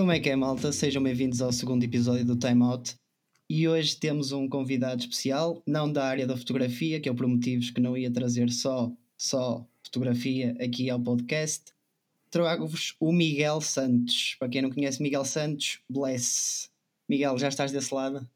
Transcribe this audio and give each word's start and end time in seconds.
Como 0.00 0.12
é 0.12 0.18
que 0.18 0.30
é, 0.30 0.34
malta? 0.34 0.72
Sejam 0.72 1.02
bem-vindos 1.02 1.42
ao 1.42 1.52
segundo 1.52 1.84
episódio 1.84 2.24
do 2.24 2.34
Time 2.34 2.62
Out. 2.62 2.94
E 3.50 3.68
hoje 3.68 3.98
temos 3.98 4.32
um 4.32 4.48
convidado 4.48 5.02
especial, 5.02 5.62
não 5.66 5.92
da 5.92 6.06
área 6.06 6.26
da 6.26 6.38
fotografia, 6.38 6.98
que 6.98 7.06
eu 7.06 7.14
por 7.14 7.26
motivos 7.26 7.68
que 7.68 7.82
não 7.82 7.94
ia 7.94 8.10
trazer 8.10 8.50
só, 8.50 8.90
só 9.18 9.68
fotografia 9.84 10.56
aqui 10.58 10.88
ao 10.88 10.98
podcast. 10.98 11.74
Trago-vos 12.30 12.96
o 12.98 13.12
Miguel 13.12 13.60
Santos. 13.60 14.36
Para 14.38 14.48
quem 14.48 14.62
não 14.62 14.70
conhece 14.70 15.02
Miguel 15.02 15.22
Santos, 15.22 15.80
bless. 15.86 16.70
Miguel, 17.06 17.36
já 17.36 17.48
estás 17.48 17.70
desse 17.70 17.94
lado? 17.94 18.26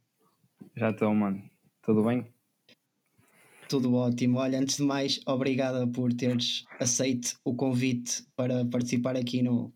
Já 0.76 0.90
estou, 0.90 1.14
mano. 1.14 1.42
Tudo 1.80 2.04
bem? 2.04 2.26
Tudo 3.70 3.94
ótimo. 3.94 4.36
Olha, 4.36 4.58
antes 4.58 4.76
de 4.76 4.82
mais, 4.82 5.18
obrigada 5.24 5.86
por 5.86 6.12
teres 6.12 6.66
aceito 6.78 7.40
o 7.42 7.54
convite 7.54 8.22
para 8.36 8.66
participar 8.66 9.16
aqui 9.16 9.42
no, 9.42 9.72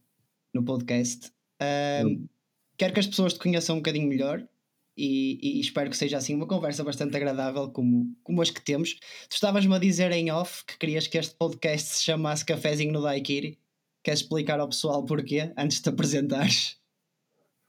no 0.53 0.63
podcast. 0.63 1.33
Um, 1.61 2.27
quero 2.77 2.93
que 2.93 3.01
as 3.01 3.07
pessoas 3.07 3.35
te 3.35 3.41
conheçam 3.41 3.77
um 3.77 3.79
bocadinho 3.79 4.09
melhor 4.09 4.43
e, 4.97 5.39
e, 5.41 5.61
espero 5.61 5.91
que 5.91 5.97
seja 5.97 6.17
assim 6.17 6.35
uma 6.35 6.47
conversa 6.47 6.83
bastante 6.83 7.17
agradável 7.17 7.71
como, 7.71 8.15
como 8.23 8.43
as 8.43 8.51
que 8.51 8.61
temos. 8.61 8.95
Tu 9.29 9.35
estavas-me 9.35 9.75
a 9.75 9.79
dizer 9.79 10.11
em 10.13 10.31
off 10.31 10.65
que 10.65 10.77
querias 10.77 11.07
que 11.07 11.19
este 11.19 11.37
podcast 11.37 11.97
se 11.97 12.05
chamasse 12.05 12.45
Cafézinho 12.45 12.93
no 12.93 13.03
Daikiri. 13.03 13.59
Queres 14.03 14.21
explicar 14.21 14.59
ao 14.59 14.69
pessoal 14.69 15.05
porquê 15.05 15.53
antes 15.57 15.77
de 15.77 15.85
te 15.85 15.89
apresentares? 15.91 16.79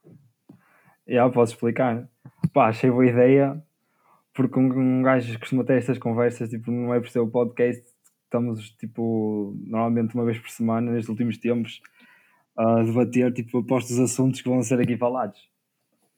Já, 1.06 1.28
posso 1.28 1.54
explicar. 1.54 2.08
Pá, 2.52 2.68
achei 2.68 2.90
boa 2.90 3.06
ideia 3.06 3.62
porque 4.32 4.58
um, 4.58 5.00
um 5.00 5.02
gajo 5.02 5.38
costuma 5.38 5.64
ter 5.64 5.78
estas 5.78 5.98
conversas, 5.98 6.48
tipo, 6.48 6.70
não 6.70 6.94
é 6.94 7.00
por 7.00 7.08
ser 7.10 7.18
o 7.18 7.28
podcast, 7.28 7.84
estamos, 8.24 8.70
tipo, 8.70 9.54
normalmente 9.66 10.14
uma 10.14 10.24
vez 10.24 10.38
por 10.38 10.48
semana, 10.50 10.92
nestes 10.92 11.08
últimos 11.08 11.36
tempos, 11.36 11.80
a 12.60 12.82
debater, 12.82 13.32
tipo, 13.32 13.58
após 13.58 13.90
os 13.90 13.98
assuntos 13.98 14.42
que 14.42 14.48
vão 14.48 14.62
ser 14.62 14.78
aqui 14.78 14.94
falados. 14.94 15.40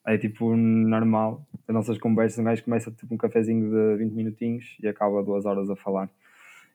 É, 0.05 0.19
tipo, 0.19 0.57
normal, 0.57 1.47
as 1.69 1.73
nossas 1.73 1.99
conversas, 1.99 2.41
um 2.41 2.45
gajo 2.45 2.65
começa, 2.65 2.91
tipo, 2.91 3.15
um 3.15 3.17
cafezinho 3.17 3.71
de 3.71 4.05
20 4.05 4.13
minutinhos 4.13 4.77
e 4.83 4.89
acaba 4.89 5.23
duas 5.23 5.47
horas 5.47 5.71
a 5.71 5.77
falar 5.77 6.11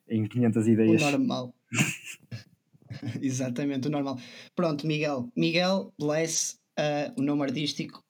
em 0.08 0.26
500 0.26 0.68
ideias. 0.70 1.02
O 1.02 1.12
normal. 1.12 1.54
Exatamente, 3.22 3.90
o 3.90 3.92
normal. 3.92 4.18
Pronto, 4.56 4.88
Miguel. 4.88 5.30
Miguel 5.36 5.94
Bless, 6.00 6.58
uh, 6.80 7.20
o 7.20 7.22
nome 7.22 7.44
artístico. 7.44 8.02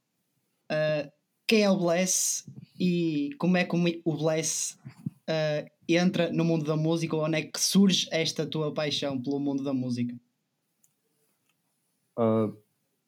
Uh, 0.72 1.10
quem 1.48 1.64
é 1.64 1.72
o 1.72 1.78
Bless 1.78 2.44
e 2.80 3.32
como 3.40 3.58
é 3.58 3.64
que 3.64 3.76
o 4.06 4.16
Bless 4.16 4.78
uh, 5.28 5.68
entra 5.90 6.32
no 6.32 6.46
mundo 6.46 6.66
da 6.66 6.78
música? 6.78 7.16
Onde 7.16 7.38
é 7.38 7.42
que 7.42 7.60
surge 7.60 8.08
esta 8.12 8.46
tua 8.46 8.72
paixão 8.72 9.20
pelo 9.20 9.40
mundo 9.40 9.64
da 9.64 9.74
música? 9.74 10.16
Uh, 12.18 12.58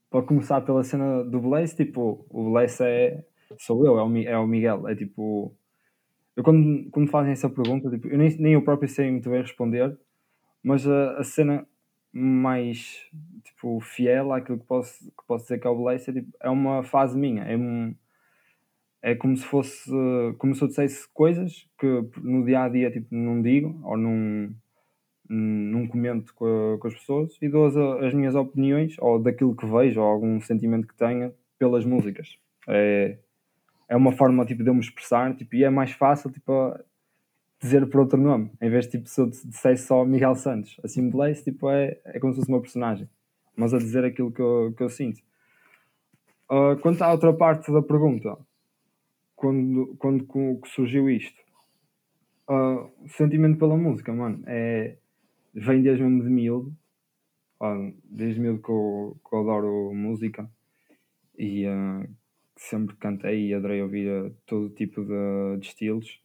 para 0.10 0.24
começar 0.24 0.62
pela 0.62 0.84
cena 0.84 1.24
do 1.24 1.40
Bless, 1.40 1.76
tipo, 1.76 2.26
o 2.30 2.52
Bless 2.52 2.82
é 2.84 3.24
sou 3.58 3.86
eu, 3.86 3.98
é 3.98 4.04
o, 4.04 4.18
é 4.18 4.38
o 4.38 4.48
Miguel. 4.48 4.88
É 4.88 4.96
tipo, 4.96 5.56
eu 6.36 6.44
quando, 6.44 6.90
quando 6.92 7.10
fazem 7.10 7.32
essa 7.32 7.50
pergunta, 7.50 7.90
tipo, 7.90 8.08
eu 8.08 8.18
nem, 8.18 8.30
nem 8.38 8.54
eu 8.54 8.62
próprio 8.62 8.90
sei 8.90 9.12
muito 9.12 9.30
bem 9.30 9.42
responder, 9.42 9.98
mas 10.64 10.88
a, 10.88 11.20
a 11.20 11.24
cena 11.24 11.68
mais 12.12 13.08
tipo, 13.44 13.80
fiel 13.82 14.34
àquilo 14.34 14.60
que 14.60 14.66
posso, 14.66 15.06
que 15.06 15.28
posso 15.28 15.46
dizer 15.46 15.60
que 15.60 15.68
é 15.68 15.70
o 15.70 15.78
Bless 15.78 16.10
é, 16.10 16.14
tipo, 16.14 16.30
é 16.42 16.50
uma 16.50 16.84
fase 16.84 17.18
minha, 17.18 17.44
é 17.44 17.56
um 17.58 17.96
é 19.02 19.16
como 19.16 19.36
se 19.38 19.46
fosse 19.46 19.90
como 20.38 20.54
se 20.54 20.62
eu 20.62 20.68
dissesse 20.68 21.08
coisas 21.14 21.66
que 21.80 21.88
no 22.22 22.44
dia 22.44 22.64
a 22.64 22.70
dia 22.70 22.92
tipo, 22.92 23.08
não 23.16 23.42
digo 23.42 23.80
ou 23.84 23.96
não, 23.96 24.54
não 25.30 25.88
comento 25.88 26.34
com, 26.34 26.74
a, 26.74 26.78
com 26.80 26.88
as 26.88 26.94
pessoas 26.96 27.38
e 27.42 27.48
dou 27.48 27.68
as, 27.68 27.78
as, 27.78 28.14
minhas 28.14 28.34
opiniões 28.34 28.96
ou 29.00 29.20
daquilo 29.20 29.56
que 29.56 29.66
vejo 29.66 30.02
ou 30.02 30.08
algum 30.08 30.42
sentimento 30.42 30.88
que 30.88 30.96
tenha 30.96 31.32
pelas 31.58 31.86
músicas. 31.86 32.38
É, 32.68 33.18
é 33.88 33.96
uma 33.96 34.12
forma 34.12 34.46
tipo, 34.46 34.64
de 34.64 34.70
eu 34.70 34.74
me 34.74 34.80
expressar 34.80 35.36
tipo, 35.36 35.56
e 35.56 35.64
é 35.64 35.70
mais 35.70 35.92
fácil 35.92 36.32
tipo, 36.32 36.52
dizer 37.62 37.88
por 37.88 38.02
outro 38.02 38.20
nome, 38.20 38.52
em 38.60 38.70
vez 38.70 38.86
de 38.86 38.92
tipo, 38.92 39.08
se 39.08 39.22
eu 39.22 39.28
dissesse 39.28 39.86
só 39.86 40.04
Miguel 40.04 40.36
Santos. 40.36 40.80
Assim, 40.84 41.10
Blaze 41.10 41.44
tipo, 41.44 41.70
é, 41.70 42.00
é 42.06 42.20
como 42.20 42.34
se 42.34 42.40
fosse 42.40 42.52
uma 42.52 42.62
personagem, 42.62 43.08
mas 43.56 43.74
a 43.74 43.78
dizer 43.78 44.04
aquilo 44.04 44.32
que 44.32 44.42
eu, 44.42 44.74
que 44.76 44.84
eu 44.84 44.90
sinto. 44.90 45.22
Uh, 46.50 46.80
quanto 46.82 47.04
à 47.04 47.12
outra 47.12 47.32
parte 47.32 47.72
da 47.72 47.82
pergunta, 47.82 48.36
quando, 49.36 49.96
quando 49.98 50.28
surgiu 50.66 51.10
isto. 51.10 51.40
Uh, 52.50 52.90
sentimento 53.10 53.60
pela 53.60 53.78
música, 53.78 54.12
mano, 54.12 54.44
é, 54.48 54.98
vem 55.54 55.82
desde 55.82 56.04
mesmo 56.04 56.24
de 56.24 56.30
miúdo. 56.30 56.76
Desde 58.06 58.40
miúdo 58.40 58.62
que 58.62 58.70
eu, 58.70 59.18
que 59.28 59.36
eu 59.36 59.40
adoro 59.42 59.94
música 59.94 60.50
e 61.38 61.66
uh, 61.68 62.10
sempre 62.56 62.96
cantei 62.98 63.48
e 63.48 63.54
adorei 63.54 63.82
ouvir 63.82 64.34
todo 64.46 64.70
tipo 64.70 65.04
de, 65.04 65.58
de, 65.60 65.68
estilos. 65.68 66.22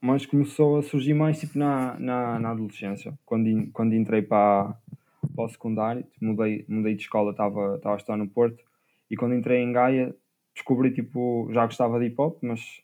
Mas 0.00 0.26
começou 0.26 0.78
a 0.78 0.82
surgir 0.82 1.14
mais 1.14 1.40
tipo 1.40 1.58
na, 1.58 1.98
na, 1.98 2.38
na 2.38 2.50
adolescência, 2.50 3.18
quando, 3.24 3.48
in, 3.48 3.70
quando 3.70 3.94
entrei 3.94 4.22
para, 4.22 4.78
para 5.34 5.44
o 5.44 5.48
secundário, 5.48 6.06
mudei, 6.20 6.64
mudei 6.68 6.94
de 6.94 7.02
escola, 7.02 7.30
estava 7.30 7.80
a 7.82 7.96
estar 7.96 8.16
no 8.16 8.28
Porto, 8.28 8.62
e 9.10 9.16
quando 9.16 9.34
entrei 9.34 9.62
em 9.62 9.72
Gaia 9.72 10.14
descobri, 10.54 10.90
tipo, 10.90 11.50
já 11.52 11.66
gostava 11.66 11.98
de 11.98 12.06
hip 12.06 12.14
hop, 12.18 12.38
mas 12.42 12.82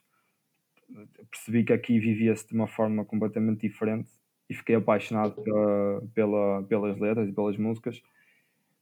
percebi 1.30 1.64
que 1.64 1.72
aqui 1.72 1.98
vivia-se 1.98 2.46
de 2.48 2.54
uma 2.54 2.66
forma 2.66 3.04
completamente 3.04 3.66
diferente 3.66 4.10
e 4.52 4.54
fiquei 4.54 4.76
apaixonado 4.76 5.42
pela, 5.42 6.02
pela, 6.14 6.62
pelas 6.64 7.00
letras 7.00 7.28
e 7.28 7.32
pelas 7.32 7.56
músicas 7.56 8.02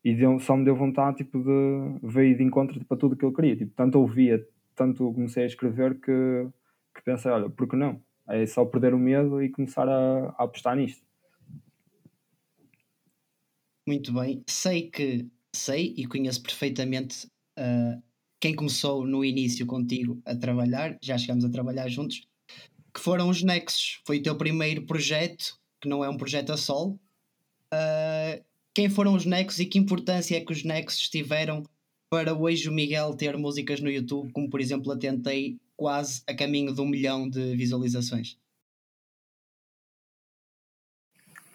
e 0.05 0.15
deu, 0.15 0.39
só 0.41 0.57
me 0.57 0.65
deu 0.65 0.75
vontade 0.75 1.19
tipo, 1.19 1.39
de 1.39 2.07
ver 2.07 2.37
de 2.37 2.43
encontro 2.43 2.79
tipo, 2.79 2.93
a 2.93 2.97
tudo 2.97 3.17
que 3.17 3.25
eu 3.25 3.33
queria. 3.33 3.57
Tipo, 3.57 3.73
tanto 3.77 3.99
ouvia, 3.99 4.47
tanto 4.75 5.13
comecei 5.13 5.45
a 5.45 5.47
escrever 5.47 6.01
que, 6.01 6.49
que 6.95 7.03
pensei, 7.05 7.31
olha, 7.31 7.49
por 7.49 7.69
que 7.69 7.77
não? 7.77 8.03
É 8.29 8.45
só 8.47 8.65
perder 8.65 8.95
o 8.95 8.99
medo 8.99 9.43
e 9.43 9.49
começar 9.49 9.89
a, 9.89 10.35
a 10.39 10.45
apostar 10.45 10.77
nisto. 10.77 11.05
Muito 13.87 14.13
bem. 14.13 14.43
Sei 14.47 14.91
que 14.91 15.29
sei 15.55 15.95
e 15.97 16.07
conheço 16.07 16.43
perfeitamente 16.43 17.27
uh, 17.59 18.03
quem 18.41 18.55
começou 18.55 19.05
no 19.05 19.25
início 19.25 19.67
contigo 19.67 20.21
a 20.25 20.35
trabalhar, 20.35 20.97
já 21.03 21.19
chegamos 21.19 21.45
a 21.45 21.51
trabalhar 21.51 21.89
juntos, 21.89 22.27
que 22.95 23.01
foram 23.01 23.29
os 23.29 23.43
Nexos. 23.43 24.01
Foi 24.07 24.19
o 24.19 24.23
teu 24.23 24.37
primeiro 24.37 24.87
projeto, 24.87 25.60
que 25.81 25.89
não 25.89 26.05
é 26.05 26.09
um 26.09 26.17
projeto 26.17 26.53
a 26.53 26.57
sol. 26.57 26.99
Uh, 27.73 28.43
quem 28.75 28.89
foram 28.89 29.15
os 29.15 29.25
Nexos 29.25 29.61
e 29.61 29.67
que 29.67 29.79
importância 29.79 30.37
é 30.37 30.41
que 30.41 30.53
os 30.53 30.65
Nexos 30.65 31.09
tiveram 31.09 31.63
para 32.09 32.35
hoje 32.35 32.69
o 32.69 32.73
Miguel 32.73 33.15
ter 33.15 33.37
músicas 33.37 33.81
no 33.81 33.91
YouTube, 33.91 34.33
como 34.33 34.51
por 34.51 34.61
exemplo 34.61 34.91
a 34.93 34.99
Tentei, 34.99 35.59
quase 35.77 36.23
a 36.27 36.35
caminho 36.35 36.75
de 36.75 36.81
um 36.81 36.87
milhão 36.87 37.29
de 37.29 37.57
visualizações? 37.57 38.37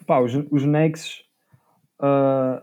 Pá, 0.06 0.20
os, 0.20 0.32
os 0.50 0.64
Nexos 0.64 1.24
uh, 2.00 2.62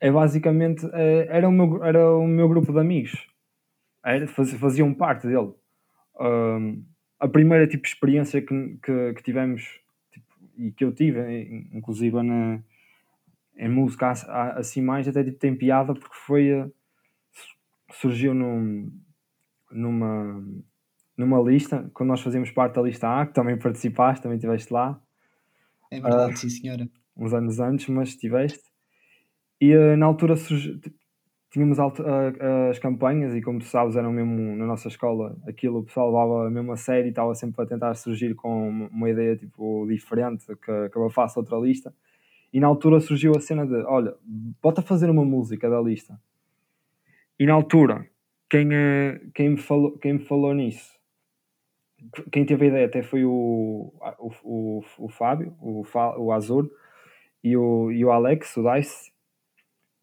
é 0.00 0.10
basicamente 0.10 0.86
uh, 0.86 1.26
era, 1.28 1.48
o 1.48 1.52
meu, 1.52 1.84
era 1.84 2.16
o 2.16 2.26
meu 2.26 2.48
grupo 2.48 2.72
de 2.72 2.78
amigos 2.78 3.26
era, 4.06 4.26
faziam 4.28 4.94
parte 4.94 5.26
dele. 5.26 5.52
Um, 6.20 6.84
a 7.18 7.26
primeira 7.26 7.66
tipo, 7.66 7.86
experiência 7.86 8.40
que, 8.40 8.78
que, 8.82 9.14
que 9.14 9.22
tivemos 9.22 9.80
e 10.56 10.72
que 10.72 10.84
eu 10.84 10.92
tive, 10.92 11.68
inclusive 11.72 12.22
na, 12.22 12.60
em 13.56 13.68
música 13.68 14.10
assim 14.10 14.82
mais, 14.82 15.06
até 15.08 15.24
tipo, 15.24 15.38
tem 15.38 15.54
piada 15.54 15.94
porque 15.94 16.14
foi 16.26 16.70
surgiu 17.92 18.34
num, 18.34 18.90
numa, 19.70 20.44
numa 21.16 21.40
lista, 21.40 21.90
quando 21.94 22.10
nós 22.10 22.20
fazíamos 22.20 22.50
parte 22.50 22.74
da 22.74 22.82
lista 22.82 23.08
A, 23.08 23.26
que 23.26 23.34
também 23.34 23.58
participaste, 23.58 24.22
também 24.22 24.36
estiveste 24.36 24.72
lá. 24.72 25.00
É 25.90 26.00
verdade, 26.00 26.34
uh, 26.34 26.36
sim 26.36 26.48
senhora. 26.48 26.88
Uns 27.16 27.32
anos 27.32 27.60
antes, 27.60 27.88
mas 27.88 28.10
estiveste. 28.10 28.64
E 29.60 29.74
uh, 29.74 29.96
na 29.96 30.06
altura 30.06 30.36
surgiu, 30.36 30.78
tipo, 30.80 30.98
tínhamos 31.56 31.78
as 31.80 32.78
campanhas 32.78 33.34
e 33.34 33.40
como 33.40 33.60
tu 33.60 33.64
sabes 33.64 33.96
eram 33.96 34.12
mesmo 34.12 34.54
na 34.56 34.66
nossa 34.66 34.88
escola 34.88 35.34
aquilo 35.48 35.78
o 35.78 35.84
pessoal 35.84 36.08
levava 36.08 36.50
mesmo 36.50 36.70
a 36.70 36.76
sério 36.76 37.06
e 37.06 37.08
estava 37.08 37.34
sempre 37.34 37.62
a 37.62 37.66
tentar 37.66 37.94
surgir 37.94 38.34
com 38.34 38.68
uma 38.92 39.08
ideia 39.08 39.34
tipo 39.34 39.86
diferente 39.88 40.44
que, 40.44 40.90
eu 40.94 41.08
faça 41.08 41.40
outra 41.40 41.56
lista. 41.56 41.94
E 42.52 42.60
na 42.60 42.66
altura 42.66 43.00
surgiu 43.00 43.32
a 43.34 43.40
cena 43.40 43.66
de 43.66 43.74
olha, 43.86 44.14
bota 44.62 44.82
fazer 44.82 45.08
uma 45.08 45.24
música 45.24 45.70
da 45.70 45.80
lista. 45.80 46.20
E 47.38 47.46
na 47.46 47.54
altura 47.54 48.06
quem, 48.50 48.68
eh, 48.70 49.18
quem, 49.34 49.48
me, 49.48 49.56
falou, 49.56 49.96
quem 49.96 50.12
me 50.12 50.18
falou 50.18 50.52
nisso 50.52 50.94
quem 52.30 52.44
teve 52.44 52.66
a 52.66 52.68
ideia 52.68 52.86
até 52.86 53.02
foi 53.02 53.24
o, 53.24 53.94
o, 54.18 54.30
o, 54.44 54.84
o 54.98 55.08
Fábio 55.08 55.56
o, 55.58 55.82
o 56.18 56.32
Azur 56.32 56.70
e 57.42 57.56
o, 57.56 57.90
e 57.90 58.04
o 58.04 58.10
Alex, 58.12 58.54
o 58.58 58.62
Dice 58.62 59.15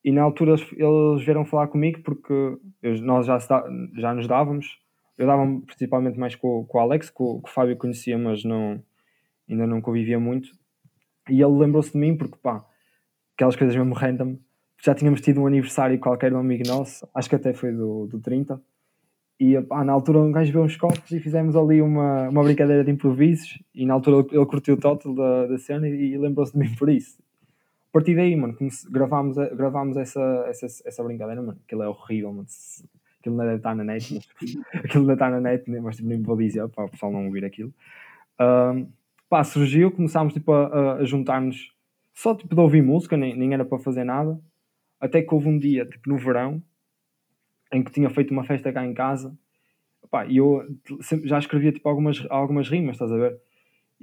e 0.04 0.12
na 0.12 0.22
altura 0.22 0.56
eles, 0.72 1.24
vieram 1.24 1.46
falar 1.46 1.68
comigo 1.68 2.02
porque 2.04 2.58
nós 3.02 3.26
já, 3.26 3.38
já 3.96 4.14
nos 4.14 4.28
dávamos. 4.28 4.78
Eu 5.18 5.28
dava-me 5.28 5.62
principalmente 5.62 6.20
mais 6.20 6.36
com, 6.36 6.66
com 6.66 6.78
o 6.78 6.82
Alex, 6.82 7.12
o, 7.16 7.42
que 7.42 7.50
o 7.50 7.54
Fábio 7.54 7.78
conhecia, 7.78 8.18
mas 8.18 8.44
não, 8.44 8.84
ainda 9.50 9.66
não 9.66 9.80
convivia 9.80 10.20
muito. 10.20 10.50
E 11.30 11.42
ele 11.42 11.58
lembrou-se 11.58 11.94
de 11.94 11.98
mim 11.98 12.18
porque, 12.18 12.38
pá, 12.42 12.66
aquelas 13.36 13.56
coisas 13.56 13.76
mesmo 13.76 13.94
random. 13.94 14.38
já 14.84 14.94
tínhamos 14.94 15.22
tido 15.22 15.42
um 15.42 15.48
aniversário 15.48 15.98
qualquer 16.00 16.32
de 16.32 16.36
um 16.36 16.40
amigo 16.40 16.68
nosso, 16.68 17.08
acho 17.16 17.30
que 17.30 17.36
até 17.36 17.54
foi 17.54 17.72
do, 17.72 18.08
do 18.08 18.20
30. 18.20 18.62
E 19.40 19.60
pá, 19.62 19.86
na 19.86 19.94
altura 19.94 20.20
um 20.20 20.32
gajo 20.32 20.52
viu 20.52 20.64
uns 20.64 20.76
copos 20.76 21.10
e 21.12 21.20
fizemos 21.20 21.56
ali 21.56 21.82
uma, 21.82 22.28
uma 22.28 22.44
brincadeira 22.44 22.84
de 22.84 22.92
improvisos. 22.92 23.64
E 23.74 23.86
na 23.86 23.94
altura 23.94 24.18
ele, 24.18 24.38
ele 24.38 24.46
curtiu 24.46 24.74
o 24.74 24.78
total 24.78 25.14
da, 25.14 25.48
da 25.48 25.58
cena 25.58 25.88
e, 25.88 26.14
e 26.14 26.18
lembrou-se 26.18 26.52
de 26.52 26.60
mim 26.60 26.76
por 26.76 26.90
isso. 26.90 27.18
A 27.94 28.00
partir 28.00 28.16
daí, 28.16 28.36
mano, 28.36 28.58
gravámos, 28.90 29.38
gravámos 29.38 29.98
essa, 29.98 30.20
essa, 30.48 30.66
essa 30.66 31.04
brincadeira, 31.04 31.44
mano. 31.44 31.60
Aquilo 31.64 31.84
é 31.84 31.88
horrível, 31.88 32.34
mano. 32.34 32.48
Aquilo 33.20 33.36
não 33.36 33.46
deve 33.46 33.58
estar 33.58 33.76
na 33.76 33.84
net, 33.84 34.20
mas, 34.42 34.56
aquilo 34.84 35.06
não 35.06 35.14
está 35.14 35.30
na 35.30 35.40
net, 35.40 35.70
mas 35.70 35.98
tipo, 35.98 36.10
nem 36.10 36.20
vou 36.24 36.36
dizer 36.36 36.68
para 36.70 36.86
o 36.86 36.90
pessoal 36.90 37.12
não 37.12 37.28
ouvir 37.28 37.46
aquilo. 37.46 37.72
Um, 38.42 38.88
pá, 39.30 39.44
surgiu, 39.44 39.92
começámos 39.92 40.34
tipo, 40.34 40.52
a, 40.52 40.96
a 40.96 41.06
juntar-nos 41.06 41.72
só 42.16 42.34
tipo 42.34 42.56
de 42.56 42.62
ouvir 42.62 42.82
música, 42.82 43.16
nem, 43.16 43.38
nem 43.38 43.54
era 43.54 43.64
para 43.64 43.78
fazer 43.78 44.04
nada. 44.04 44.42
Até 45.00 45.22
que 45.22 45.32
houve 45.32 45.48
um 45.48 45.60
dia, 45.60 45.86
tipo 45.86 46.10
no 46.10 46.18
verão, 46.18 46.64
em 47.72 47.84
que 47.84 47.92
tinha 47.92 48.10
feito 48.10 48.32
uma 48.32 48.44
festa 48.44 48.74
cá 48.74 48.84
em 48.84 48.94
casa 48.96 49.38
e 50.28 50.38
eu 50.38 50.64
já 51.24 51.40
escrevia 51.40 51.72
tipo 51.72 51.88
algumas, 51.90 52.26
algumas 52.30 52.70
rimas, 52.70 52.96
estás 52.96 53.12
a 53.12 53.18
ver? 53.18 53.40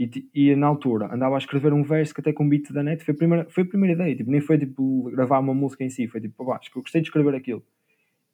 E, 0.00 0.30
e 0.34 0.56
na 0.56 0.66
altura 0.66 1.14
andava 1.14 1.34
a 1.34 1.38
escrever 1.38 1.74
um 1.74 1.82
verso 1.82 2.14
que 2.14 2.22
até 2.22 2.32
com 2.32 2.48
beat 2.48 2.72
da 2.72 2.82
net 2.82 3.04
foi 3.04 3.12
a 3.12 3.16
primeira, 3.18 3.46
foi 3.50 3.64
a 3.64 3.66
primeira 3.66 3.92
ideia, 3.92 4.16
tipo, 4.16 4.30
nem 4.30 4.40
foi 4.40 4.56
tipo 4.56 5.10
gravar 5.10 5.38
uma 5.40 5.52
música 5.52 5.84
em 5.84 5.90
si, 5.90 6.08
foi 6.08 6.22
tipo, 6.22 6.50
acho 6.52 6.70
que 6.70 6.78
eu 6.78 6.82
gostei 6.82 7.02
de 7.02 7.08
escrever 7.08 7.34
aquilo. 7.34 7.62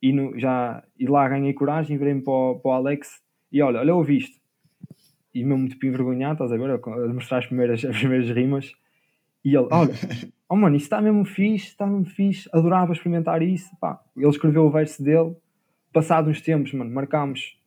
E, 0.01 0.13
no, 0.13 0.39
já, 0.39 0.85
e 0.97 1.09
lá 1.09 1.29
ganhei 1.29 1.53
coragem, 1.53 1.99
virei-me 1.99 2.23
para, 2.23 2.33
o, 2.33 2.61
para 2.61 2.69
o 2.69 2.73
Alex 2.75 3.21
e 3.51 3.61
olha, 3.61 3.81
olha, 3.81 3.97
ouviste. 3.97 4.41
E 5.35 5.43
mesmo 5.43 5.69
tipo 5.69 5.87
envergonhado, 5.87 6.45
estás 6.45 6.53
a 6.53 6.57
ver? 6.57 6.71
A 6.71 7.13
mostrar 7.13 7.39
as 7.39 7.47
primeiras, 7.47 7.83
as 7.85 7.99
primeiras 7.99 8.31
rimas. 8.31 8.73
E 9.45 9.57
ele, 9.57 9.67
olha, 9.73 9.93
oh 10.49 10.55
mano, 10.55 10.77
isso 10.77 10.85
está 10.85 11.03
mesmo 11.03 11.25
fixe, 11.25 11.67
está 11.67 11.85
mesmo 11.85 12.05
fixe, 12.05 12.49
adorava 12.53 12.93
experimentar 12.93 13.43
isso. 13.43 13.77
Pá, 13.81 14.01
ele 14.17 14.29
escreveu 14.29 14.67
o 14.67 14.71
verso 14.71 15.03
dele, 15.03 15.35
passado 15.93 16.31
uns 16.31 16.41
tempos, 16.41 16.73
mano, 16.73 16.95
marcámos 16.95 17.59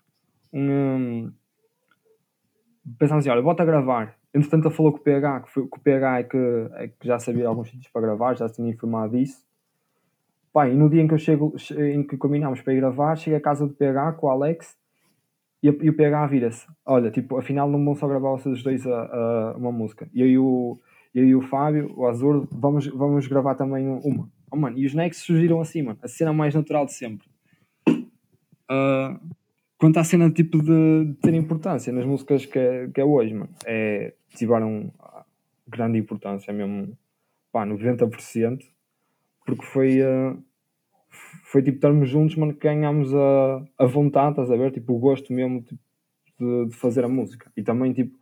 um, 0.54 1.34
pensámos 2.98 3.24
assim, 3.24 3.32
olha, 3.32 3.42
bota 3.42 3.64
a 3.64 3.66
gravar. 3.66 4.16
Entretanto 4.34 4.68
ele 4.68 4.76
falou 4.76 4.92
com 4.92 5.00
o 5.00 5.02
PH, 5.02 5.42
que, 5.42 5.52
foi, 5.52 5.68
que 5.68 5.78
o 5.78 5.82
PH 5.82 6.20
é 6.20 6.24
que, 6.24 6.38
é 6.74 6.88
que 6.88 7.08
já 7.08 7.20
sabia 7.20 7.48
alguns 7.48 7.70
sítios 7.70 7.92
para 7.92 8.02
gravar, 8.02 8.36
já 8.36 8.48
se 8.48 8.56
tinha 8.56 8.70
informado 8.70 9.18
disso. 9.18 9.44
Pá, 10.54 10.68
e 10.68 10.76
no 10.76 10.90
dia 10.90 11.02
em 11.02 11.08
que 11.08 11.14
eu 11.14 11.18
chego, 11.18 11.56
em 11.78 12.04
que 12.04 12.18
combinámos 12.18 12.62
para 12.62 12.74
ir 12.74 12.78
gravar, 12.78 13.16
chego 13.16 13.38
à 13.38 13.40
casa 13.40 13.68
do 13.68 13.74
PH 13.74 14.14
com 14.14 14.28
o 14.28 14.30
Alex 14.30 14.78
e, 15.62 15.68
e 15.68 15.90
o 15.90 15.96
PH 15.96 16.28
vira-se, 16.28 16.66
olha, 16.86 17.12
tipo, 17.12 17.38
afinal 17.38 17.70
não 17.70 17.84
vão 17.84 17.96
só 17.96 18.08
gravar 18.08 18.32
vocês 18.32 18.64
dois 18.64 18.86
a, 18.88 19.02
a, 19.02 19.58
uma 19.58 19.72
música. 19.72 20.10
E 20.14 20.24
aí 20.24 20.38
o, 20.38 20.80
eu 21.14 21.26
e 21.26 21.36
o 21.36 21.42
Fábio, 21.42 21.94
o 21.96 22.08
Azul, 22.08 22.48
vamos, 22.52 22.88
vamos 22.88 23.28
gravar 23.28 23.56
também 23.56 23.88
uma. 23.88 24.30
Oh, 24.52 24.56
mano, 24.56 24.78
e 24.78 24.86
os 24.86 24.94
Nex 24.94 25.18
surgiram 25.18 25.60
assim, 25.60 25.84
mano, 25.84 26.00
a 26.02 26.08
cena 26.08 26.34
mais 26.34 26.56
natural 26.56 26.86
de 26.86 26.94
sempre. 26.94 27.28
Uh, 27.88 29.20
quanto 29.80 29.98
à 29.98 30.04
cena 30.04 30.30
tipo 30.30 30.62
de, 30.62 31.06
de, 31.06 31.14
ter 31.22 31.34
importância 31.34 31.92
nas 31.92 32.06
músicas 32.06 32.46
que 32.46 32.60
é, 32.60 32.88
que 32.90 33.02
é 33.02 33.06
hoje, 33.06 33.34
mano, 33.34 33.50
é, 33.66 34.14
tiveram 34.36 34.94
grande 35.66 35.98
importância 35.98 36.52
mesmo, 36.52 36.98
pá, 37.52 37.66
90%, 37.66 38.60
porque 39.46 39.66
foi, 39.66 40.02
uh, 40.02 40.38
foi 41.46 41.64
tipo 41.64 41.78
estarmos 41.78 42.10
juntos, 42.10 42.36
mano, 42.36 42.54
que 42.54 42.68
ganhámos 42.68 43.14
a, 43.16 43.64
a 43.78 43.86
vontade, 43.86 44.32
estás 44.32 44.52
a 44.52 44.58
ver, 44.58 44.72
tipo, 44.72 44.94
o 44.94 45.00
gosto 45.00 45.32
mesmo 45.32 45.62
tipo, 45.62 45.82
de, 46.38 46.66
de, 46.68 46.76
fazer 46.76 47.06
a 47.06 47.08
música. 47.08 47.52
E 47.56 47.64
também, 47.64 47.94
tipo, 47.94 48.18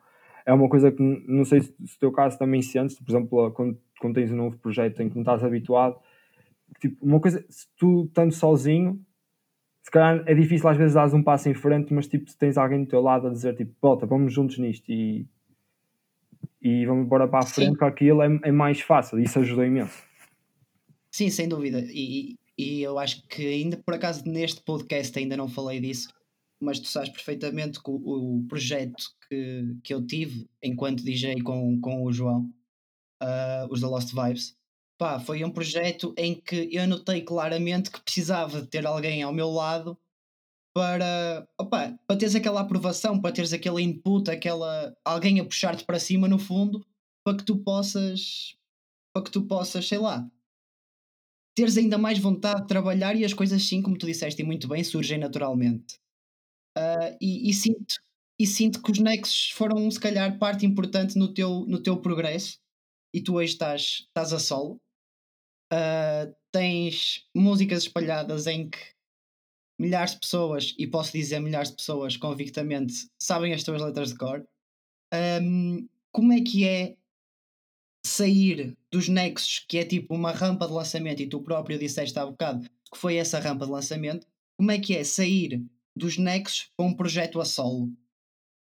é 0.45 0.53
uma 0.53 0.69
coisa 0.69 0.91
que 0.91 1.01
não 1.01 1.43
sei 1.43 1.61
se, 1.61 1.73
se 1.85 1.95
o 1.95 1.99
teu 1.99 2.11
caso 2.11 2.37
também 2.37 2.61
sentes, 2.61 2.99
por 2.99 3.09
exemplo, 3.09 3.51
quando, 3.51 3.79
quando 3.99 4.15
tens 4.15 4.31
um 4.31 4.37
novo 4.37 4.57
projeto 4.59 5.01
em 5.01 5.09
que 5.09 5.15
não 5.15 5.23
estás 5.23 5.43
habituado, 5.43 5.97
tipo, 6.79 7.03
uma 7.03 7.19
coisa, 7.19 7.43
se 7.49 7.67
tu 7.77 8.05
estando 8.05 8.31
sozinho, 8.31 9.01
se 9.87 9.91
calhar 9.91 10.21
é 10.27 10.33
difícil 10.33 10.67
às 10.67 10.75
vezes 10.75 10.95
dar 10.95 11.13
um 11.13 11.23
passo 11.23 11.47
em 11.47 11.53
frente, 11.53 11.93
mas 11.93 12.09
tipo, 12.09 12.29
se 12.29 12.37
tens 12.37 12.57
alguém 12.57 12.83
do 12.83 12.89
teu 12.89 12.99
lado 12.99 13.27
a 13.27 13.29
dizer 13.29 13.55
tipo, 13.55 13.73
volta, 13.81 14.05
vamos 14.05 14.33
juntos 14.33 14.57
nisto 14.57 14.91
e, 14.91 15.25
e 16.61 16.85
vamos 16.85 17.05
embora 17.05 17.25
para 17.25 17.39
a 17.39 17.47
frente 17.47 17.77
com 17.77 17.85
aquilo, 17.85 18.21
é, 18.21 18.27
é 18.43 18.51
mais 18.51 18.81
fácil. 18.81 19.17
Isso 19.17 19.39
ajudou 19.39 19.63
imenso. 19.63 19.97
Sim, 21.09 21.29
sem 21.29 21.47
dúvida. 21.47 21.79
E, 21.89 22.35
e 22.57 22.81
eu 22.81 22.99
acho 22.99 23.25
que 23.29 23.47
ainda 23.47 23.77
por 23.77 23.93
acaso 23.93 24.29
neste 24.29 24.59
podcast 24.61 25.17
ainda 25.17 25.37
não 25.37 25.47
falei 25.47 25.79
disso, 25.79 26.09
mas 26.59 26.81
tu 26.81 26.89
sabes 26.89 27.07
perfeitamente 27.07 27.81
que 27.81 27.89
o, 27.89 27.95
o 28.39 28.45
projeto 28.49 29.05
que, 29.29 29.77
que 29.85 29.93
eu 29.93 30.05
tive 30.05 30.49
enquanto 30.61 31.01
DJ 31.01 31.41
com, 31.43 31.79
com 31.79 32.03
o 32.03 32.11
João, 32.11 32.51
uh, 33.23 33.71
os 33.71 33.79
The 33.79 33.87
Lost 33.87 34.13
Vibes, 34.13 34.56
Pá, 34.97 35.19
foi 35.19 35.43
um 35.43 35.51
projeto 35.51 36.13
em 36.17 36.33
que 36.33 36.69
eu 36.71 36.87
notei 36.87 37.21
claramente 37.21 37.91
que 37.91 38.01
precisava 38.01 38.61
de 38.61 38.67
ter 38.67 38.85
alguém 38.85 39.21
ao 39.21 39.31
meu 39.31 39.49
lado 39.51 39.95
para, 40.73 41.47
opa, 41.59 41.97
para 42.07 42.17
teres 42.17 42.33
aquela 42.33 42.61
aprovação, 42.61 43.21
para 43.21 43.33
teres 43.33 43.53
aquele 43.53 43.81
input, 43.81 44.29
aquela 44.29 44.95
alguém 45.05 45.39
a 45.39 45.45
puxar-te 45.45 45.83
para 45.83 45.99
cima 45.99 46.27
no 46.27 46.39
fundo, 46.39 46.83
para 47.23 47.37
que 47.37 47.43
tu 47.43 47.57
possas, 47.59 48.55
para 49.13 49.23
que 49.23 49.31
tu 49.31 49.43
possas, 49.43 49.87
sei 49.87 49.99
lá, 49.99 50.27
teres 51.55 51.77
ainda 51.77 51.97
mais 51.97 52.17
vontade 52.17 52.61
de 52.61 52.67
trabalhar 52.67 53.15
e 53.15 53.23
as 53.23 53.33
coisas 53.33 53.63
sim, 53.63 53.83
como 53.83 53.97
tu 53.97 54.07
disseste 54.07 54.41
e 54.41 54.45
muito 54.45 54.67
bem, 54.67 54.83
surgem 54.83 55.19
naturalmente. 55.19 55.95
Uh, 56.77 57.17
e, 57.21 57.49
e, 57.49 57.53
sinto, 57.53 57.95
e 58.39 58.47
sinto 58.47 58.81
que 58.81 58.91
os 58.91 58.99
nexos 58.99 59.51
foram 59.51 59.89
se 59.89 59.99
calhar 59.99 60.37
parte 60.39 60.65
importante 60.65 61.17
no 61.17 61.33
teu, 61.33 61.65
no 61.67 61.81
teu 61.81 61.97
progresso 61.97 62.59
e 63.13 63.21
tu 63.21 63.35
hoje 63.35 63.53
estás, 63.53 64.05
estás 64.07 64.33
a 64.33 64.39
solo 64.39 64.79
uh, 65.73 66.33
tens 66.51 67.27
músicas 67.35 67.83
espalhadas 67.83 68.47
em 68.47 68.69
que 68.69 68.79
milhares 69.79 70.13
de 70.13 70.19
pessoas, 70.19 70.73
e 70.77 70.87
posso 70.87 71.11
dizer 71.11 71.39
milhares 71.39 71.69
de 71.69 71.75
pessoas 71.75 72.17
convictamente, 72.17 73.09
sabem 73.19 73.53
as 73.53 73.63
tuas 73.63 73.81
letras 73.81 74.09
de 74.09 74.17
cor. 74.17 74.47
Um, 75.41 75.87
como 76.11 76.33
é 76.33 76.41
que 76.41 76.67
é 76.67 76.95
sair 78.03 78.75
dos 78.91 79.07
nexos, 79.07 79.63
que 79.67 79.77
é 79.77 79.85
tipo 79.85 80.15
uma 80.15 80.31
rampa 80.31 80.65
de 80.65 80.73
lançamento, 80.73 81.21
e 81.21 81.27
tu 81.27 81.41
próprio 81.41 81.77
disseste 81.77 82.17
há 82.17 82.25
bocado 82.25 82.67
que 82.91 82.97
foi 82.97 83.17
essa 83.17 83.39
rampa 83.39 83.65
de 83.65 83.71
lançamento, 83.71 84.25
como 84.57 84.71
é 84.71 84.79
que 84.79 84.95
é 84.95 85.03
sair 85.03 85.63
dos 85.95 86.17
nexos 86.17 86.71
para 86.75 86.85
um 86.85 86.93
projeto 86.93 87.39
a 87.39 87.45
solo, 87.45 87.91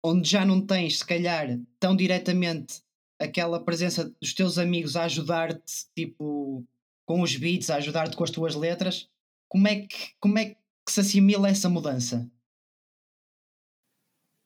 onde 0.03 0.31
já 0.31 0.45
não 0.45 0.65
tens, 0.65 0.99
se 0.99 1.07
calhar, 1.07 1.59
tão 1.79 1.97
diretamente 1.97 2.83
aquela 3.21 3.63
presença 3.63 4.15
dos 4.21 4.33
teus 4.33 4.59
amigos 4.59 4.97
a 4.97 5.05
ajudar-te, 5.05 5.87
tipo, 5.95 6.65
com 7.05 7.21
os 7.21 7.37
beats, 7.37 7.71
a 7.71 7.77
ajudar-te 7.77 8.17
com 8.17 8.25
as 8.25 8.31
tuas 8.31 8.55
letras. 8.55 9.09
Como 9.49 9.69
é 9.69 9.77
que, 9.81 10.13
como 10.21 10.39
é 10.39 10.47
que 10.47 10.57
se 10.89 11.01
assimila 11.01 11.49
essa 11.49 11.69
mudança? 11.69 12.31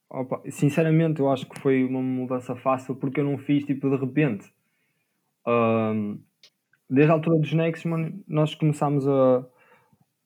Opa, 0.09 0.41
sinceramente, 0.51 1.21
eu 1.21 1.31
acho 1.31 1.47
que 1.49 1.59
foi 1.61 1.85
uma 1.85 2.01
mudança 2.01 2.55
fácil 2.57 2.95
porque 2.95 3.21
eu 3.21 3.25
não 3.25 3.39
fiz 3.39 3.65
tipo 3.65 3.91
de 3.91 3.97
repente. 3.97 4.53
Um, 5.47 6.19
desde 6.89 7.11
a 7.11 7.15
altura 7.15 7.39
dos 7.39 7.53
Nex, 7.53 7.83
nós 8.27 8.55
começámos 8.55 9.07
a, 9.07 9.47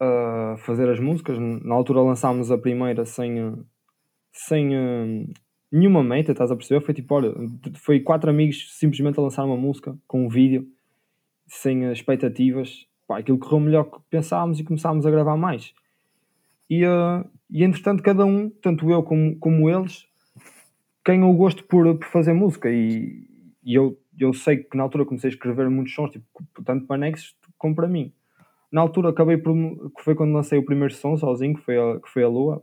a, 0.01 0.57
fazer 0.59 0.89
as 0.89 1.01
músicas. 1.01 1.39
Na 1.39 1.75
altura 1.75 2.03
lançámos 2.03 2.51
a 2.51 2.59
primeira 2.59 3.05
sem, 3.05 3.55
sem 4.33 4.77
uh, 4.77 5.33
nenhuma 5.73 6.03
meta, 6.05 6.33
estás 6.33 6.51
a 6.51 6.57
perceber? 6.57 6.85
Foi 6.85 6.95
tipo, 6.95 7.15
olha, 7.15 7.33
foi 7.77 8.01
quatro 8.01 8.31
amigos 8.31 8.79
simplesmente 8.79 9.19
a 9.19 9.23
lançar 9.23 9.45
uma 9.45 9.57
música 9.57 9.97
com 10.07 10.27
um 10.27 10.29
vídeo 10.29 10.69
sem 11.51 11.91
expectativas. 11.91 12.87
Pá, 13.07 13.19
aquilo 13.19 13.39
correu 13.39 13.61
melhor 13.61 13.85
que 13.85 13.99
pensávamos 14.09 14.61
e 14.61 14.65
começámos 14.65 15.05
a 15.05 15.11
gravar 15.11 15.37
mais. 15.37 15.75
E, 16.69 16.87
uh, 16.87 17.29
e 17.51 17.65
entretanto, 17.65 18.03
cada 18.03 18.25
um, 18.25 18.49
tanto 18.49 18.89
eu 18.91 19.03
como, 19.03 19.37
como 19.39 19.69
eles, 19.69 20.07
ganham 21.05 21.29
o 21.29 21.37
gosto 21.37 21.65
por, 21.65 21.99
por 21.99 22.07
fazer 22.07 22.33
música. 22.33 22.71
E, 22.71 23.29
e 23.65 23.75
eu, 23.75 23.99
eu 24.19 24.33
sei 24.33 24.59
que 24.59 24.77
na 24.77 24.85
altura 24.85 25.05
comecei 25.05 25.29
a 25.29 25.33
escrever 25.33 25.69
muitos 25.69 25.93
sons, 25.93 26.13
tipo, 26.13 26.25
tanto 26.65 26.87
para 26.87 26.99
Nexus 26.99 27.35
como 27.59 27.75
para 27.75 27.89
mim. 27.89 28.13
Na 28.71 28.81
altura 28.81 29.11
acabei 29.11 29.37
por. 29.37 29.53
que 29.97 30.05
foi 30.05 30.15
quando 30.15 30.33
lancei 30.33 30.59
o 30.59 30.65
primeiro 30.65 30.95
som 30.95 31.17
sozinho, 31.17 31.55
que 31.55 31.63
foi 31.63 31.77
a, 31.77 31.99
que 32.01 32.09
foi 32.09 32.23
a 32.23 32.29
Lua, 32.29 32.63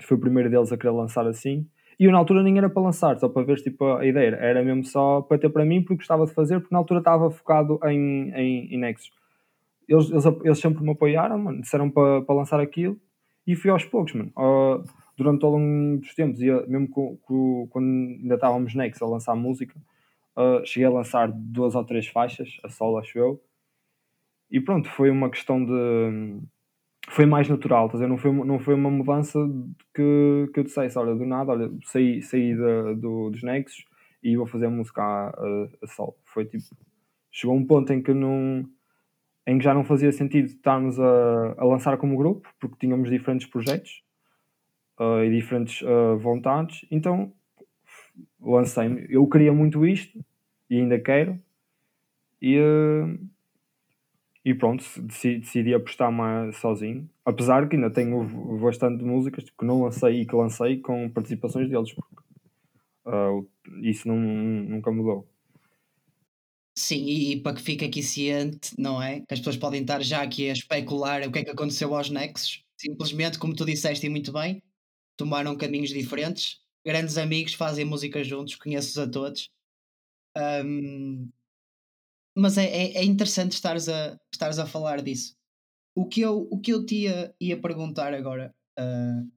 foi 0.00 0.16
o 0.16 0.20
primeiro 0.20 0.48
deles 0.48 0.72
a 0.72 0.78
querer 0.78 0.92
lançar 0.92 1.26
assim. 1.26 1.68
E 1.98 2.04
eu 2.04 2.12
na 2.12 2.18
altura 2.18 2.42
nem 2.42 2.58
era 2.58 2.68
para 2.68 2.82
lançar, 2.82 3.18
só 3.18 3.28
para 3.28 3.42
ver 3.42 3.56
tipo, 3.56 3.84
a 3.94 4.04
ideia. 4.04 4.34
Era 4.36 4.62
mesmo 4.62 4.84
só 4.84 5.22
para 5.22 5.38
ter 5.38 5.48
para 5.48 5.64
mim, 5.64 5.80
porque 5.80 5.96
gostava 5.96 6.26
de 6.26 6.32
fazer, 6.32 6.60
porque 6.60 6.74
na 6.74 6.78
altura 6.78 7.00
estava 7.00 7.30
focado 7.30 7.80
em, 7.84 8.30
em, 8.34 8.74
em 8.74 8.78
Nexus. 8.78 9.10
Eles, 9.88 10.10
eles, 10.10 10.24
eles, 10.44 10.58
sempre 10.58 10.82
me 10.82 10.90
apoiaram, 10.90 11.38
mano, 11.38 11.60
disseram 11.60 11.90
para, 11.90 12.22
para 12.22 12.34
lançar 12.34 12.60
aquilo 12.60 12.98
e 13.46 13.54
fui 13.54 13.70
aos 13.70 13.84
poucos, 13.84 14.12
mano. 14.12 14.30
Uh, 14.36 14.84
durante 15.16 15.44
ao 15.44 15.52
longo 15.52 15.98
dos 16.00 16.14
tempos, 16.14 16.42
e 16.42 16.50
mesmo 16.68 16.88
com, 16.90 17.16
com, 17.18 17.66
quando 17.70 17.86
ainda 17.86 18.34
estávamos 18.34 18.74
Nexus 18.74 19.02
a 19.02 19.06
lançar 19.06 19.34
música, 19.34 19.74
uh, 20.36 20.64
cheguei 20.66 20.86
a 20.86 20.90
lançar 20.90 21.32
duas 21.32 21.74
ou 21.74 21.84
três 21.84 22.06
faixas, 22.08 22.58
a 22.62 22.68
solo, 22.68 22.98
acho 22.98 23.18
eu. 23.18 23.40
E 24.50 24.60
pronto, 24.60 24.88
foi 24.90 25.10
uma 25.10 25.30
questão 25.30 25.64
de 25.64 26.40
foi 27.08 27.24
mais 27.24 27.48
natural, 27.48 27.90
não, 28.08 28.18
foi, 28.18 28.32
não 28.32 28.58
foi 28.58 28.74
uma 28.74 28.90
mudança 28.90 29.38
que, 29.94 30.50
que 30.52 30.60
eu 30.60 30.64
dissesse, 30.64 30.98
olha, 30.98 31.14
do 31.14 31.24
nada, 31.24 31.52
olha, 31.52 31.70
saí, 31.84 32.20
saí 32.20 32.54
de, 32.54 32.94
do, 33.00 33.30
dos 33.30 33.42
Nexus 33.42 33.84
e 34.22 34.36
vou 34.36 34.46
fazer 34.46 34.68
música 34.68 35.02
a, 35.02 35.28
a, 35.28 35.68
a 35.82 35.86
solo. 35.86 36.16
Foi 36.24 36.44
tipo, 36.44 36.64
chegou 37.30 37.56
um 37.56 37.64
ponto 37.64 37.92
em 37.92 38.02
que 38.02 38.12
não, 38.12 38.68
em 39.46 39.58
que 39.58 39.64
já 39.64 39.72
não 39.72 39.84
fazia 39.84 40.10
sentido 40.10 40.46
estarmos 40.46 40.98
a, 40.98 41.54
a 41.56 41.64
lançar 41.64 41.96
como 41.96 42.16
grupo, 42.16 42.48
porque 42.60 42.76
tínhamos 42.80 43.08
diferentes 43.08 43.46
projetos 43.46 44.02
uh, 44.98 45.22
e 45.22 45.30
diferentes 45.30 45.82
uh, 45.82 46.18
vontades, 46.18 46.84
então 46.90 47.32
lancei-me. 48.40 49.06
Eu 49.08 49.26
queria 49.28 49.52
muito 49.52 49.86
isto 49.86 50.18
e 50.68 50.76
ainda 50.76 50.98
quero, 50.98 51.40
e, 52.42 52.58
uh, 52.58 53.18
e 54.46 54.54
pronto, 54.54 54.84
decidi, 55.02 55.40
decidi 55.40 55.74
apostar 55.74 56.12
mais 56.12 56.56
sozinho. 56.58 57.10
Apesar 57.24 57.68
que 57.68 57.74
ainda 57.74 57.90
tenho 57.90 58.24
bastante 58.60 59.02
músicas 59.02 59.42
que 59.50 59.64
não 59.64 59.82
lancei 59.82 60.20
e 60.20 60.24
que 60.24 60.36
lancei 60.36 60.78
com 60.78 61.10
participações 61.10 61.68
deles, 61.68 61.92
porque 61.92 62.22
isso 63.82 64.06
não, 64.06 64.16
nunca 64.16 64.92
mudou. 64.92 65.28
Sim, 66.78 67.04
e, 67.06 67.32
e, 67.32 67.40
para 67.40 67.56
que 67.56 67.62
fique 67.62 67.84
aqui 67.84 68.04
ciente, 68.04 68.72
não 68.78 69.02
é? 69.02 69.20
Que 69.22 69.34
as 69.34 69.40
pessoas 69.40 69.56
podem 69.56 69.80
estar 69.80 70.00
já 70.00 70.22
aqui 70.22 70.48
a 70.48 70.52
especular 70.52 71.26
o 71.26 71.32
que 71.32 71.40
é 71.40 71.44
que 71.44 71.50
aconteceu 71.50 71.92
aos 71.96 72.08
Nexus. 72.08 72.62
Simplesmente, 72.76 73.40
como 73.40 73.52
tu 73.56 73.64
disseste 73.64 74.06
e 74.06 74.08
muito 74.08 74.32
bem, 74.32 74.62
tomaram 75.16 75.56
caminhos 75.56 75.90
diferentes. 75.90 76.60
Grandes 76.84 77.18
amigos, 77.18 77.54
fazem 77.54 77.84
música 77.84 78.22
juntos, 78.22 78.54
conheço-os 78.54 78.98
a 78.98 79.10
todos. 79.10 79.50
Um, 80.36 81.28
mas 82.36 82.58
é, 82.58 82.64
é, 82.66 82.98
é, 82.98 83.04
interessante 83.04 83.52
estares 83.52 83.88
a, 83.88 84.18
estares 84.32 84.58
a 84.58 84.66
falar 84.66 85.02
disso. 85.02 85.34
O 85.94 86.06
que 86.06 86.20
eu, 86.20 86.46
o 86.50 86.60
que 86.60 86.72
eu 86.72 86.84
te 86.84 87.02
ia, 87.02 87.34
ia 87.40 87.60
perguntar 87.60 88.12
agora 88.12 88.54
uh, 88.78 89.30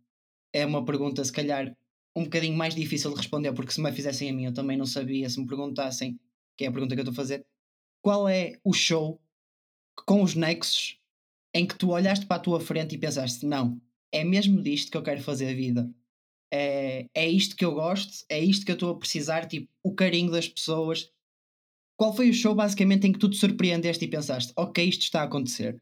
é 0.54 0.66
uma 0.66 0.84
pergunta, 0.84 1.24
se 1.24 1.32
calhar, 1.32 1.74
um 2.16 2.26
bocadinho 2.26 2.58
mais 2.58 2.76
difícil 2.76 3.12
de 3.12 3.18
responder, 3.18 3.54
porque 3.54 3.72
se 3.72 3.82
me 3.82 3.92
fizessem 3.92 4.30
a 4.30 4.34
mim, 4.34 4.46
eu 4.46 4.54
também 4.54 4.78
não 4.78 4.86
sabia. 4.86 5.30
Se 5.30 5.40
me 5.40 5.48
perguntassem 5.48 6.20
que 6.58 6.66
é 6.66 6.68
a 6.68 6.72
pergunta 6.72 6.94
que 6.94 7.00
eu 7.00 7.04
estou 7.04 7.14
a 7.14 7.16
fazer, 7.16 7.46
qual 8.04 8.28
é 8.28 8.60
o 8.64 8.74
show 8.74 9.22
com 10.06 10.22
os 10.22 10.36
nexos 10.36 11.00
em 11.54 11.66
que 11.66 11.76
tu 11.76 11.90
olhaste 11.92 12.26
para 12.26 12.38
a 12.38 12.42
tua 12.42 12.60
frente 12.60 12.96
e 12.96 12.98
pensaste, 12.98 13.46
não, 13.46 13.80
é 14.12 14.24
mesmo 14.24 14.62
disto 14.62 14.92
que 14.92 14.98
eu 14.98 15.04
quero 15.04 15.22
fazer 15.22 15.50
a 15.50 15.56
vida. 15.56 15.90
É, 16.52 17.06
é 17.14 17.28
isto 17.28 17.56
que 17.56 17.64
eu 17.64 17.74
gosto, 17.74 18.26
é 18.28 18.40
isto 18.40 18.66
que 18.66 18.72
eu 18.72 18.76
estou 18.76 18.92
a 18.92 18.98
precisar, 19.00 19.48
tipo, 19.48 19.70
o 19.84 19.94
carinho 19.94 20.32
das 20.32 20.48
pessoas. 20.48 21.12
Qual 22.00 22.14
foi 22.14 22.30
o 22.30 22.34
show 22.34 22.56
basicamente 22.56 23.06
em 23.06 23.12
que 23.12 23.20
tu 23.20 23.30
te 23.30 23.36
surpreendeste 23.36 24.06
e 24.06 24.08
pensaste, 24.08 24.54
ok, 24.56 24.88
isto 24.88 25.02
está 25.02 25.20
a 25.20 25.26
acontecer? 25.26 25.82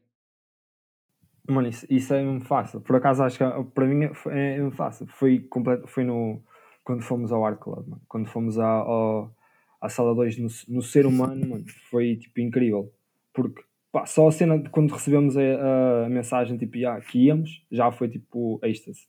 Mano, 1.48 1.68
isso, 1.68 1.86
isso 1.88 2.12
é 2.12 2.20
mesmo 2.24 2.40
fácil. 2.40 2.80
Por 2.80 2.96
acaso 2.96 3.22
acho 3.22 3.38
que 3.38 3.44
para 3.72 3.86
mim 3.86 4.10
é 4.26 4.56
mesmo 4.56 4.72
fácil. 4.72 5.06
Foi, 5.06 5.38
completo, 5.38 5.86
foi 5.86 6.02
no, 6.02 6.42
quando 6.82 7.02
fomos 7.02 7.30
ao 7.30 7.46
Art 7.46 7.60
Club, 7.60 7.86
mano. 7.86 8.02
quando 8.08 8.26
fomos 8.26 8.58
ao, 8.58 9.32
à 9.80 9.88
sala 9.88 10.12
2 10.12 10.38
no, 10.38 10.48
no 10.66 10.82
ser 10.82 11.06
humano, 11.06 11.50
mano, 11.50 11.64
foi 11.88 12.16
tipo 12.16 12.40
incrível. 12.40 12.92
Porque 13.32 13.62
pá, 13.92 14.04
só 14.04 14.26
a 14.26 14.32
cena 14.32 14.58
de 14.58 14.68
quando 14.70 14.90
recebemos 14.90 15.36
a, 15.36 16.04
a 16.04 16.08
mensagem 16.08 16.58
tipo, 16.58 16.76
yeah, 16.76 17.00
que 17.00 17.26
íamos, 17.26 17.64
já 17.70 17.92
foi 17.92 18.08
tipo 18.08 18.58
êxtase. 18.64 19.06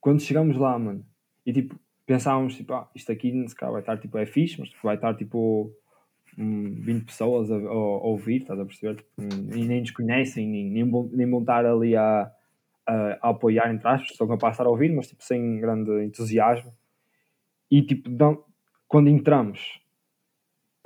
Quando 0.00 0.22
chegamos 0.22 0.56
lá, 0.56 0.78
mano, 0.78 1.04
e 1.44 1.52
tipo, 1.52 1.74
pensávamos, 2.06 2.54
tipo, 2.54 2.74
ah, 2.74 2.88
isto 2.94 3.10
aqui 3.10 3.32
se 3.48 3.56
calhar 3.56 3.72
vai 3.72 3.82
estar 3.82 3.98
tipo, 3.98 4.16
é 4.18 4.24
fixe, 4.24 4.60
mas 4.60 4.70
vai 4.84 4.94
estar 4.94 5.16
tipo 5.16 5.74
20 6.36 7.04
pessoas 7.04 7.50
a, 7.50 7.56
a, 7.56 7.58
a, 7.58 8.06
ouvir, 8.06 8.42
estás 8.42 8.58
a 8.58 8.64
perceber? 8.64 9.04
E 9.18 9.64
nem 9.64 9.80
nos 9.80 9.90
conhecem, 9.90 10.48
nem, 10.48 10.70
nem, 10.70 10.90
vão, 10.90 11.08
nem 11.12 11.28
vão 11.28 11.40
estar 11.40 11.64
ali 11.66 11.94
a, 11.96 12.30
a, 12.86 13.18
a 13.22 13.28
apoiar, 13.30 13.72
entre 13.72 13.86
aspas, 13.88 14.10
estão 14.10 14.26
capazes 14.26 14.56
de 14.56 14.62
estar 14.62 14.66
a 14.66 14.70
ouvir, 14.70 14.92
mas 14.92 15.08
tipo, 15.08 15.22
sem 15.22 15.60
grande 15.60 15.90
entusiasmo. 16.04 16.72
E 17.70 17.82
tipo, 17.82 18.10
quando 18.88 19.08
entramos, 19.08 19.80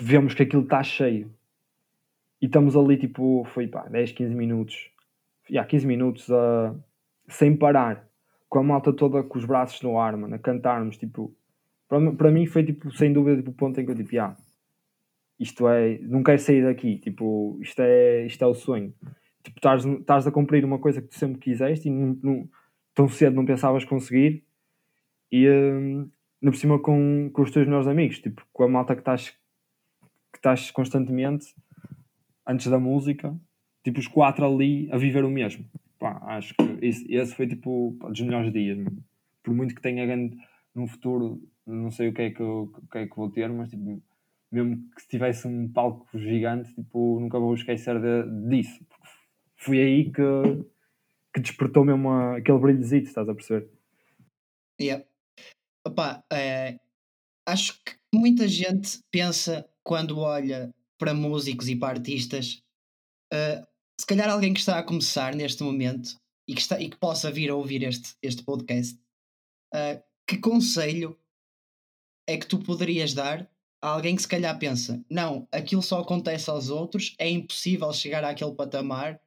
vemos 0.01 0.35
que 0.35 0.43
aquilo 0.43 0.63
está 0.63 0.83
cheio 0.83 1.33
e 2.41 2.47
estamos 2.47 2.77
ali 2.77 2.97
tipo, 2.97 3.45
foi 3.53 3.67
pá, 3.67 3.89
10, 3.89 4.13
15 4.13 4.35
minutos, 4.35 4.91
já 5.51 5.65
15 5.65 5.87
minutos 5.87 6.29
uh, 6.29 6.79
sem 7.29 7.57
parar, 7.57 8.07
com 8.49 8.59
a 8.59 8.63
malta 8.63 8.93
toda 8.93 9.23
com 9.23 9.39
os 9.39 9.45
braços 9.45 9.81
no 9.83 9.99
ar, 9.99 10.17
mano, 10.17 10.35
a 10.35 10.39
cantarmos, 10.39 10.97
tipo, 10.97 11.35
para, 11.89 12.31
mim 12.31 12.47
foi 12.47 12.65
tipo, 12.65 12.91
sem 12.93 13.13
dúvida, 13.13 13.39
tipo, 13.39 13.51
o 13.51 13.55
ponto 13.55 13.81
em 13.81 13.85
que 13.85 13.91
eu 13.91 13.97
tipo, 13.97 14.19
ah, 14.21 14.37
isto 15.39 15.69
é, 15.69 15.99
não 15.99 16.23
quero 16.23 16.39
sair 16.39 16.65
daqui, 16.65 16.99
tipo, 16.99 17.59
isto 17.61 17.81
é, 17.81 18.27
isto 18.27 18.43
é 18.43 18.47
o 18.47 18.55
sonho. 18.55 18.95
Tipo, 19.43 19.59
estás, 19.59 19.85
estás 19.85 20.27
a 20.27 20.33
cumprir 20.33 20.65
uma 20.65 20.79
coisa 20.79 21.01
que 21.01 21.09
tu 21.09 21.15
sempre 21.15 21.39
quiseste 21.39 21.89
e 21.89 21.91
não, 21.91 22.19
não, 22.23 22.49
tão 22.95 23.09
cedo 23.09 23.37
não 23.37 23.45
pensavas 23.45 23.85
conseguir 23.85 24.43
e 25.31 25.47
uh, 25.49 26.11
por 26.41 26.57
cima 26.57 26.79
com, 26.79 27.31
com 27.33 27.43
os 27.43 27.51
teus 27.51 27.67
melhores 27.67 27.87
amigos, 27.87 28.19
tipo, 28.19 28.45
com 28.53 28.65
a 28.65 28.69
malta 28.69 28.95
que 28.95 29.03
estás 29.03 29.37
que 30.33 30.39
estás 30.39 30.71
constantemente 30.71 31.55
antes 32.47 32.67
da 32.67 32.79
música, 32.79 33.35
tipo 33.83 33.99
os 33.99 34.07
quatro 34.07 34.45
ali 34.45 34.89
a 34.93 34.99
viver 34.99 35.25
o 35.25 35.31
mesmo. 35.31 35.65
Pá, 35.99 36.21
acho 36.37 36.55
que 36.55 36.87
esse, 36.87 37.13
esse 37.13 37.35
foi 37.35 37.47
tipo 37.47 37.97
pá, 37.99 38.09
dos 38.09 38.21
melhores 38.21 38.53
dias. 38.53 38.79
Por 39.43 39.55
muito 39.55 39.75
que 39.75 39.81
tenha 39.81 40.05
grande 40.05 40.37
no 40.75 40.87
futuro, 40.87 41.41
não 41.67 41.91
sei 41.91 42.09
o 42.09 42.13
que 42.13 42.23
é 42.23 42.31
que, 42.31 42.41
eu, 42.41 42.71
que, 42.93 42.99
é 42.99 43.07
que 43.07 43.17
vou 43.17 43.31
ter, 43.31 43.49
mas 43.49 43.71
tipo, 43.71 44.03
mesmo 44.57 44.91
que 44.95 45.03
se 45.03 45.09
tivesse 45.09 45.47
um 45.47 45.71
palco 45.73 46.07
gigante, 46.19 46.75
tipo, 46.75 47.21
nunca 47.21 47.39
vou 47.39 47.55
esquecer 47.55 48.01
de, 48.01 48.49
disso. 48.49 48.85
Porque 48.89 49.09
foi 49.57 49.81
aí 49.81 50.13
que, 50.13 50.23
que 51.35 51.41
despertou 51.41 51.85
mesmo 51.85 52.11
aquele 52.11 52.59
brilhozito, 52.59 53.09
estás 53.09 53.29
a 53.29 53.35
perceber? 53.35 53.71
Yeah. 54.81 55.05
Opa, 55.87 56.25
é, 56.33 56.79
acho 57.47 57.75
que 57.85 57.93
muita 58.13 58.49
gente 58.49 59.01
pensa 59.11 59.69
quando 59.85 60.19
olha 60.19 60.75
para 60.99 61.15
músicos 61.15 61.69
e 61.69 61.77
para 61.77 61.99
artistas, 61.99 62.63
uh, 63.33 63.67
se 64.01 64.07
calhar 64.07 64.29
alguém 64.29 64.53
que 64.53 64.61
está 64.61 64.79
a 64.79 64.83
começar 64.83 65.35
neste 65.35 65.63
momento 65.63 66.19
e 66.49 66.55
que, 66.55 66.61
está, 66.61 66.81
e 66.81 66.91
que 66.91 66.97
possa 66.97 67.31
vir 67.31 67.51
a 67.51 67.55
ouvir 67.55 67.83
este, 67.83 68.17
este 68.23 68.43
podcast, 68.43 68.99
uh, 69.75 70.03
que 70.27 70.39
conselho 70.39 71.19
é 72.29 72.37
que 72.37 72.47
tu 72.47 72.59
poderias 72.59 73.15
dar 73.15 73.49
alguém 73.81 74.17
que 74.17 74.23
se 74.23 74.29
calhar 74.29 74.59
pensa: 74.59 75.05
não, 75.11 75.47
aquilo 75.53 75.83
só 75.83 76.01
acontece 76.01 76.51
aos 76.51 76.71
outros, 76.71 77.15
é 77.19 77.29
impossível 77.29 77.93
chegar 77.93 78.25
àquele 78.25 78.55
patamar. 78.55 79.21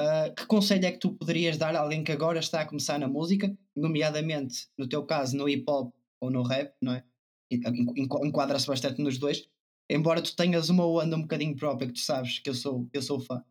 Uh, 0.00 0.34
que 0.34 0.46
conselho 0.46 0.86
é 0.86 0.92
que 0.92 0.98
tu 0.98 1.12
poderias 1.12 1.58
dar 1.58 1.76
a 1.76 1.80
alguém 1.80 2.02
que 2.02 2.10
agora 2.10 2.40
está 2.40 2.62
a 2.62 2.66
começar 2.66 2.98
na 2.98 3.06
música, 3.06 3.54
nomeadamente 3.76 4.66
no 4.76 4.88
teu 4.88 5.04
caso 5.04 5.36
no 5.36 5.48
hip 5.48 5.64
hop 5.68 5.94
ou 6.18 6.30
no 6.30 6.42
rap, 6.42 6.74
não 6.80 6.94
é? 6.94 7.04
Enquadra-se 7.50 8.66
bastante 8.66 9.02
nos 9.02 9.18
dois, 9.18 9.46
embora 9.90 10.22
tu 10.22 10.34
tenhas 10.34 10.70
uma 10.70 10.86
onda 10.86 11.16
um 11.16 11.22
bocadinho 11.22 11.54
própria, 11.54 11.88
que 11.88 11.94
tu 11.94 12.00
sabes 12.00 12.38
que 12.38 12.48
eu 12.48 12.54
sou, 12.54 12.88
eu 12.92 13.02
sou 13.02 13.20
fã. 13.20 13.44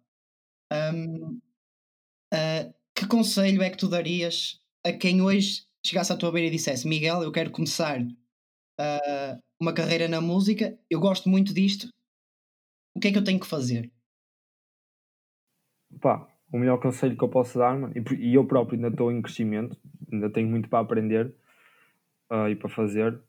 Um, 0.73 1.35
uh, 1.35 1.41
ah, 2.33 2.73
que 2.95 3.05
conselho 3.05 3.61
é 3.61 3.69
que 3.69 3.77
tu 3.77 3.87
darias 3.87 4.59
a 4.83 4.91
quem 4.91 5.21
hoje 5.21 5.65
chegasse 5.85 6.11
à 6.11 6.17
tua 6.17 6.31
beira 6.31 6.47
e 6.47 6.51
dissesse: 6.51 6.87
Miguel, 6.87 7.21
eu 7.21 7.31
quero 7.31 7.51
começar 7.51 8.01
uh, 8.01 9.41
uma 9.61 9.73
carreira 9.73 10.07
na 10.07 10.19
música, 10.19 10.75
eu 10.89 10.99
gosto 10.99 11.29
muito 11.29 11.53
disto, 11.53 11.87
o 12.95 12.99
que 12.99 13.09
é 13.09 13.11
que 13.11 13.17
eu 13.19 13.23
tenho 13.23 13.39
que 13.39 13.45
fazer? 13.45 13.91
Pá, 16.01 16.27
o 16.51 16.57
melhor 16.57 16.79
conselho 16.79 17.15
que 17.15 17.23
eu 17.23 17.29
posso 17.29 17.59
dar, 17.59 17.77
mano, 17.77 17.93
e, 18.19 18.33
eu 18.33 18.43
próprio 18.45 18.75
ainda 18.75 18.87
estou 18.87 19.11
em 19.11 19.21
crescimento, 19.21 19.77
ainda 20.11 20.31
tenho 20.31 20.49
muito 20.49 20.67
para 20.67 20.79
aprender 20.79 21.27
uh, 22.31 22.49
e 22.49 22.55
para 22.55 22.69
fazer, 22.69 23.21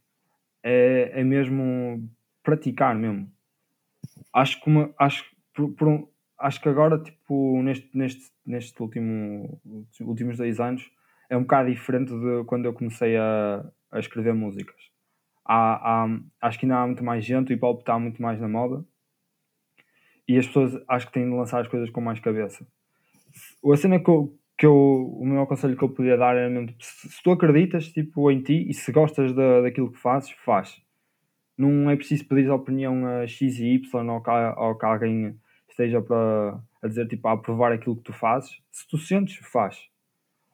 é, 0.63 1.21
é 1.21 1.23
mesmo 1.23 2.09
praticar 2.43 2.97
mesmo. 2.97 3.31
Acho 4.33 4.59
que, 4.59 4.71
uma, 4.71 4.91
acho, 4.99 5.25
por, 5.55 5.71
por 5.73 5.87
um, 5.87 6.09
acho 6.39 6.63
que 6.63 6.69
agora, 6.71 6.99
tipo, 6.99 7.61
neste, 7.63 7.91
neste, 7.95 8.33
neste 8.47 8.83
último, 8.83 9.61
últimos 10.01 10.39
dois 10.39 10.59
anos, 10.59 10.91
é 11.29 11.37
um 11.37 11.43
bocado 11.43 11.71
diferente 11.71 12.11
de 12.11 12.45
quando 12.47 12.65
eu 12.65 12.73
comecei 12.73 13.19
a, 13.19 13.71
a 13.91 13.99
escrever 13.99 14.33
músicas. 14.33 14.92
Há, 15.45 16.05
há, 16.05 16.21
acho 16.41 16.59
que 16.59 16.67
ainda 16.67 16.79
há 16.79 16.87
muito 16.87 17.05
mais 17.05 17.25
gente, 17.25 17.53
o 17.53 17.55
hip 17.55 17.65
hop 17.65 17.81
está 17.81 17.99
muito 17.99 18.23
mais 18.23 18.41
na 18.41 18.49
moda 18.49 18.85
e 20.29 20.39
as 20.39 20.47
pessoas 20.47 20.81
acho 20.89 21.07
que 21.07 21.13
têm 21.13 21.29
de 21.29 21.35
lançar 21.35 21.61
as 21.61 21.69
coisas 21.69 21.91
com 21.91 22.01
mais 22.01 22.21
cabeça. 22.21 22.67
A 23.65 23.77
cena 23.77 23.99
que 23.99 24.09
eu, 24.09 24.39
que 24.57 24.67
eu 24.67 24.75
o 24.75 25.27
meu 25.27 25.47
conselho 25.47 25.77
que 25.77 25.83
eu 25.83 25.89
podia 25.89 26.17
dar 26.17 26.37
é 26.37 26.49
mesmo, 26.49 26.69
tipo, 26.69 26.85
se, 26.85 27.09
se, 27.09 27.23
tu 27.23 27.33
acreditas 27.33 27.89
tipo, 27.89 28.31
em 28.31 28.41
ti 28.41 28.69
e 28.69 28.73
se 28.73 28.93
gostas 28.93 29.33
da, 29.33 29.63
daquilo 29.63 29.91
que 29.91 29.99
fazes, 29.99 30.31
faz 30.45 30.81
não 31.57 31.91
é 31.91 31.97
preciso 31.97 32.27
pedir 32.27 32.51
a 32.51 32.55
opinião 32.55 33.07
a 33.07 33.27
X 33.27 33.59
e 33.59 33.75
Y 33.75 34.11
ou 34.11 34.21
que, 34.23 34.31
ou 34.31 34.75
que 34.77 34.87
alguém 34.87 35.39
esteja 35.69 36.01
para 36.03 36.61
a 36.83 36.89
dizer 36.89 37.07
tipo 37.07 37.29
a 37.29 37.33
aprovar 37.33 37.73
aquilo 37.73 37.97
que 37.97 38.03
tu 38.03 38.13
fazes. 38.13 38.61
Se 38.71 38.87
tu 38.89 38.99
sentes, 38.99 39.37
faz. 39.47 39.89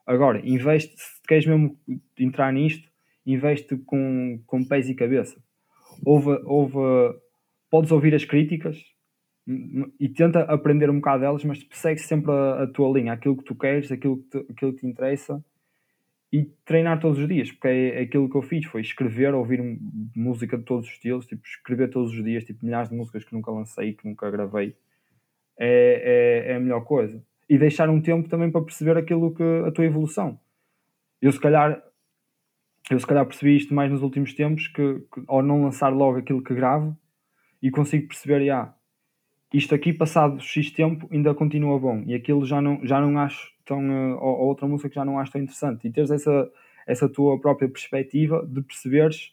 Agora, 0.07 0.41
investe, 0.47 0.95
se 0.97 1.23
queres 1.27 1.47
mesmo 1.47 1.79
entrar 2.19 2.53
nisto, 2.53 2.88
investe 3.33 3.77
com, 3.79 4.41
com 4.47 4.65
pés 4.65 4.89
e 4.89 4.95
cabeça. 4.95 5.41
Ouve, 6.05 6.41
ouve, 6.45 7.19
podes 7.71 7.91
ouvir 7.91 8.15
as 8.15 8.25
críticas 8.25 8.83
e 9.99 10.09
tenta 10.09 10.41
aprender 10.43 10.91
um 10.91 10.97
bocado 10.97 11.21
delas, 11.21 11.45
mas 11.45 11.67
segue 11.71 12.01
sempre 12.01 12.31
a, 12.31 12.65
a 12.65 12.67
tua 12.67 12.91
linha, 12.99 13.13
aquilo 13.13 13.37
que 13.37 13.45
tu 13.45 13.55
queres, 13.55 13.91
aquilo 13.91 14.19
que 14.19 14.29
te, 14.31 14.53
aquilo 14.53 14.73
que 14.75 14.81
te 14.81 14.87
interessa 14.87 15.43
e 16.31 16.45
treinar 16.65 17.01
todos 17.01 17.19
os 17.19 17.27
dias, 17.27 17.51
porque 17.51 17.69
é, 17.69 18.01
é, 18.01 18.03
aquilo 18.03 18.29
que 18.29 18.37
eu 18.37 18.43
fiz, 18.43 18.67
foi 18.67 18.83
escrever, 18.83 19.33
ouvir 19.35 19.63
música 20.15 20.59
de 20.59 20.65
todos 20.65 20.87
os 20.87 20.93
estilos, 20.93 21.27
tipo, 21.27 21.43
escrever 21.47 21.89
todos 21.89 22.13
os 22.13 22.23
dias, 22.23 22.45
tipo, 22.45 22.65
milhares 22.65 22.91
de 22.91 22.97
músicas 22.97 23.25
que 23.25 23.33
nunca 23.33 23.51
lancei, 23.51 23.95
que 23.95 24.07
nunca 24.07 24.31
gravei. 24.31 24.77
é, 25.59 26.45
é, 26.49 26.53
é 26.53 26.57
a 26.57 26.61
melhor 26.61 26.85
coisa. 26.85 27.23
E 27.49 27.57
deixar 27.57 27.89
um 27.89 28.01
tempo 28.01 28.29
também 28.29 28.51
para 28.51 28.63
perceber 28.63 28.99
aquilo 28.99 29.35
que 29.35 29.43
a 29.67 29.71
tua 29.71 29.87
evolução. 29.87 30.39
Eu 31.21 31.33
se 31.33 31.41
calhar 31.41 31.83
eu 32.91 32.99
se 32.99 33.07
calhar 33.07 33.27
percebi 33.27 33.57
isto 33.57 33.75
mais 33.75 33.91
nos 33.91 34.03
últimos 34.03 34.33
tempos, 34.33 34.69
que, 34.69 35.01
que 35.13 35.23
ao 35.27 35.43
não 35.43 35.63
lançar 35.63 35.91
logo 35.91 36.19
aquilo 36.19 36.43
que 36.43 36.55
gravo 36.55 36.97
e 37.63 37.71
consigo 37.71 38.09
perceber, 38.09 38.45
já, 38.47 38.75
isto 39.53 39.75
aqui 39.75 39.93
passado 39.93 40.41
X 40.41 40.71
tempo 40.71 41.09
ainda 41.11 41.35
continua 41.35 41.79
bom 41.79 42.03
e 42.07 42.15
aquilo 42.15 42.45
já 42.45 42.61
não, 42.61 42.85
já 42.85 43.01
não 43.01 43.19
acho 43.19 43.51
tão, 43.65 43.81
uh, 43.81 44.19
ou, 44.19 44.47
outra 44.47 44.67
música 44.67 44.89
que 44.89 44.95
já 44.95 45.05
não 45.05 45.19
acho 45.19 45.33
tão 45.33 45.41
interessante 45.41 45.87
e 45.87 45.93
teres 45.93 46.11
essa, 46.11 46.51
essa 46.87 47.09
tua 47.09 47.41
própria 47.41 47.69
perspectiva 47.69 48.47
de 48.47 48.63
perceberes 48.63 49.33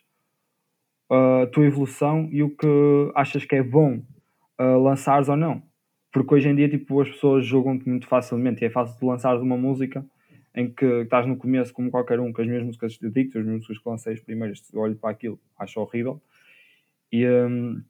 uh, 1.10 1.44
a 1.44 1.48
tua 1.48 1.66
evolução 1.66 2.30
e 2.32 2.44
o 2.44 2.50
que 2.50 3.12
achas 3.16 3.46
que 3.46 3.56
é 3.56 3.64
bom 3.64 4.02
uh, 4.60 4.82
lançares 4.82 5.30
ou 5.30 5.36
não. 5.36 5.62
Porque 6.12 6.36
hoje 6.36 6.48
em 6.48 6.56
dia 6.56 6.70
tipo, 6.70 7.02
as 7.02 7.10
pessoas 7.10 7.46
julgam-te 7.46 7.88
muito 7.88 8.08
facilmente 8.08 8.64
e 8.64 8.68
é 8.68 8.70
fácil 8.70 8.98
de 8.98 9.06
lançares 9.06 9.42
uma 9.42 9.58
música 9.58 10.06
em 10.56 10.72
que 10.72 10.86
estás 11.02 11.28
no 11.28 11.36
começo 11.36 11.74
como 11.74 11.92
qualquer 11.92 12.20
um, 12.20 12.32
com 12.32 12.42
as 12.42 12.48
minhas 12.48 12.64
músicas 12.64 12.94
de 12.94 13.10
dicto, 13.10 13.38
as 13.38 13.44
minhas 13.44 13.60
músicas 13.60 13.78
que 13.78 13.90
lancei 13.90 14.14
as 14.14 14.20
primeiras, 14.22 14.64
olho 14.74 14.96
para 14.96 15.10
aquilo, 15.10 15.38
acho 15.60 15.82
horrível. 15.82 16.22
E, 17.12 17.28
um, 17.28 17.84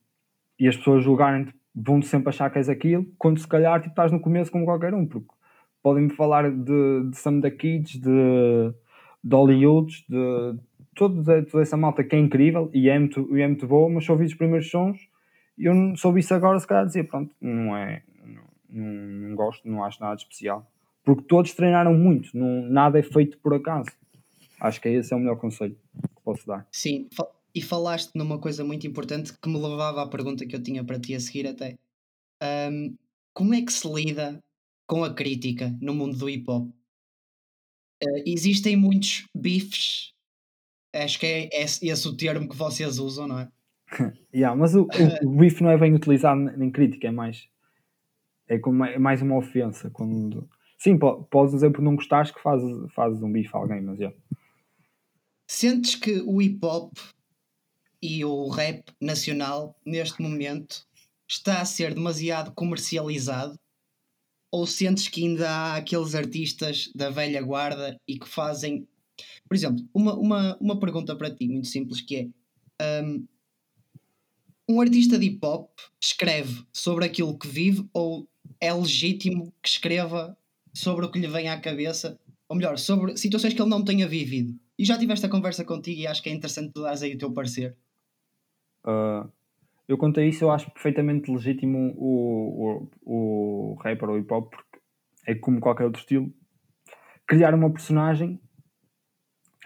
e 0.60 0.67
as 0.67 0.75
pessoas 0.75 1.03
julgarem-te, 1.03 1.53
vão 1.75 2.01
sempre 2.01 2.29
achar 2.29 2.50
que 2.50 2.57
és 2.57 2.67
aquilo, 2.67 3.05
quando 3.19 3.39
se 3.39 3.48
calhar 3.48 3.79
tipo, 3.79 3.91
estás 3.91 4.12
no 4.12 4.19
começo 4.19 4.51
como 4.51 4.65
qualquer 4.65 4.93
um, 4.95 5.05
porque 5.05 5.27
podem-me 5.84 6.10
falar 6.10 6.50
de, 6.50 7.10
de 7.10 7.17
Some 7.17 7.41
the 7.41 7.51
Kids, 7.51 8.00
de, 8.00 8.74
de 9.24 9.36
Hollywood, 9.36 10.03
de 10.10 10.60
toda, 10.95 11.43
toda 11.43 11.62
essa 11.62 11.77
malta 11.77 12.03
que 12.03 12.15
é 12.15 12.19
incrível 12.19 12.72
e 12.74 12.89
é 12.89 12.98
muito, 12.98 13.38
e 13.38 13.41
é 13.41 13.48
muito 13.48 13.67
boa, 13.67 13.89
mas 13.89 14.05
só 14.05 14.13
ouvi 14.13 14.25
os 14.25 14.34
primeiros 14.34 14.72
sons 14.72 15.07
e 15.57 15.65
eu 15.65 15.95
soube 15.95 16.19
isso 16.19 16.34
agora, 16.34 16.60
se 16.60 16.67
calhar 16.67 16.86
dizia, 16.86 17.03
pronto, 17.03 17.34
não 17.39 17.77
é, 17.77 18.01
não, 18.69 18.84
não 18.84 19.36
gosto, 19.36 19.67
não 19.69 19.84
acho 19.84 20.01
nada 20.01 20.15
de 20.15 20.24
especial 20.24 20.67
porque 21.05 21.21
todos 21.24 21.53
treinaram 21.53 21.93
muito, 21.93 22.35
não, 22.35 22.63
nada 22.63 23.00
é 23.00 23.03
feito 23.03 23.38
por 23.38 23.53
acaso. 23.53 23.89
Acho 24.59 24.81
que 24.81 24.89
esse 24.89 25.13
é 25.13 25.15
o 25.15 25.19
melhor 25.19 25.38
conselho 25.38 25.77
que 25.93 26.21
posso 26.24 26.47
dar. 26.47 26.67
Sim, 26.71 27.07
e 27.53 27.62
falaste 27.62 28.12
numa 28.15 28.39
coisa 28.39 28.63
muito 28.65 28.88
importante 28.88 29.31
que 29.38 29.47
me 29.47 29.57
levava 29.57 30.01
à 30.01 30.07
pergunta 30.07 30.45
que 30.45 30.55
eu 30.55 30.63
tinha 30.63 30.83
para 30.83 31.00
ti 31.00 31.13
a 31.13 31.19
seguir 31.19 31.47
até. 31.47 31.77
Um, 32.71 32.95
como 33.33 33.53
é 33.53 33.62
que 33.62 33.71
se 33.71 33.88
lida 33.88 34.43
com 34.88 35.03
a 35.03 35.13
crítica 35.13 35.77
no 35.79 35.93
mundo 35.93 36.17
do 36.17 36.29
hip 36.29 36.50
hop? 36.50 36.69
Uh, 38.03 38.24
existem 38.25 38.75
muitos 38.75 39.27
bifes, 39.33 40.12
acho 40.93 41.19
que 41.19 41.25
é, 41.25 41.50
é 41.53 41.63
esse 41.63 42.07
o 42.07 42.17
termo 42.17 42.50
que 42.50 42.55
vocês 42.55 42.97
usam, 42.97 43.27
não 43.27 43.39
é? 43.39 43.47
yeah, 44.33 44.55
mas 44.59 44.74
o, 44.75 44.83
o, 44.83 44.88
o 45.29 45.38
beef 45.38 45.62
não 45.62 45.69
é 45.69 45.77
bem 45.77 45.93
utilizado 45.93 46.41
em 46.62 46.71
crítica, 46.71 47.07
é 47.07 47.12
mais 47.12 47.47
é, 48.47 48.57
como, 48.57 48.83
é 48.85 48.97
mais 48.97 49.21
uma 49.21 49.38
ofensa 49.38 49.89
quando 49.89 50.47
Sim, 50.77 50.98
podes 50.98 51.53
dizer 51.53 51.72
por 51.72 51.82
não 51.82 51.96
gostares 51.96 52.32
que 52.32 52.41
fazes, 52.41 52.91
fazes 52.94 53.22
um 53.24 53.32
bife 53.32 53.50
a 53.53 53.58
alguém, 53.58 53.82
mas 53.82 54.00
é. 54.01 54.13
Sentes 55.48 55.96
que 55.96 56.22
o 56.22 56.41
hip 56.41 56.60
hop 56.65 56.91
e 58.01 58.25
o 58.25 58.50
rap 58.50 58.84
nacional, 59.01 59.79
neste 59.86 60.22
momento, 60.22 60.86
está 61.27 61.62
a 61.62 61.65
ser 61.65 61.94
demasiado 61.94 62.53
comercializado? 62.53 63.60
Ou 64.51 64.65
sentes 64.65 65.08
que 65.08 65.24
ainda 65.24 65.50
há 65.50 65.75
aqueles 65.77 66.15
artistas 66.15 66.91
da 66.96 67.10
velha 67.10 67.41
guarda 67.41 67.99
e 68.08 68.17
que 68.17 68.28
fazem. 68.28 68.88
Por 69.47 69.56
exemplo, 69.56 69.86
uma, 69.93 70.13
uma, 70.15 70.58
uma 70.60 70.80
pergunta 70.80 71.15
para 71.15 71.34
ti, 71.34 71.47
muito 71.47 71.67
simples, 71.67 72.02
que 72.02 72.32
é. 72.80 73.02
Um, 73.04 73.26
um 74.67 74.82
artista 74.82 75.17
de 75.17 75.28
hip 75.28 75.45
hop 75.45 75.69
escreve 76.02 76.65
sobre 76.73 77.06
aquilo 77.06 77.38
que 77.38 77.47
vive 77.47 77.88
ou 77.93 78.28
é 78.60 78.73
legítimo 78.73 79.54
que 79.62 79.69
escreva 79.69 80.36
sobre 80.75 81.05
o 81.05 81.11
que 81.11 81.19
lhe 81.19 81.27
vem 81.27 81.49
à 81.49 81.59
cabeça, 81.59 82.19
ou 82.49 82.55
melhor, 82.55 82.77
sobre 82.77 83.17
situações 83.17 83.53
que 83.53 83.61
ele 83.61 83.69
não 83.69 83.83
tenha 83.83 84.07
vivido. 84.07 84.53
E 84.77 84.83
já 84.83 84.97
tiveste 84.97 85.25
a 85.25 85.29
conversa 85.29 85.63
contigo 85.63 86.01
e 86.01 86.07
acho 86.07 86.21
que 86.21 86.29
é 86.29 86.33
interessante 86.33 86.73
tu 86.73 86.81
dares 86.81 87.01
aí 87.01 87.15
o 87.15 87.17
teu 87.17 87.31
parecer. 87.31 87.75
Uh, 88.85 89.31
eu 89.88 89.97
contei 89.97 90.27
isso, 90.27 90.43
eu 90.43 90.51
acho 90.51 90.69
perfeitamente 90.71 91.31
legítimo 91.31 91.95
o, 91.97 92.89
o, 93.05 93.73
o 93.73 93.73
rapper 93.75 94.09
ou 94.09 94.19
hip 94.19 94.31
hop, 94.33 94.51
porque 94.51 94.79
é 95.25 95.33
como 95.33 95.61
qualquer 95.61 95.85
outro 95.85 96.01
estilo, 96.01 96.31
criar 97.25 97.53
uma 97.53 97.71
personagem 97.71 98.39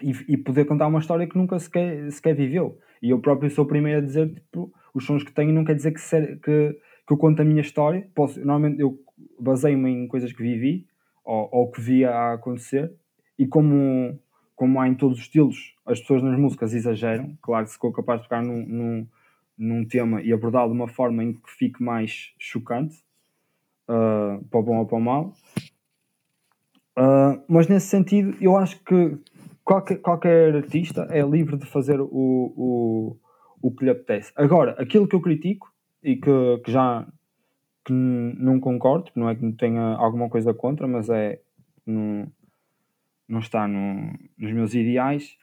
e, 0.02 0.12
e, 0.28 0.36
poder 0.36 0.64
contar 0.64 0.86
uma 0.86 1.00
história 1.00 1.26
que 1.26 1.36
nunca 1.36 1.58
sequer, 1.58 2.10
sequer 2.10 2.34
viveu. 2.34 2.78
E 3.02 3.10
eu 3.10 3.20
próprio 3.20 3.50
sou 3.50 3.64
o 3.64 3.68
primeiro 3.68 3.98
a 3.98 4.02
dizer, 4.02 4.32
tipo, 4.32 4.72
os 4.94 5.04
sons 5.04 5.22
que 5.22 5.32
tenho 5.32 5.52
não 5.52 5.64
quer 5.64 5.74
dizer 5.74 5.92
que, 5.92 6.00
ser, 6.00 6.40
que, 6.40 6.72
que 7.06 7.12
eu 7.12 7.18
conto 7.18 7.42
a 7.42 7.44
minha 7.44 7.60
história. 7.60 8.08
Posso, 8.14 8.38
normalmente 8.38 8.80
eu 8.80 8.98
baseio-me 9.38 9.90
em 9.90 10.06
coisas 10.06 10.32
que 10.32 10.42
vivi, 10.42 10.86
ou, 11.30 11.48
ou 11.52 11.70
que 11.70 11.80
via 11.80 12.10
a 12.10 12.32
acontecer, 12.34 12.92
e 13.38 13.46
como, 13.46 14.18
como 14.56 14.80
há 14.80 14.88
em 14.88 14.94
todos 14.96 15.18
os 15.18 15.24
estilos, 15.24 15.76
as 15.86 16.00
pessoas 16.00 16.24
nas 16.24 16.36
músicas 16.36 16.74
exageram, 16.74 17.38
claro 17.40 17.66
que 17.66 17.72
se 17.72 17.78
for 17.78 17.92
capaz 17.92 18.20
de 18.20 18.24
tocar 18.24 18.42
num, 18.42 18.66
num, 18.66 19.06
num 19.56 19.84
tema 19.84 20.20
e 20.22 20.32
abordá-lo 20.32 20.72
de 20.72 20.76
uma 20.76 20.88
forma 20.88 21.22
em 21.22 21.34
que 21.34 21.50
fique 21.52 21.80
mais 21.80 22.34
chocante, 22.36 22.96
uh, 23.88 24.44
para 24.46 24.58
o 24.58 24.62
bom 24.62 24.78
ou 24.78 24.86
para 24.86 24.98
o 24.98 25.00
mal. 25.00 25.32
Uh, 26.98 27.40
mas 27.48 27.68
nesse 27.68 27.86
sentido, 27.86 28.36
eu 28.40 28.56
acho 28.56 28.82
que 28.82 29.16
qualquer, 29.64 29.98
qualquer 29.98 30.56
artista 30.56 31.06
é 31.10 31.22
livre 31.22 31.56
de 31.56 31.64
fazer 31.64 32.00
o, 32.00 32.08
o, 32.10 33.16
o 33.62 33.70
que 33.70 33.84
lhe 33.84 33.90
apetece. 33.90 34.32
Agora, 34.34 34.72
aquilo 34.82 35.06
que 35.06 35.14
eu 35.14 35.20
critico 35.20 35.72
e 36.02 36.16
que, 36.16 36.58
que 36.64 36.72
já 36.72 37.06
que 37.90 37.92
não 37.92 38.60
concordo, 38.60 39.10
não 39.16 39.28
é 39.28 39.34
que 39.34 39.52
tenha 39.52 39.82
alguma 39.96 40.28
coisa 40.28 40.54
contra, 40.54 40.86
mas 40.86 41.10
é 41.10 41.40
não, 41.84 42.30
não 43.28 43.40
está 43.40 43.66
no, 43.66 44.12
nos 44.38 44.52
meus 44.52 44.74
ideais, 44.74 45.36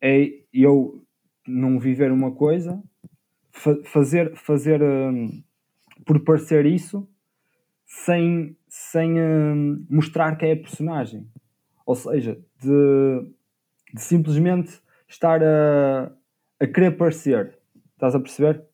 é 0.00 0.32
eu 0.52 1.00
não 1.46 1.78
viver 1.78 2.10
uma 2.10 2.32
coisa, 2.32 2.82
fa 3.52 3.76
fazer, 3.84 4.34
fazer 4.34 4.82
um, 4.82 5.44
por 6.04 6.18
parecer 6.24 6.66
isso, 6.66 7.08
sem, 7.86 8.56
sem 8.68 9.20
um, 9.20 9.86
mostrar 9.88 10.34
que 10.36 10.46
é 10.46 10.52
a 10.54 10.56
personagem. 10.56 11.28
Ou 11.86 11.94
seja, 11.94 12.36
de, 12.60 13.32
de 13.94 14.00
simplesmente 14.00 14.80
estar 15.06 15.40
a, 15.40 16.12
a 16.58 16.66
querer 16.66 16.96
parecer. 16.96 17.56
Estás 17.94 18.16
a 18.16 18.20
perceber? 18.20 18.64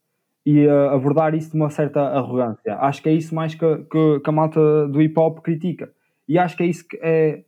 E 0.48 0.66
uh, 0.66 0.94
abordar 0.94 1.34
isso 1.34 1.50
de 1.50 1.56
uma 1.56 1.68
certa 1.68 2.00
arrogância. 2.00 2.74
Acho 2.76 3.02
que 3.02 3.10
é 3.10 3.12
isso 3.12 3.34
mais 3.34 3.54
que, 3.54 3.60
que, 3.60 4.20
que, 4.20 4.30
a 4.30 4.32
malta 4.32 4.88
do 4.88 5.02
hip 5.02 5.12
hop 5.20 5.40
critica. 5.40 5.92
E 6.26 6.38
acho 6.38 6.56
que 6.56 6.62
é 6.62 6.66
isso 6.66 6.88
que 6.88 6.98
é. 7.02 7.44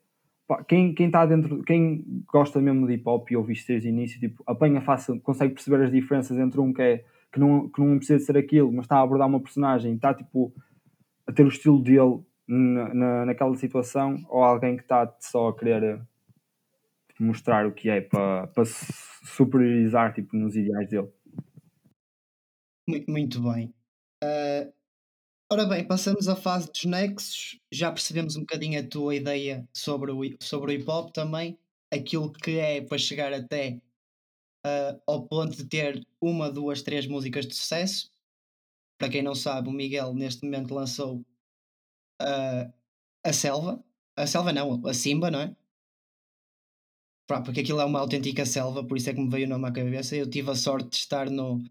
Pá, 0.46 0.62
quem, 0.64 0.92
quem 0.92 1.06
está 1.06 1.24
dentro, 1.24 1.62
quem 1.62 2.04
gosta 2.30 2.60
mesmo 2.60 2.86
de 2.86 2.92
hip 2.92 3.08
hop 3.08 3.30
e 3.30 3.36
ouve 3.38 3.54
isto 3.54 3.68
desde 3.68 3.88
o 3.88 3.90
início, 3.90 4.20
tipo, 4.20 4.42
apanha 4.46 4.82
fácil, 4.82 5.18
consegue 5.20 5.54
perceber 5.54 5.82
as 5.82 5.90
diferenças 5.90 6.36
entre 6.36 6.60
um 6.60 6.74
que, 6.74 6.82
é, 6.82 7.04
que, 7.32 7.40
não, 7.40 7.70
que 7.70 7.80
não 7.80 7.96
precisa 7.96 8.18
de 8.18 8.24
ser 8.26 8.36
aquilo, 8.36 8.70
mas 8.70 8.84
está 8.84 8.96
a 8.98 9.00
abordar 9.00 9.28
uma 9.28 9.40
personagem, 9.40 9.94
está 9.94 10.12
tipo 10.12 10.52
a 11.26 11.32
ter 11.32 11.44
o 11.44 11.48
estilo 11.48 11.82
dele 11.82 12.20
na, 12.46 12.92
na, 12.92 13.26
naquela 13.26 13.56
situação, 13.56 14.16
ou 14.28 14.42
alguém 14.42 14.76
que 14.76 14.82
está 14.82 15.10
só 15.20 15.48
a 15.48 15.56
querer 15.56 16.00
tipo, 17.08 17.22
mostrar 17.22 17.66
o 17.66 17.72
que 17.72 17.88
é 17.88 18.02
para, 18.02 18.48
para 18.48 18.64
superiorizar 18.66 20.12
tipo, 20.12 20.36
nos 20.36 20.54
ideais 20.54 20.86
dele. 20.90 21.08
Muito 22.88 23.42
bem. 23.42 23.72
Uh, 24.22 24.72
ora 25.50 25.66
bem, 25.66 25.86
passamos 25.86 26.28
à 26.28 26.36
fase 26.36 26.70
dos 26.70 26.84
nexos. 26.84 27.58
Já 27.72 27.90
percebemos 27.92 28.36
um 28.36 28.40
bocadinho 28.40 28.80
a 28.80 28.86
tua 28.86 29.14
ideia 29.14 29.68
sobre 29.72 30.12
o, 30.12 30.20
sobre 30.40 30.72
o 30.72 30.74
hip 30.74 30.90
hop 30.90 31.12
também. 31.12 31.58
Aquilo 31.92 32.32
que 32.32 32.58
é 32.58 32.80
para 32.80 32.98
chegar 32.98 33.32
até 33.32 33.80
uh, 34.66 35.00
ao 35.06 35.26
ponto 35.26 35.56
de 35.56 35.64
ter 35.66 36.06
uma, 36.20 36.50
duas, 36.50 36.82
três 36.82 37.06
músicas 37.06 37.46
de 37.46 37.54
sucesso. 37.54 38.10
Para 38.98 39.10
quem 39.10 39.22
não 39.22 39.34
sabe, 39.34 39.68
o 39.68 39.72
Miguel 39.72 40.14
neste 40.14 40.44
momento 40.44 40.74
lançou 40.74 41.20
uh, 42.20 42.72
a 43.24 43.32
Selva. 43.32 43.82
A 44.16 44.26
Selva 44.26 44.52
não, 44.52 44.86
a 44.86 44.94
Simba, 44.94 45.30
não 45.30 45.40
é? 45.40 45.56
Porque 47.44 47.60
aquilo 47.60 47.80
é 47.80 47.84
uma 47.84 48.00
autêntica 48.00 48.44
selva, 48.44 48.84
por 48.84 48.96
isso 48.96 49.08
é 49.08 49.14
que 49.14 49.20
me 49.20 49.30
veio 49.30 49.46
o 49.46 49.48
nome 49.48 49.68
à 49.68 49.72
cabeça. 49.72 50.16
Eu 50.16 50.28
tive 50.28 50.50
a 50.50 50.56
sorte 50.56 50.90
de 50.90 50.96
estar 50.96 51.30
no, 51.30 51.62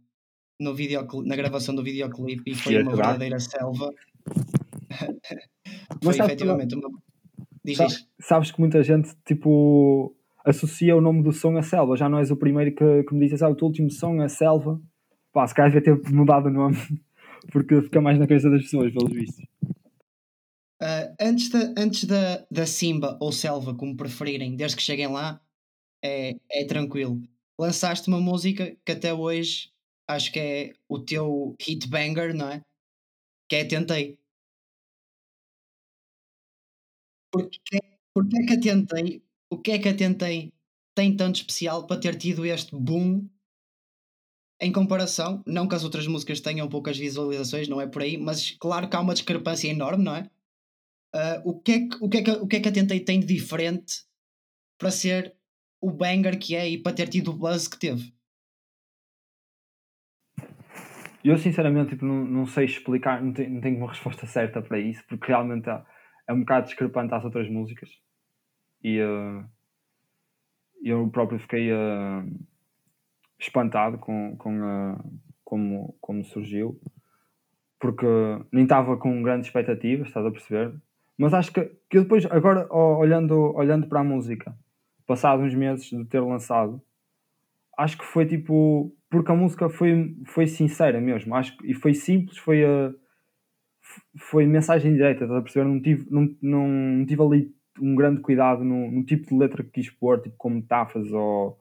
no 0.59 0.75
na 1.25 1.35
gravação 1.35 1.73
do 1.73 1.83
videoclipe 1.83 2.51
e 2.51 2.55
foi 2.55 2.81
uma 2.81 2.95
verdadeira 2.95 3.39
selva. 3.39 3.93
foi 6.03 6.19
efetivamente 6.19 6.75
uma. 6.75 6.89
Diz 7.63 7.77
sabes, 7.77 8.07
sabes, 8.19 8.51
que 8.51 8.59
muita 8.59 8.83
gente 8.83 9.15
tipo 9.25 10.15
associa 10.43 10.95
o 10.95 11.01
nome 11.01 11.23
do 11.23 11.31
som 11.31 11.57
a 11.57 11.61
selva. 11.61 11.95
Já 11.95 12.09
não 12.09 12.19
és 12.19 12.29
o 12.31 12.35
primeiro 12.35 12.75
que, 12.75 13.03
que 13.03 13.13
me 13.13 13.21
dizes, 13.25 13.41
ah, 13.41 13.49
o 13.49 13.55
teu 13.55 13.67
último 13.67 13.89
som 13.89 14.21
é 14.21 14.27
selva. 14.27 14.81
Pá, 15.31 15.47
se 15.47 15.53
calhar 15.53 15.71
devia 15.71 15.95
ter 15.95 16.11
mudado 16.11 16.47
o 16.47 16.51
nome 16.51 16.77
porque 17.51 17.81
fica 17.81 18.01
mais 18.01 18.17
na 18.19 18.27
cabeça 18.27 18.49
das 18.49 18.63
pessoas, 18.63 18.91
pelos 18.91 19.13
vistos. 19.13 19.45
Uh, 20.81 21.13
antes 21.19 21.49
da, 21.49 21.73
antes 21.77 22.05
da, 22.05 22.45
da 22.49 22.65
Simba 22.65 23.17
ou 23.19 23.33
Selva, 23.33 23.75
como 23.75 23.97
preferirem, 23.97 24.55
desde 24.55 24.77
que 24.77 24.83
cheguem 24.83 25.07
lá, 25.07 25.41
é, 26.01 26.35
é 26.49 26.65
tranquilo. 26.65 27.21
Lançaste 27.59 28.07
uma 28.07 28.19
música 28.19 28.75
que 28.85 28.93
até 28.93 29.13
hoje 29.13 29.71
acho 30.09 30.31
que 30.31 30.39
é 30.39 30.73
o 30.89 30.99
teu 30.99 31.55
hit 31.61 31.87
banger, 31.87 32.33
não 32.33 32.49
é? 32.49 32.61
Que 33.47 33.57
é 33.57 33.65
Tentei. 33.65 34.17
Porque, 37.31 37.59
porque 38.13 38.37
é 38.37 38.45
que 38.47 38.59
tentei? 38.59 39.23
O 39.51 39.57
que 39.57 39.71
é 39.71 39.79
que 39.79 39.93
tentei 39.93 40.51
tem 40.95 41.15
tanto 41.15 41.35
especial 41.35 41.85
para 41.85 42.01
ter 42.01 42.17
tido 42.17 42.43
este 42.43 42.75
boom 42.75 43.29
em 44.59 44.71
comparação, 44.71 45.41
não 45.45 45.67
que 45.67 45.75
as 45.75 45.83
outras 45.83 46.05
músicas 46.07 46.41
tenham 46.41 46.67
poucas 46.67 46.97
visualizações, 46.97 47.69
não 47.69 47.79
é 47.79 47.87
por 47.87 48.01
aí, 48.01 48.17
mas 48.17 48.51
claro 48.51 48.89
que 48.89 48.95
há 48.95 48.99
uma 48.99 49.13
discrepância 49.13 49.69
enorme, 49.69 50.03
não 50.03 50.15
é? 50.15 50.29
Uh, 51.15 51.49
o, 51.49 51.59
que 51.59 51.71
é 51.71 51.79
que, 51.87 51.97
o, 52.01 52.09
que 52.09 52.17
é 52.17 52.23
que, 52.23 52.31
o 52.31 52.47
que 52.47 52.55
é 52.57 52.59
que 52.59 52.71
Tentei 52.71 52.99
tem 52.99 53.19
de 53.19 53.27
diferente 53.27 54.03
para 54.77 54.91
ser 54.91 55.35
o 55.81 55.91
banger 55.91 56.37
que 56.37 56.55
é 56.55 56.67
e 56.67 56.77
para 56.77 56.95
ter 56.95 57.07
tido 57.07 57.31
o 57.31 57.37
buzz 57.37 57.67
que 57.67 57.79
teve? 57.79 58.13
Eu 61.23 61.37
sinceramente 61.37 61.91
tipo, 61.91 62.05
não, 62.05 62.23
não 62.25 62.45
sei 62.45 62.65
explicar, 62.65 63.21
não 63.21 63.33
tenho, 63.33 63.51
não 63.51 63.61
tenho 63.61 63.77
uma 63.77 63.89
resposta 63.89 64.25
certa 64.25 64.61
para 64.61 64.79
isso, 64.79 65.03
porque 65.07 65.27
realmente 65.27 65.69
é, 65.69 65.81
é 66.27 66.33
um 66.33 66.39
bocado 66.41 66.67
discrepante 66.67 67.13
às 67.13 67.23
outras 67.25 67.49
músicas. 67.49 67.89
E 68.83 69.01
uh, 69.01 69.43
eu 70.81 71.09
próprio 71.09 71.39
fiquei 71.39 71.71
uh, 71.71 72.25
espantado 73.37 73.97
com, 73.97 74.35
com 74.37 74.61
uh, 74.61 75.19
como, 75.43 75.97
como 75.99 76.23
surgiu, 76.23 76.79
porque 77.79 78.05
nem 78.51 78.63
estava 78.63 78.95
com 78.97 79.23
grandes 79.23 79.47
expectativas, 79.47 80.07
estás 80.07 80.25
a 80.25 80.31
perceber? 80.31 80.73
Mas 81.17 81.33
acho 81.33 81.51
que, 81.51 81.65
que 81.89 81.97
eu 81.97 82.03
depois, 82.03 82.25
agora 82.27 82.71
olhando, 82.71 83.53
olhando 83.55 83.87
para 83.87 84.01
a 84.01 84.03
música, 84.03 84.55
passados 85.07 85.45
uns 85.45 85.55
meses 85.55 85.89
de 85.89 86.05
ter 86.05 86.19
lançado, 86.19 86.81
acho 87.79 87.97
que 87.97 88.05
foi 88.05 88.25
tipo. 88.25 88.93
Porque 89.09 89.31
a 89.31 89.35
música 89.35 89.69
foi, 89.69 90.15
foi 90.27 90.45
sincera 90.45 91.01
mesmo, 91.01 91.33
acho 91.33 91.55
e 91.63 91.73
foi 91.73 91.93
simples, 91.93 92.37
foi 92.37 92.63
a. 92.63 92.93
Foi 94.17 94.45
mensagem 94.45 94.93
direta, 94.93 95.23
estás 95.23 95.39
a 95.39 95.41
perceber? 95.41 95.65
Não 95.67 95.81
tive, 95.81 96.05
não, 96.11 96.29
não 96.41 97.05
tive 97.05 97.23
ali 97.23 97.55
um 97.81 97.95
grande 97.95 98.21
cuidado 98.21 98.63
no, 98.63 98.91
no, 98.91 99.03
tipo 99.03 99.27
de 99.27 99.35
letra 99.35 99.63
que 99.63 99.71
quis 99.71 99.89
pôr, 99.89 100.21
tipo 100.21 100.35
com 100.37 100.49
metáforas 100.49 101.11
ou, 101.11 101.57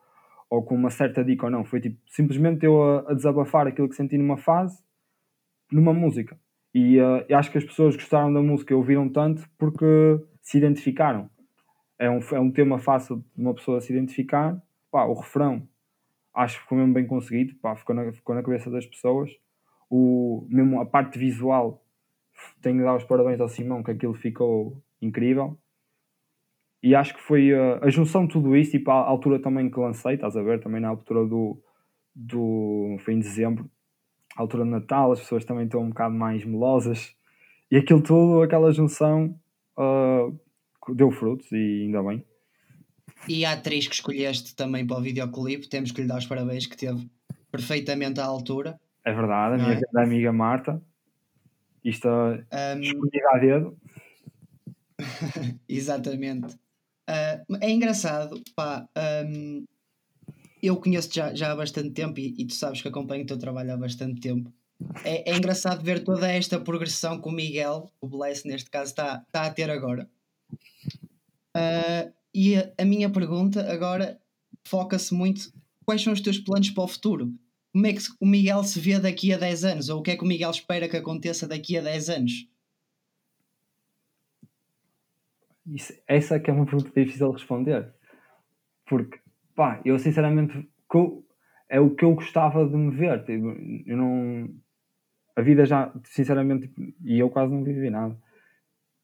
ou 0.50 0.62
com 0.62 0.74
uma 0.74 0.90
certa 0.90 1.24
dica 1.24 1.46
ou 1.46 1.50
não. 1.50 1.64
Foi 1.64 1.80
tipo 1.80 1.98
simplesmente 2.08 2.66
eu 2.66 2.82
a, 2.82 3.12
a 3.12 3.14
desabafar 3.14 3.66
aquilo 3.66 3.88
que 3.88 3.94
senti 3.94 4.18
numa 4.18 4.36
fase, 4.36 4.82
numa 5.72 5.94
música. 5.94 6.38
E 6.74 7.00
uh, 7.00 7.24
acho 7.34 7.50
que 7.50 7.58
as 7.58 7.64
pessoas 7.64 7.96
gostaram 7.96 8.32
da 8.32 8.42
música 8.42 8.74
e 8.74 8.76
ouviram 8.76 9.08
tanto 9.08 9.48
porque 9.56 9.86
se 10.42 10.58
identificaram. 10.58 11.30
É 11.98 12.10
um, 12.10 12.20
é 12.32 12.40
um 12.40 12.50
tema 12.50 12.78
fácil 12.78 13.24
de 13.34 13.42
uma 13.42 13.54
pessoa 13.54 13.80
se 13.80 13.92
identificar. 13.92 14.60
Pá, 14.90 15.04
o 15.04 15.14
refrão 15.14 15.66
acho 16.38 16.56
que 16.56 16.62
ficou 16.62 16.78
mesmo 16.78 16.94
bem 16.94 17.06
conseguido, 17.06 17.54
pá, 17.56 17.74
ficou, 17.74 17.94
na, 17.94 18.12
ficou 18.12 18.34
na 18.34 18.42
cabeça 18.42 18.70
das 18.70 18.86
pessoas. 18.86 19.30
O, 19.90 20.46
mesmo 20.48 20.80
a 20.80 20.86
parte 20.86 21.18
visual, 21.18 21.82
tenho 22.62 22.78
de 22.78 22.84
dar 22.84 22.96
os 22.96 23.04
parabéns 23.04 23.40
ao 23.40 23.48
Simão, 23.48 23.82
que 23.82 23.90
aquilo 23.90 24.14
ficou 24.14 24.80
incrível. 25.02 25.58
E 26.80 26.94
acho 26.94 27.14
que 27.14 27.20
foi 27.20 27.52
a, 27.52 27.84
a 27.84 27.90
junção 27.90 28.24
de 28.24 28.32
tudo 28.32 28.56
isso, 28.56 28.70
tipo, 28.70 28.90
a, 28.90 28.94
a 28.94 29.08
altura 29.08 29.40
também 29.40 29.68
que 29.68 29.80
lancei, 29.80 30.14
estás 30.14 30.36
a 30.36 30.42
ver, 30.42 30.60
também 30.60 30.80
na 30.80 30.88
altura 30.88 31.26
do, 31.26 31.60
do 32.14 32.96
foi 33.00 33.14
em 33.14 33.18
dezembro, 33.18 33.68
a 34.36 34.42
altura 34.42 34.62
de 34.62 34.70
Natal, 34.70 35.10
as 35.10 35.18
pessoas 35.18 35.44
também 35.44 35.64
estão 35.64 35.82
um 35.82 35.88
bocado 35.88 36.14
mais 36.14 36.44
melosas, 36.44 37.16
e 37.70 37.76
aquilo 37.76 38.00
tudo, 38.00 38.42
aquela 38.42 38.70
junção, 38.70 39.34
uh, 39.76 40.38
deu 40.94 41.10
frutos 41.10 41.50
e 41.50 41.82
ainda 41.84 42.02
bem. 42.02 42.24
E 43.26 43.44
a 43.44 43.52
atriz 43.52 43.86
que 43.86 43.94
escolheste 43.94 44.54
também 44.54 44.86
para 44.86 44.98
o 44.98 45.02
videoclipe, 45.02 45.68
temos 45.68 45.92
que 45.92 46.02
lhe 46.02 46.08
dar 46.08 46.18
os 46.18 46.26
parabéns, 46.26 46.66
que 46.66 46.76
teve 46.76 47.08
perfeitamente 47.50 48.20
à 48.20 48.24
altura. 48.24 48.78
É 49.04 49.12
verdade, 49.12 49.54
a 49.54 49.66
minha 49.66 49.80
é? 49.96 50.02
amiga 50.02 50.32
Marta. 50.32 50.82
Isto 51.84 52.08
um... 52.08 52.80
escolhida 52.80 53.28
a 53.32 53.38
dedo. 53.38 53.78
Exatamente. 55.68 56.54
Uh, 57.08 57.56
é 57.60 57.70
engraçado, 57.70 58.42
pá. 58.54 58.86
Um, 59.26 59.64
eu 60.62 60.76
conheço 60.76 61.08
já, 61.12 61.34
já 61.34 61.52
há 61.52 61.56
bastante 61.56 61.90
tempo 61.90 62.18
e, 62.18 62.34
e, 62.36 62.46
tu 62.46 62.54
sabes 62.54 62.82
que 62.82 62.88
acompanho 62.88 63.22
o 63.22 63.26
teu 63.26 63.38
trabalho 63.38 63.72
há 63.72 63.76
bastante 63.76 64.20
tempo. 64.20 64.52
É, 65.04 65.30
é 65.30 65.36
engraçado 65.36 65.82
ver 65.82 66.04
toda 66.04 66.30
esta 66.30 66.60
progressão 66.60 67.20
que 67.20 67.28
o 67.28 67.32
Miguel, 67.32 67.90
o 68.00 68.08
Bless 68.08 68.46
neste 68.46 68.70
caso, 68.70 68.90
está, 68.90 69.22
está 69.26 69.42
a 69.46 69.50
ter 69.50 69.70
agora. 69.70 70.08
Uh, 71.56 72.12
e 72.38 72.56
a, 72.56 72.72
a, 72.78 72.84
minha 72.84 73.10
pergunta 73.10 73.68
agora 73.68 74.20
foca-se 74.64 75.12
muito: 75.12 75.52
quais 75.84 76.00
são 76.00 76.12
os 76.12 76.20
teus 76.20 76.38
planos 76.38 76.70
para 76.70 76.84
o 76.84 76.88
futuro? 76.88 77.32
Como 77.72 77.84
é 77.84 77.92
que 77.92 78.00
o 78.20 78.26
Miguel 78.26 78.62
se 78.62 78.78
vê 78.78 79.00
daqui 79.00 79.32
a 79.32 79.38
10 79.38 79.64
anos? 79.64 79.88
Ou 79.88 79.98
o 79.98 80.02
que 80.02 80.12
é 80.12 80.16
que 80.16 80.22
o 80.22 80.26
Miguel 80.26 80.50
espera 80.50 80.88
que 80.88 80.96
aconteça 80.96 81.48
daqui 81.48 81.76
a 81.76 81.82
10 81.82 82.08
anos? 82.10 82.48
Isso, 85.66 85.92
essa 86.06 86.36
é 86.36 86.38
que 86.38 86.48
é 86.48 86.52
uma 86.52 86.64
pergunta 86.64 86.92
difícil 86.94 87.26
de 87.26 87.38
responder. 87.38 87.92
Porque, 88.86 89.18
pá, 89.56 89.82
eu 89.84 89.98
sinceramente 89.98 90.68
é 91.68 91.80
o 91.80 91.90
que 91.90 92.04
eu 92.04 92.14
gostava 92.14 92.64
de 92.64 92.76
me 92.76 92.94
ver. 92.94 93.24
Tipo, 93.24 93.48
eu 93.84 93.96
não. 93.96 94.48
A 95.34 95.42
vida 95.42 95.66
já, 95.66 95.92
sinceramente, 96.04 96.72
e 97.04 97.18
eu 97.18 97.30
quase 97.30 97.52
não 97.52 97.64
vivi 97.64 97.90
nada. 97.90 98.16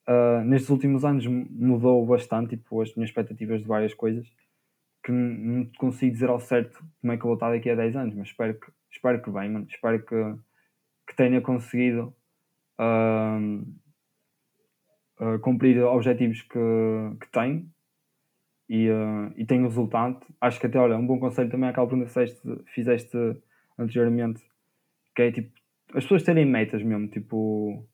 Uh, 0.07 0.45
nestes 0.45 0.69
últimos 0.69 1.05
anos 1.05 1.27
mudou 1.27 2.05
bastante, 2.05 2.57
tipo, 2.57 2.81
as 2.83 2.95
minhas 2.95 3.09
expectativas 3.09 3.63
de 3.63 3.67
várias 3.67 3.95
coisas 3.95 4.27
que 5.05 5.13
não 5.13 5.67
consigo 5.77 6.13
dizer 6.13 6.31
ao 6.31 6.41
certo 6.41 6.83
como 7.01 7.13
é 7.13 7.17
que 7.17 7.23
eu 7.23 7.29
vou 7.29 7.35
estar 7.35 7.51
daqui 7.51 7.69
a 7.69 7.75
10 7.75 7.97
anos, 7.97 8.15
mas 8.15 8.29
espero 8.29 8.59
que, 8.59 8.73
espero 8.91 9.23
que 9.23 9.31
mano. 9.31 9.67
Espero 9.69 10.03
que, 10.05 10.35
que 11.07 11.15
tenha 11.15 11.41
conseguido 11.43 12.17
uh, 12.81 13.63
uh, 15.21 15.39
cumprir 15.41 15.83
objetivos 15.83 16.41
que, 16.43 16.59
que 17.21 17.31
tenho 17.31 17.69
e, 18.67 18.89
uh, 18.89 19.33
e 19.37 19.45
tenho 19.45 19.65
resultado. 19.65 20.21
Acho 20.41 20.59
que 20.59 20.67
até, 20.67 20.79
olha, 20.79 20.97
um 20.97 21.07
bom 21.07 21.19
conselho 21.19 21.51
também 21.51 21.67
é 21.69 21.71
aquela 21.71 21.87
pergunta 21.87 22.09
que 22.09 22.15
fizeste, 22.15 22.65
fizeste 22.75 23.17
anteriormente, 23.79 24.43
que 25.15 25.23
é 25.23 25.33
tipo, 25.33 25.53
as 25.91 26.05
pessoas 26.05 26.23
terem 26.23 26.47
metas 26.47 26.83
mesmo, 26.83 27.09
tipo, 27.09 27.87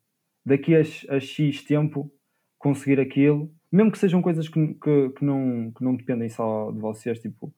daqui 0.44 0.74
a, 0.74 0.80
a 1.14 1.20
X 1.20 1.64
tempo 1.64 2.10
conseguir 2.58 3.00
aquilo, 3.00 3.52
mesmo 3.72 3.90
que 3.90 3.98
sejam 3.98 4.20
coisas 4.20 4.48
que, 4.48 4.74
que, 4.74 5.10
que, 5.10 5.24
não, 5.24 5.72
que 5.72 5.82
não 5.82 5.96
dependem 5.96 6.28
só 6.28 6.70
de 6.70 6.78
vocês, 6.78 7.18
tipo, 7.20 7.52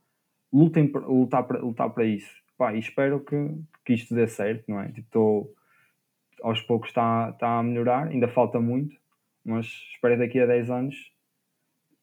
lutem, 0.53 0.91
lutar, 0.93 1.45
para, 1.45 1.61
lutar 1.61 1.91
para 1.91 2.05
isso. 2.05 2.31
Pá, 2.57 2.75
e 2.75 2.79
espero 2.79 3.21
que, 3.21 3.37
que 3.85 3.95
isto 3.95 4.15
dê 4.15 4.27
certo, 4.29 4.65
não 4.69 4.81
é? 4.81 4.89
Tipo, 4.89 5.01
estou 5.01 5.55
aos 6.43 6.61
poucos 6.61 6.91
está, 6.91 7.31
está 7.31 7.59
a 7.59 7.63
melhorar, 7.63 8.09
ainda 8.09 8.29
falta 8.29 8.61
muito, 8.61 8.97
mas 9.45 9.67
espero 9.95 10.19
daqui 10.19 10.39
a 10.41 10.47
10 10.47 10.71
anos 10.71 11.13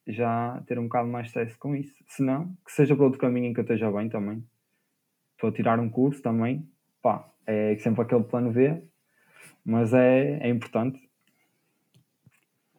já 0.07 0.61
ter 0.65 0.79
um 0.79 0.83
bocado 0.83 1.07
mais 1.07 1.27
stress 1.27 1.55
com 1.57 1.75
isso. 1.75 1.93
Se 2.07 2.23
não, 2.23 2.55
que 2.65 2.71
seja 2.71 2.95
para 2.95 3.05
outro 3.05 3.19
caminho 3.19 3.47
em 3.47 3.53
que 3.53 3.59
eu 3.59 3.63
esteja 3.63 3.91
bem 3.91 4.09
também. 4.09 4.43
Estou 5.33 5.49
a 5.49 5.53
tirar 5.53 5.79
um 5.79 5.89
curso 5.89 6.21
também, 6.21 6.67
pá, 7.01 7.29
é 7.45 7.77
sempre 7.77 8.01
aquele 8.01 8.23
plano 8.23 8.51
B, 8.51 8.83
mas 9.69 9.93
é, 9.93 10.39
é 10.41 10.49
importante. 10.49 10.99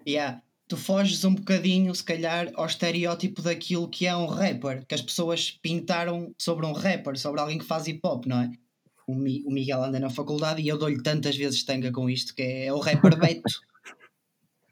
Yeah. 0.07 0.43
Tu 0.67 0.77
foges 0.77 1.25
um 1.25 1.35
bocadinho, 1.35 1.95
se 1.95 2.03
calhar, 2.03 2.51
ao 2.55 2.67
estereótipo 2.67 3.43
daquilo 3.43 3.89
que 3.89 4.07
é 4.07 4.17
um 4.17 4.27
rapper, 4.27 4.85
que 4.87 4.95
as 4.95 5.03
pessoas 5.03 5.51
pintaram 5.51 6.33
sobre 6.39 6.67
um 6.67 6.73
rapper, 6.73 7.19
sobre 7.19 7.41
alguém 7.41 7.59
que 7.59 7.65
faz 7.65 7.87
hip 7.87 8.01
hop, 8.05 8.27
não 8.27 8.41
é? 8.41 8.51
O, 9.07 9.15
Mi, 9.15 9.43
o 9.45 9.51
Miguel 9.51 9.83
anda 9.83 9.99
na 9.99 10.11
faculdade 10.11 10.63
e 10.63 10.69
eu 10.69 10.79
dou-lhe 10.79 11.03
tantas 11.03 11.37
vezes 11.37 11.65
tanga 11.65 11.91
com 11.91 12.09
isto, 12.09 12.35
que 12.35 12.43
é, 12.43 12.67
é 12.67 12.73
o 12.73 12.79
rapper 12.79 13.19
Beto 13.19 13.61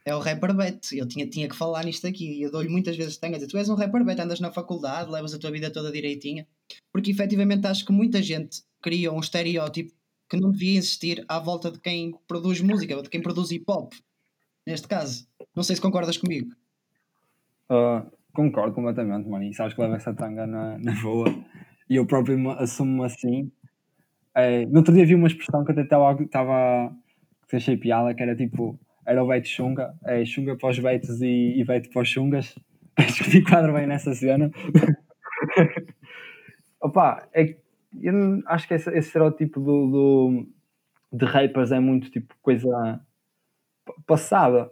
é 0.09 0.15
o 0.15 0.21
rapper 0.21 0.55
bet. 0.55 0.97
Eu 0.97 1.07
tinha, 1.07 1.27
tinha 1.29 1.49
que 1.49 1.55
falar 1.55 1.85
nisto 1.85 2.07
aqui. 2.07 2.41
Eu 2.41 2.51
dou-lhe 2.51 2.69
muitas 2.69 2.97
vezes 2.97 3.19
tenho 3.19 3.35
a 3.35 3.37
dizer: 3.37 3.49
tu 3.51 3.59
és 3.59 3.69
um 3.69 3.75
rapper 3.75 4.05
bet, 4.05 4.21
andas 4.21 4.41
na 4.41 4.51
faculdade, 4.51 5.11
levas 5.11 5.35
a 5.35 5.39
tua 5.39 5.51
vida 5.51 5.71
toda 5.71 5.93
direitinha. 5.93 6.47
Porque 6.91 7.11
efetivamente 7.11 7.67
acho 7.67 7.85
que 7.85 7.93
muita 7.93 8.23
gente 8.23 8.63
cria 8.81 9.13
um 9.13 9.21
estereótipo 9.21 9.93
que 10.29 10.37
não 10.37 10.51
devia 10.51 10.79
existir 10.79 11.25
à 11.29 11.39
volta 11.39 11.71
de 11.71 11.81
quem 11.81 12.15
produz 12.27 12.61
música 12.61 12.97
ou 12.97 13.03
de 13.03 13.09
quem 13.09 13.23
produz 13.23 13.51
hip 13.51 13.65
hop. 13.69 13.93
Neste 14.67 14.87
caso. 14.87 15.27
Não 15.55 15.63
sei 15.63 15.77
se 15.77 15.83
concordas 15.83 16.17
comigo. 16.17 16.51
Uh, 17.71 18.11
concordo 18.33 18.75
completamente, 18.75 19.29
mano. 19.29 19.45
E 19.45 19.55
sabes 19.55 19.75
que 19.75 19.81
leva 19.81 19.97
essa 19.97 20.15
tanga 20.15 20.47
na, 20.47 20.79
na 20.79 20.93
boa. 21.01 21.29
E 21.89 21.97
eu 21.97 22.07
próprio 22.07 22.51
assumo-me 22.51 23.07
assim. 23.07 23.51
É, 24.35 24.67
no 24.67 24.79
outro 24.79 24.95
dia 24.95 25.07
vi 25.07 25.15
uma 25.15 25.27
expressão 25.27 25.65
que 25.65 25.73
até 25.73 25.83
estava. 25.83 26.95
que 27.49 27.57
achei 27.57 27.77
piada, 27.77 28.15
que 28.15 28.23
era 28.23 28.37
tipo 28.37 28.79
era 29.09 29.25
o 29.25 29.27
Beito 29.27 29.49
Xunga, 29.49 29.95
é 30.05 30.23
Xunga 30.23 30.55
para 30.55 30.69
os 30.69 30.79
Beitos 30.79 31.23
e, 31.23 31.55
e 31.59 31.65
Beito 31.65 31.89
para 31.89 32.03
os 32.03 32.09
Xungas. 32.11 32.55
Acho 32.95 33.25
que 33.25 33.31
me 33.31 33.39
enquadro 33.39 33.73
bem 33.73 33.87
nessa 33.87 34.15
cena. 34.15 34.51
Opa, 36.83 37.27
é, 37.33 37.57
eu 37.93 38.43
acho 38.47 38.69
que 38.69 38.75
esse, 38.75 38.91
esse 38.91 39.09
estereótipo 39.09 39.61
do, 39.61 39.91
do, 39.91 40.49
de 41.13 41.25
rappers 41.25 41.73
é 41.73 41.81
muito 41.81 42.11
tipo 42.11 42.35
coisa 42.43 43.01
passada. 44.07 44.71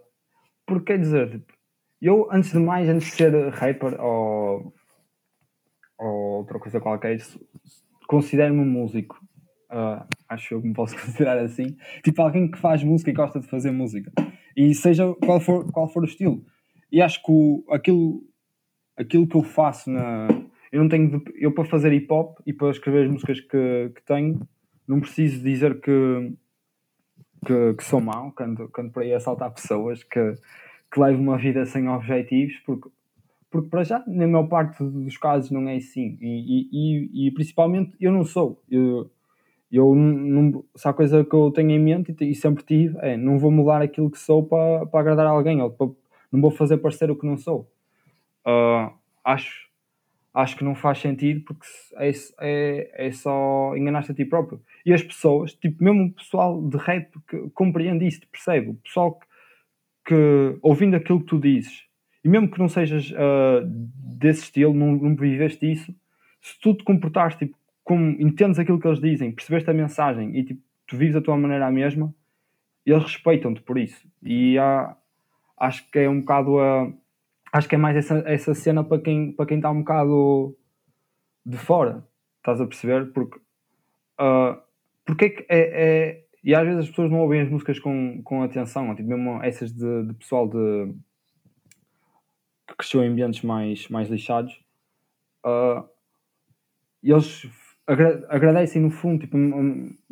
Porque 0.65 0.93
quer 0.93 0.99
dizer, 0.99 1.31
tipo, 1.31 1.53
eu 2.01 2.27
antes 2.31 2.51
de 2.51 2.59
mais, 2.59 2.87
antes 2.89 3.07
de 3.07 3.13
ser 3.15 3.49
rapper 3.49 3.99
ou, 3.99 4.73
ou 5.97 6.37
outra 6.37 6.59
coisa 6.59 6.79
qualquer, 6.79 7.17
considero-me 8.07 8.65
músico. 8.65 9.19
Uh, 9.69 10.07
acho 10.29 10.53
eu 10.53 10.61
me 10.61 10.73
posso 10.73 10.95
considerar 10.99 11.37
assim. 11.39 11.75
Tipo 12.03 12.21
alguém 12.21 12.49
que 12.49 12.57
faz 12.57 12.83
música 12.83 13.09
e 13.09 13.13
gosta 13.13 13.39
de 13.39 13.47
fazer 13.47 13.71
música. 13.71 14.11
E 14.55 14.73
seja 14.73 15.13
qual 15.25 15.39
for, 15.39 15.71
qual 15.71 15.87
for 15.87 16.03
o 16.03 16.07
estilo. 16.07 16.43
e 16.91 17.01
acho 17.01 17.21
que 17.21 17.31
o, 17.31 17.63
aquilo, 17.69 18.21
aquilo 18.97 19.27
que 19.27 19.35
eu 19.35 19.43
faço 19.43 19.89
na. 19.89 20.27
Eu 20.71 20.81
não 20.81 20.89
tenho. 20.89 21.19
De, 21.19 21.33
eu 21.35 21.51
para 21.51 21.65
fazer 21.65 21.93
hip 21.93 22.07
hop 22.11 22.39
e 22.45 22.53
para 22.53 22.69
escrever 22.69 23.05
as 23.05 23.11
músicas 23.11 23.39
que, 23.39 23.91
que 23.95 24.03
tenho, 24.05 24.39
não 24.87 24.99
preciso 24.99 25.41
dizer 25.43 25.79
que, 25.79 26.33
que, 27.45 27.73
que 27.75 27.83
sou 27.83 28.01
mau, 28.01 28.31
quando, 28.31 28.69
quando 28.69 28.91
por 28.91 29.03
aí 29.03 29.13
assaltar 29.13 29.51
pessoas, 29.51 30.03
que, 30.03 30.35
que 30.91 30.99
levo 30.99 31.21
uma 31.21 31.37
vida 31.37 31.65
sem 31.65 31.87
objetivos, 31.89 32.57
porque, 32.65 32.89
porque 33.49 33.69
para 33.69 33.83
já, 33.83 34.03
na 34.07 34.27
maior 34.27 34.47
parte 34.47 34.83
dos 34.83 35.17
casos, 35.17 35.51
não 35.51 35.67
é 35.67 35.75
assim. 35.75 36.17
E, 36.21 36.67
e, 36.71 37.27
e 37.27 37.31
principalmente 37.31 37.95
eu 37.99 38.11
não 38.11 38.23
sou. 38.23 38.61
Eu, 38.69 39.09
eu 39.71 39.93
não, 39.93 40.63
se 40.75 40.87
há 40.87 40.93
coisa 40.93 41.25
que 41.25 41.35
eu 41.35 41.51
tenho 41.51 41.71
em 41.71 41.79
mente 41.79 42.15
e, 42.21 42.33
sempre 42.33 42.63
tive 42.63 42.97
é 43.01 43.17
não 43.17 43.37
vou 43.37 43.51
mudar 43.51 43.81
aquilo 43.81 44.09
que 44.09 44.17
sou 44.17 44.43
para, 44.43 44.85
para 44.85 44.99
agradar 45.01 45.27
alguém, 45.27 45.61
ou 45.61 45.69
para, 45.69 45.87
não 46.31 46.41
vou 46.41 46.51
fazer 46.51 46.77
parecer 46.77 47.11
o 47.11 47.15
que 47.15 47.25
não 47.25 47.37
sou. 47.37 47.69
Uh, 48.45 48.93
acho, 49.23 49.66
acho 50.37 50.55
que 50.55 50.63
não 50.63 50.75
faz 50.75 50.99
sentido 50.99 51.41
porque 51.41 51.65
é, 51.95 52.11
é, 52.41 53.07
é 53.07 53.11
só 53.11 53.75
enganar-te 53.75 54.11
a 54.11 54.15
ti 54.15 54.23
próprio. 54.23 54.61
E 54.85 54.93
as 54.93 55.01
pessoas, 55.01 55.53
tipo, 55.53 55.83
mesmo 55.83 56.05
o 56.05 56.11
pessoal 56.11 56.61
de 56.61 56.77
rap 56.77 57.11
que 57.27 57.49
compreende 57.49 58.05
isso, 58.05 58.21
percebe? 58.31 58.69
O 58.69 58.75
pessoal 58.75 59.19
que, 59.19 59.25
que 60.05 60.57
ouvindo 60.61 60.95
aquilo 60.95 61.19
que 61.21 61.25
tu 61.25 61.39
dizes, 61.39 61.85
e 62.23 62.29
mesmo 62.29 62.49
que 62.49 62.59
não 62.59 62.69
sejas 62.69 63.11
uh, 63.11 63.65
desse 63.65 64.43
estilo, 64.43 64.73
não, 64.73 64.91
não 64.91 65.15
viveste 65.15 65.71
isso, 65.71 65.95
se 66.41 66.59
tu 66.61 66.75
te 66.75 66.83
comportares 66.83 67.35
tipo, 67.35 67.57
como 67.83 68.11
entendes 68.21 68.59
aquilo 68.59 68.79
que 68.79 68.87
eles 68.87 68.99
dizem, 68.99 69.31
percebeste 69.31 69.69
a 69.69 69.73
mensagem 69.73 70.37
e 70.37 70.43
tipo, 70.43 70.61
tu 70.85 70.97
vives 70.97 71.15
a 71.15 71.21
tua 71.21 71.37
maneira 71.37 71.65
a 71.65 71.71
mesma, 71.71 72.13
eles 72.85 73.03
respeitam-te 73.03 73.61
por 73.61 73.77
isso. 73.77 74.07
E 74.23 74.55
acho 75.57 75.89
que 75.91 75.99
é 75.99 76.09
um 76.09 76.19
bocado 76.19 76.59
a. 76.59 76.91
Acho 77.51 77.67
que 77.67 77.75
é 77.75 77.77
mais 77.77 77.95
essa, 77.95 78.23
essa 78.25 78.53
cena 78.53 78.83
para 78.83 79.01
quem, 79.01 79.31
para 79.31 79.45
quem 79.45 79.57
está 79.57 79.69
um 79.71 79.79
bocado 79.79 80.57
de 81.45 81.57
fora. 81.57 82.05
Estás 82.37 82.61
a 82.61 82.67
perceber? 82.67 83.11
Porque. 83.13 83.39
Uh, 84.19 84.59
porque 85.05 85.25
é 85.25 85.29
que 85.29 85.45
é, 85.47 85.59
é, 85.59 86.25
E 86.43 86.53
às 86.53 86.63
vezes 86.63 86.79
as 86.81 86.89
pessoas 86.89 87.09
não 87.09 87.19
ouvem 87.19 87.41
as 87.41 87.49
músicas 87.49 87.79
com, 87.79 88.21
com 88.23 88.43
atenção, 88.43 88.93
tipo, 88.95 89.09
mesmo 89.09 89.41
essas 89.41 89.71
de, 89.71 90.03
de 90.07 90.13
pessoal 90.13 90.47
de. 90.47 90.93
que 92.67 92.75
cresceu 92.75 93.03
em 93.03 93.09
ambientes 93.09 93.41
mais, 93.43 93.87
mais 93.87 94.09
lixados. 94.09 94.53
Uh, 95.45 95.87
e 97.01 97.11
eles 97.11 97.47
agra 97.87 98.25
agradecem 98.29 98.81
no 98.81 98.89
fundo, 98.89 99.21
tipo, 99.21 99.37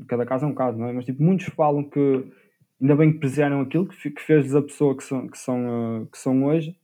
cada 0.08 0.26
caso 0.26 0.46
é 0.46 0.48
um 0.48 0.56
caso, 0.56 0.78
não 0.78 0.88
é? 0.88 0.94
Mas 0.94 1.06
tipo, 1.06 1.22
muitos 1.22 1.48
falam 1.48 1.84
que 1.84 2.32
ainda 2.82 2.96
bem 2.96 3.12
que 3.12 3.20
preservaram 3.20 3.62
aquilo 3.62 3.88
que, 3.88 4.22
fez-lhes 4.22 4.56
a 4.56 4.62
pessoa 4.62 4.96
que 4.96 5.04
são, 5.04 5.28
que, 5.28 5.38
são, 5.38 6.02
uh, 6.02 6.06
que 6.08 6.18
são 6.18 6.46
hoje, 6.46 6.76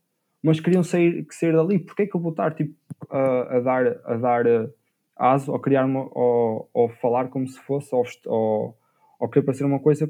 mas 0.43 0.60
queriam 0.60 0.84
sair, 0.84 1.25
que 1.25 1.36
sair 1.36 1.54
dali. 1.54 1.80
Porquê 1.80 2.04
é 2.04 2.08
que 2.08 2.15
eu 2.15 2.21
vou 2.21 2.32
estar 2.32 2.54
tipo, 2.54 2.75
a, 3.10 3.58
a 3.58 3.60
dar, 3.60 3.88
a 4.06 4.17
dar 4.17 4.45
uh, 4.47 4.73
aso 5.15 5.51
ou 5.51 5.60
criar 5.60 5.86
uma, 5.86 6.08
ou, 6.17 6.69
ou 6.73 6.89
falar 6.89 7.30
como 7.30 7.47
se 7.47 7.60
fosse, 7.60 7.93
ou, 7.93 8.06
ou, 8.25 8.77
ou 9.19 9.30
querer 9.30 9.45
parecer 9.45 9.65
uma 9.65 9.80
coisa 9.80 10.08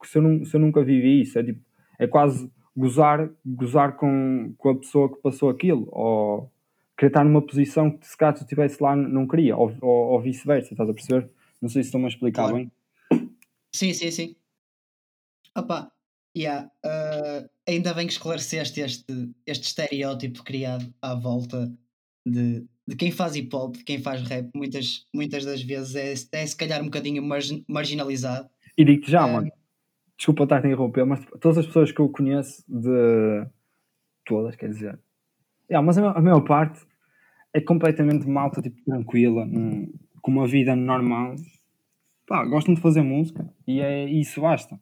que 0.00 0.08
se 0.08 0.18
eu, 0.18 0.22
não, 0.22 0.44
se 0.44 0.54
eu 0.56 0.60
nunca 0.60 0.82
vivi 0.82 1.22
isso? 1.22 1.38
É, 1.38 1.44
tipo, 1.44 1.60
é 1.98 2.06
quase 2.06 2.50
gozar, 2.76 3.30
gozar 3.44 3.96
com, 3.96 4.54
com 4.58 4.68
a 4.70 4.76
pessoa 4.76 5.08
que 5.08 5.22
passou 5.22 5.48
aquilo, 5.48 5.88
ou 5.92 6.50
querer 6.96 7.10
estar 7.10 7.24
numa 7.24 7.42
posição 7.42 7.90
que 7.90 8.06
se 8.06 8.16
caso 8.16 8.42
estivesse 8.42 8.82
lá 8.82 8.94
não 8.96 9.26
queria, 9.26 9.56
ou, 9.56 9.72
ou, 9.80 10.12
ou 10.12 10.20
vice-versa, 10.20 10.74
estás 10.74 10.88
a 10.88 10.94
perceber? 10.94 11.30
Não 11.60 11.68
sei 11.68 11.82
se 11.82 11.88
estou-me 11.88 12.06
a 12.06 12.08
explicar 12.08 12.48
claro. 12.48 12.56
bem. 12.56 12.72
Sim, 13.72 13.92
sim, 13.92 14.10
sim. 14.10 14.36
Opa, 15.56 15.90
yeah, 16.36 16.68
uh, 16.84 17.48
ainda 17.66 17.94
bem 17.94 18.06
que 18.06 18.12
esclareceste 18.12 18.80
este, 18.80 19.30
este 19.46 19.66
estereótipo 19.66 20.42
criado 20.42 20.92
à 21.00 21.14
volta 21.14 21.72
de, 22.26 22.66
de 22.86 22.96
quem 22.96 23.12
faz 23.12 23.36
hip 23.36 23.54
hop, 23.54 23.76
de 23.76 23.84
quem 23.84 24.00
faz 24.00 24.22
rap, 24.22 24.50
muitas, 24.54 25.06
muitas 25.14 25.44
das 25.44 25.62
vezes 25.62 25.94
é, 25.94 26.12
é 26.12 26.46
se 26.46 26.56
calhar 26.56 26.80
um 26.80 26.86
bocadinho 26.86 27.22
marginalizado. 27.68 28.48
E 28.76 28.84
digo-te 28.84 29.10
já, 29.10 29.24
uh, 29.24 29.32
mano, 29.32 29.52
desculpa 30.16 30.44
estar 30.44 30.56
a 30.56 30.66
interromper, 30.66 31.06
mas 31.06 31.24
todas 31.40 31.58
as 31.58 31.66
pessoas 31.66 31.92
que 31.92 32.00
eu 32.00 32.08
conheço 32.08 32.64
de 32.68 33.46
todas, 34.26 34.56
quer 34.56 34.68
dizer, 34.68 34.98
yeah, 35.70 35.84
mas 35.84 35.96
a, 35.98 36.10
a 36.10 36.20
maior 36.20 36.40
parte 36.40 36.80
é 37.52 37.60
completamente 37.60 38.26
malta, 38.26 38.60
tipo, 38.60 38.82
tranquila, 38.84 39.46
com 40.20 40.30
uma 40.30 40.46
vida 40.46 40.74
normal. 40.74 41.36
Pá, 42.26 42.44
gostam 42.46 42.74
de 42.74 42.80
fazer 42.80 43.02
música 43.02 43.48
e 43.68 43.80
é 43.80 44.08
isso 44.08 44.40
basta 44.40 44.80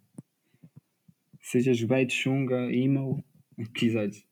sejas 1.43 1.83
bait, 1.83 2.11
chunga, 2.13 2.73
emo, 2.73 3.23
o 3.59 3.65
que 3.65 3.81
quiseres. 3.81 4.25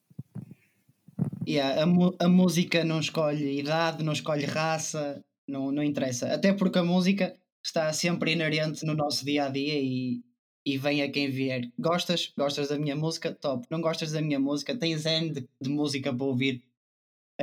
Yeah, 1.46 1.82
a, 1.82 2.24
a 2.24 2.28
música 2.28 2.84
não 2.84 3.00
escolhe 3.00 3.58
idade, 3.58 4.04
não 4.04 4.12
escolhe 4.12 4.44
raça, 4.44 5.22
não, 5.48 5.72
não 5.72 5.82
interessa. 5.82 6.32
Até 6.32 6.52
porque 6.52 6.78
a 6.78 6.84
música 6.84 7.36
está 7.64 7.92
sempre 7.92 8.32
inerente 8.32 8.86
no 8.86 8.94
nosso 8.94 9.24
dia 9.24 9.46
a 9.46 9.48
dia 9.48 9.78
e, 9.80 10.22
e 10.64 10.78
vem 10.78 11.02
a 11.02 11.10
quem 11.10 11.28
vier. 11.28 11.70
Gostas? 11.78 12.32
Gostas 12.38 12.68
da 12.68 12.78
minha 12.78 12.96
música? 12.96 13.34
Top. 13.34 13.66
Não 13.70 13.80
gostas 13.80 14.12
da 14.12 14.22
minha 14.22 14.38
música? 14.38 14.78
Tens 14.78 15.04
N 15.04 15.32
de, 15.32 15.48
de 15.60 15.68
música 15.68 16.14
para 16.14 16.26
ouvir 16.26 16.62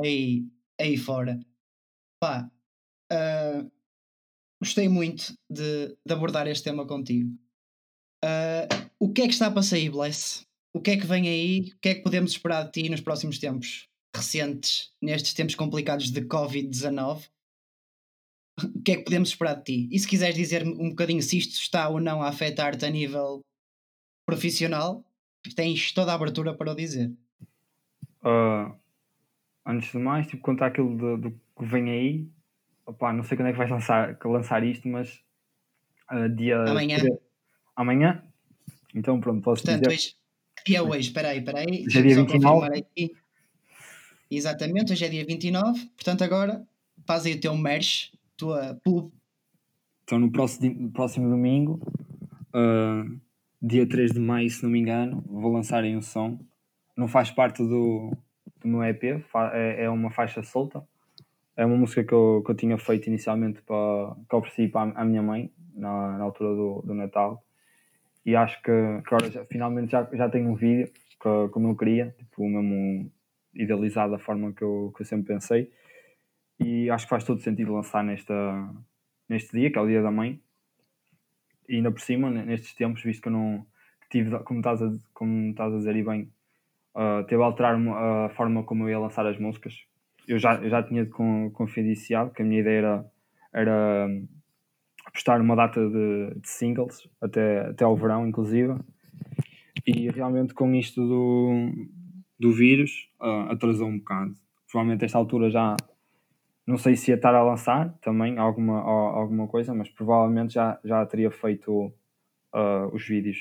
aí, 0.02 0.44
aí 0.80 0.96
fora. 0.96 1.38
Pá, 2.20 2.50
uh, 3.12 3.70
gostei 4.60 4.88
muito 4.88 5.36
de, 5.48 5.96
de 6.04 6.12
abordar 6.12 6.48
este 6.48 6.64
tema 6.64 6.86
contigo. 6.86 7.38
O 9.00 9.12
que 9.12 9.22
é 9.22 9.26
que 9.26 9.32
está 9.32 9.50
para 9.50 9.62
sair, 9.62 9.90
Bless? 9.90 10.44
O 10.72 10.80
que 10.80 10.90
é 10.90 10.96
que 10.96 11.06
vem 11.06 11.28
aí? 11.28 11.72
O 11.74 11.78
que 11.80 11.88
é 11.90 11.94
que 11.94 12.02
podemos 12.02 12.32
esperar 12.32 12.64
de 12.64 12.72
ti 12.72 12.88
nos 12.88 13.00
próximos 13.00 13.38
tempos 13.38 13.88
recentes, 14.14 14.92
nestes 15.00 15.34
tempos 15.34 15.54
complicados 15.54 16.10
de 16.10 16.22
Covid-19? 16.22 17.28
O 18.60 18.82
que 18.82 18.92
é 18.92 18.96
que 18.96 19.04
podemos 19.04 19.28
esperar 19.28 19.54
de 19.54 19.64
ti? 19.64 19.88
E 19.92 19.98
se 19.98 20.08
quiseres 20.08 20.34
dizer 20.34 20.66
um 20.66 20.90
bocadinho 20.90 21.22
se 21.22 21.38
isto 21.38 21.54
está 21.54 21.88
ou 21.88 22.00
não 22.00 22.20
a 22.22 22.28
afetar-te 22.28 22.84
a 22.84 22.90
nível 22.90 23.40
profissional, 24.26 25.04
tens 25.54 25.92
toda 25.92 26.10
a 26.10 26.14
abertura 26.16 26.52
para 26.54 26.72
o 26.72 26.74
dizer. 26.74 27.12
Uh, 28.22 28.74
antes 29.64 29.92
de 29.92 29.98
mais, 29.98 30.26
tipo, 30.26 30.42
contar 30.42 30.66
aquilo 30.66 30.96
do, 30.96 31.16
do 31.16 31.30
que 31.30 31.64
vem 31.64 31.90
aí. 31.90 32.28
Não 33.14 33.22
sei 33.22 33.36
quando 33.36 33.48
é 33.48 33.52
que 33.52 33.58
vais 33.58 33.70
lançar, 33.70 34.18
lançar 34.24 34.64
isto, 34.64 34.88
mas 34.88 35.22
uh, 36.10 36.28
dia. 36.28 36.62
Amanhã. 36.64 36.98
Amanhã? 37.76 38.27
Então 38.98 39.20
pronto, 39.20 39.40
posso 39.42 39.62
Portanto, 39.62 39.84
dizer. 39.84 39.94
Hoje, 39.94 40.14
que 40.56 40.72
dia 40.72 40.78
é 40.78 40.82
hoje? 40.82 41.08
Espera 41.08 41.28
aí, 41.28 41.38
espera 41.38 41.60
aí. 41.60 41.84
Hoje 41.86 41.98
é 41.98 42.02
dia 42.02 42.16
29. 42.16 42.78
Aqui. 42.78 43.12
Exatamente, 44.28 44.92
hoje 44.92 45.04
é 45.04 45.08
dia 45.08 45.24
29. 45.24 45.86
Portanto, 45.94 46.24
agora 46.24 46.66
faz 47.06 47.24
aí 47.24 47.34
o 47.34 47.40
teu 47.40 47.56
merch, 47.56 48.12
tua 48.36 48.78
pub. 48.82 49.12
Então 50.02 50.18
no 50.18 50.32
próximo, 50.32 50.90
próximo 50.90 51.30
domingo, 51.30 51.80
uh, 52.48 53.20
dia 53.62 53.88
3 53.88 54.12
de 54.12 54.18
maio, 54.18 54.50
se 54.50 54.64
não 54.64 54.70
me 54.70 54.80
engano, 54.80 55.22
vou 55.28 55.52
lançar 55.52 55.84
aí 55.84 55.96
um 55.96 56.02
som. 56.02 56.38
Não 56.96 57.06
faz 57.06 57.30
parte 57.30 57.62
do, 57.62 58.10
do 58.60 58.66
meu 58.66 58.82
EP, 58.82 59.04
é, 59.52 59.84
é 59.84 59.88
uma 59.88 60.10
faixa 60.10 60.42
solta. 60.42 60.82
É 61.56 61.64
uma 61.64 61.76
música 61.76 62.02
que 62.02 62.12
eu, 62.12 62.42
que 62.44 62.50
eu 62.50 62.56
tinha 62.56 62.78
feito 62.78 63.06
inicialmente 63.06 63.62
para, 63.62 64.16
que 64.28 64.34
eu 64.34 64.38
ofereci 64.40 64.68
para 64.68 64.92
a 64.92 65.04
minha 65.04 65.22
mãe 65.22 65.52
na, 65.74 66.18
na 66.18 66.24
altura 66.24 66.54
do, 66.54 66.82
do 66.84 66.94
Natal 66.94 67.44
e 68.28 68.36
acho 68.36 68.58
que, 68.58 68.70
que 68.70 69.14
agora 69.14 69.30
já, 69.30 69.42
finalmente 69.46 69.92
já, 69.92 70.06
já 70.12 70.28
tenho 70.28 70.50
um 70.50 70.54
vídeo 70.54 70.92
que, 71.18 71.48
como 71.50 71.68
eu 71.70 71.74
queria, 71.74 72.14
tipo, 72.18 72.46
mesmo 72.46 73.10
idealizado 73.54 74.12
da 74.12 74.18
forma 74.18 74.52
que 74.52 74.62
eu, 74.62 74.92
que 74.94 75.00
eu 75.00 75.06
sempre 75.06 75.32
pensei. 75.32 75.72
E 76.60 76.90
acho 76.90 77.06
que 77.06 77.10
faz 77.10 77.24
todo 77.24 77.40
sentido 77.40 77.72
lançar 77.72 78.04
nesta, 78.04 78.34
neste 79.26 79.52
dia, 79.52 79.72
que 79.72 79.78
é 79.78 79.80
o 79.80 79.86
dia 79.86 80.02
da 80.02 80.10
mãe. 80.10 80.38
E 81.66 81.76
ainda 81.76 81.90
por 81.90 82.02
cima, 82.02 82.28
nestes 82.28 82.74
tempos, 82.74 83.02
visto 83.02 83.22
que 83.22 83.28
eu 83.28 83.32
não 83.32 83.66
tive, 84.10 84.38
como 84.40 84.60
estás 84.60 84.82
a, 84.82 84.94
como 85.14 85.48
estás 85.48 85.72
a 85.72 85.78
dizer 85.78 85.96
e 85.96 86.04
bem, 86.04 86.30
uh, 86.94 87.24
teve 87.26 87.42
a 87.42 87.46
alterar 87.46 87.76
a 87.76 88.28
forma 88.36 88.62
como 88.62 88.84
eu 88.84 88.90
ia 88.90 88.98
lançar 88.98 89.26
as 89.26 89.38
músicas. 89.38 89.86
Eu 90.26 90.38
já, 90.38 90.56
eu 90.56 90.68
já 90.68 90.82
tinha 90.82 91.06
confidenciado 91.06 92.30
que 92.32 92.42
a 92.42 92.44
minha 92.44 92.60
ideia 92.60 92.78
era, 92.78 93.10
era 93.54 94.08
postar 95.12 95.40
uma 95.40 95.56
data 95.56 95.80
de, 95.88 96.40
de, 96.40 96.48
singles 96.48 97.08
até, 97.20 97.68
até 97.68 97.84
ao 97.84 97.96
verão, 97.96 98.26
inclusive. 98.26 98.76
E 99.86 100.08
realmente 100.10 100.54
com 100.54 100.74
isto 100.74 101.00
do, 101.06 101.70
do 102.38 102.52
vírus 102.52 103.08
uh, 103.20 103.50
atrasou 103.52 103.88
um 103.88 103.98
bocado. 103.98 104.34
Provavelmente 104.70 105.04
esta 105.04 105.18
altura 105.18 105.50
já 105.50 105.76
não 106.66 106.76
sei 106.76 106.96
se 106.96 107.10
ia 107.10 107.14
estar 107.14 107.34
a 107.34 107.42
lançar 107.42 107.94
também 108.02 108.38
alguma, 108.38 108.78
alguma 108.80 109.48
coisa, 109.48 109.72
mas 109.72 109.88
provavelmente 109.88 110.52
já, 110.52 110.78
já 110.84 111.04
teria 111.06 111.30
feito 111.30 111.86
uh, 112.54 112.86
os 112.92 113.06
vídeos. 113.06 113.38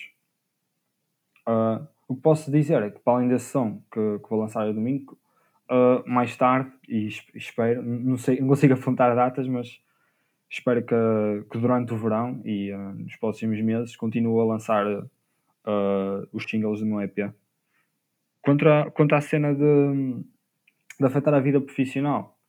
Uh, 1.45 1.85
o 2.07 2.15
que 2.15 2.21
posso 2.21 2.49
dizer 2.49 2.81
é 2.81 2.89
que 2.89 2.99
para 2.99 3.17
além 3.17 3.27
desse 3.27 3.51
som 3.51 3.81
que, 3.91 4.19
que 4.19 4.29
vou 4.29 4.39
lançar 4.39 4.65
no 4.65 4.73
domingo, 4.73 5.17
mais 6.05 6.33
tarde, 6.37 6.71
e 6.87 7.09
espero, 7.35 7.83
não, 7.83 8.15
sei, 8.15 8.39
não 8.39 8.47
consigo 8.47 8.73
apontar 8.73 9.13
datas, 9.13 9.45
mas 9.49 9.81
espero 10.49 10.83
que, 10.83 10.95
que 11.51 11.57
durante 11.57 11.93
o 11.93 11.97
verão 11.97 12.41
e 12.45 12.71
uh, 12.71 12.93
nos 12.93 13.15
próximos 13.17 13.59
meses 13.61 13.95
continue 13.95 14.39
a 14.41 14.45
lançar 14.45 14.85
uh, 14.87 16.27
os 16.31 16.43
singles 16.45 16.79
do 16.79 16.85
meu 16.85 17.01
EP. 17.01 17.33
Contra 18.41 19.17
a 19.17 19.21
cena 19.21 19.53
de, 19.53 20.23
de 20.99 21.05
afetar 21.05 21.33
a 21.33 21.39
vida 21.39 21.59
profissional, 21.59 22.39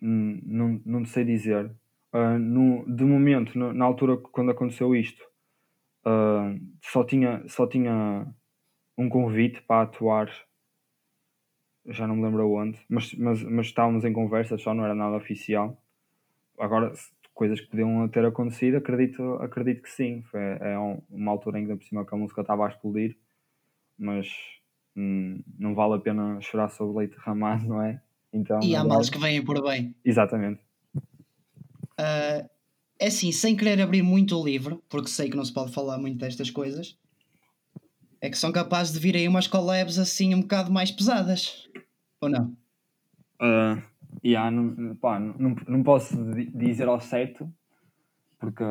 hum, 0.00 0.40
não, 0.44 0.80
não 0.84 1.04
sei 1.04 1.24
dizer. 1.24 1.70
Uh, 2.12 2.38
no, 2.38 2.84
de 2.86 3.04
momento, 3.04 3.58
no, 3.58 3.72
na 3.72 3.84
altura 3.84 4.16
quando 4.16 4.52
aconteceu 4.52 4.94
isto, 4.94 5.20
uh, 6.06 6.56
só, 6.80 7.02
tinha, 7.02 7.42
só 7.48 7.66
tinha 7.66 8.24
um 8.96 9.08
convite 9.08 9.60
para 9.62 9.82
atuar, 9.82 10.30
já 11.86 12.06
não 12.06 12.14
me 12.14 12.22
lembro 12.22 12.48
onde, 12.52 12.78
mas, 12.88 13.12
mas, 13.14 13.42
mas 13.42 13.66
estávamos 13.66 14.04
em 14.04 14.12
conversa, 14.12 14.56
só 14.56 14.72
não 14.72 14.84
era 14.84 14.94
nada 14.94 15.16
oficial. 15.16 15.76
Agora, 16.58 16.92
coisas 17.32 17.60
que 17.60 17.66
podiam 17.66 18.08
ter 18.08 18.24
acontecido, 18.24 18.76
acredito, 18.76 19.22
acredito 19.34 19.82
que 19.82 19.90
sim. 19.90 20.22
Foi, 20.30 20.40
é 20.40 20.76
uma 21.10 21.32
altura 21.32 21.60
que, 21.60 21.74
por 21.74 21.84
cima, 21.84 22.06
que 22.06 22.14
a 22.14 22.18
música 22.18 22.40
estava 22.40 22.64
a 22.64 22.68
explodir, 22.68 23.16
mas 23.98 24.28
hum, 24.96 25.42
não 25.58 25.74
vale 25.74 25.94
a 25.94 25.98
pena 25.98 26.40
chorar 26.40 26.68
sobre 26.68 26.98
leite 26.98 27.16
derramado, 27.16 27.66
não 27.66 27.82
é? 27.82 28.00
Então, 28.32 28.60
e 28.62 28.74
há 28.74 28.84
males 28.84 29.10
que 29.10 29.18
vêm 29.18 29.44
por 29.44 29.62
bem. 29.62 29.94
Exatamente. 30.04 30.60
Uh, 31.98 32.48
é 32.98 33.06
assim, 33.06 33.30
sem 33.32 33.56
querer 33.56 33.80
abrir 33.80 34.02
muito 34.02 34.36
o 34.36 34.44
livro, 34.44 34.82
porque 34.88 35.08
sei 35.08 35.28
que 35.28 35.36
não 35.36 35.44
se 35.44 35.52
pode 35.52 35.72
falar 35.72 35.98
muito 35.98 36.18
destas 36.18 36.50
coisas, 36.50 36.96
é 38.20 38.30
que 38.30 38.38
são 38.38 38.50
capazes 38.50 38.92
de 38.92 38.98
vir 38.98 39.16
aí 39.16 39.28
umas 39.28 39.46
collabs 39.46 39.98
assim 39.98 40.34
um 40.34 40.40
bocado 40.40 40.72
mais 40.72 40.90
pesadas. 40.90 41.68
Ou 42.20 42.28
não? 42.28 42.56
Uh, 43.40 43.82
yeah, 44.24 44.50
não, 44.50 44.96
pá, 44.96 45.18
não, 45.20 45.54
não 45.66 45.82
posso 45.82 46.16
dizer 46.54 46.88
ao 46.88 47.00
certo, 47.00 47.52
porque 48.38 48.64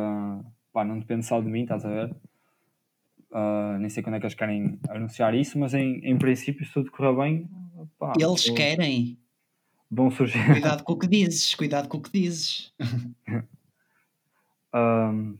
pá, 0.71 0.83
não 0.83 0.99
depende 0.99 1.25
só 1.25 1.39
de 1.39 1.47
mim, 1.47 1.61
estás 1.61 1.85
a 1.85 1.89
ver? 1.89 2.15
Uh, 3.31 3.79
nem 3.79 3.89
sei 3.89 4.03
quando 4.03 4.15
é 4.15 4.19
que 4.19 4.25
eles 4.25 4.35
querem 4.35 4.79
anunciar 4.89 5.33
isso, 5.33 5.57
mas 5.57 5.73
em, 5.73 5.99
em 6.03 6.17
princípio, 6.17 6.65
se 6.65 6.73
tudo 6.73 6.91
correr 6.91 7.15
bem, 7.15 7.49
pá, 7.97 8.13
eles 8.19 8.49
querem. 8.49 9.17
Vão 9.89 10.09
surgir. 10.09 10.43
Cuidado 10.45 10.83
com 10.83 10.93
o 10.93 10.97
que 10.97 11.07
dizes, 11.07 11.53
cuidado 11.53 11.87
com 11.87 11.97
o 11.97 12.01
que 12.01 12.11
dizes. 12.11 12.73
um, 14.73 15.37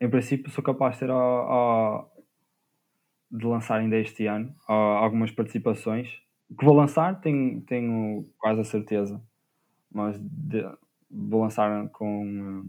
em 0.00 0.10
princípio, 0.10 0.50
sou 0.50 0.64
capaz 0.64 0.94
de 0.94 1.00
ter 1.00 1.10
a, 1.10 1.14
a, 1.14 2.04
de 3.30 3.46
lançar 3.46 3.78
ainda 3.78 3.96
este 3.96 4.26
ano 4.26 4.52
a, 4.68 4.74
algumas 4.74 5.30
participações. 5.30 6.20
Que 6.58 6.64
vou 6.64 6.74
lançar, 6.74 7.20
tenho, 7.20 7.60
tenho 7.62 8.26
quase 8.38 8.60
a 8.60 8.64
certeza, 8.64 9.20
mas 9.90 10.18
de, 10.18 10.64
vou 11.10 11.42
lançar 11.42 11.88
com. 11.90 12.64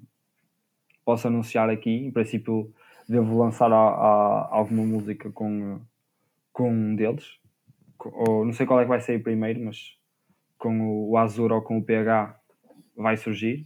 Posso 1.05 1.27
anunciar 1.27 1.69
aqui, 1.69 1.91
em 1.91 2.11
princípio 2.11 2.73
devo 3.07 3.37
lançar 3.37 3.71
a, 3.71 3.75
a, 3.75 4.47
alguma 4.51 4.83
música 4.83 5.29
com, 5.31 5.81
com 6.51 6.71
um 6.71 6.95
deles. 6.95 7.39
Ou, 7.99 8.45
não 8.45 8.53
sei 8.53 8.65
qual 8.65 8.79
é 8.79 8.83
que 8.83 8.89
vai 8.89 9.01
sair 9.01 9.19
primeiro, 9.19 9.63
mas 9.63 9.97
com 10.57 11.09
o 11.09 11.17
Azur 11.17 11.51
ou 11.51 11.61
com 11.61 11.77
o 11.77 11.83
PH 11.83 12.39
vai 12.95 13.17
surgir. 13.17 13.65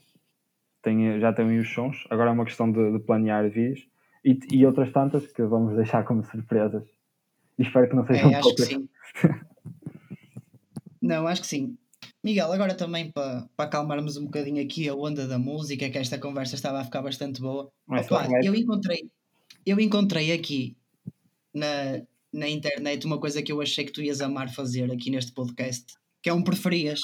Tem, 0.82 1.20
já 1.20 1.34
tenho 1.34 1.62
os 1.62 1.72
sons. 1.74 2.06
Agora 2.10 2.30
é 2.30 2.34
uma 2.34 2.46
questão 2.46 2.72
de, 2.72 2.92
de 2.92 3.00
planear 3.00 3.50
vídeos. 3.50 3.88
E, 4.24 4.38
e, 4.52 4.66
outras 4.66 4.92
tantas 4.92 5.28
que 5.28 5.44
vamos 5.44 5.76
deixar 5.78 6.04
como 6.04 6.24
surpresas. 6.24 6.84
E 7.58 7.64
espero 7.64 7.90
que 7.90 7.96
não 7.96 8.06
sejam 8.06 8.32
é, 8.32 8.42
poucas. 8.42 8.70
Não, 11.08 11.26
acho 11.26 11.42
que 11.42 11.48
sim. 11.48 11.78
Miguel, 12.24 12.52
agora 12.52 12.76
também 12.76 13.10
para, 13.12 13.48
para 13.56 13.66
acalmarmos 13.66 14.18
um 14.18 14.26
bocadinho 14.26 14.62
aqui 14.62 14.90
a 14.90 14.94
onda 14.94 15.26
da 15.26 15.40
música, 15.40 15.90
que 15.90 15.98
esta 15.98 16.20
conversa 16.20 16.56
estava 16.56 16.80
a 16.80 16.84
ficar 16.84 17.02
bastante 17.02 17.40
boa. 17.40 17.72
Opa, 17.88 18.28
eu 18.44 18.54
encontrei, 18.54 19.10
eu 19.66 19.80
encontrei 19.80 20.34
aqui 20.34 20.76
na, 21.54 22.02
na 22.34 22.50
internet 22.50 23.06
uma 23.06 23.20
coisa 23.20 23.42
que 23.42 23.52
eu 23.52 23.62
achei 23.62 23.86
que 23.86 23.92
tu 23.92 24.02
ias 24.02 24.20
amar 24.20 24.54
fazer 24.54 24.92
aqui 24.92 25.10
neste 25.10 25.32
podcast, 25.32 25.94
que 26.22 26.30
é 26.30 26.34
um 26.34 26.44
preferias. 26.44 27.00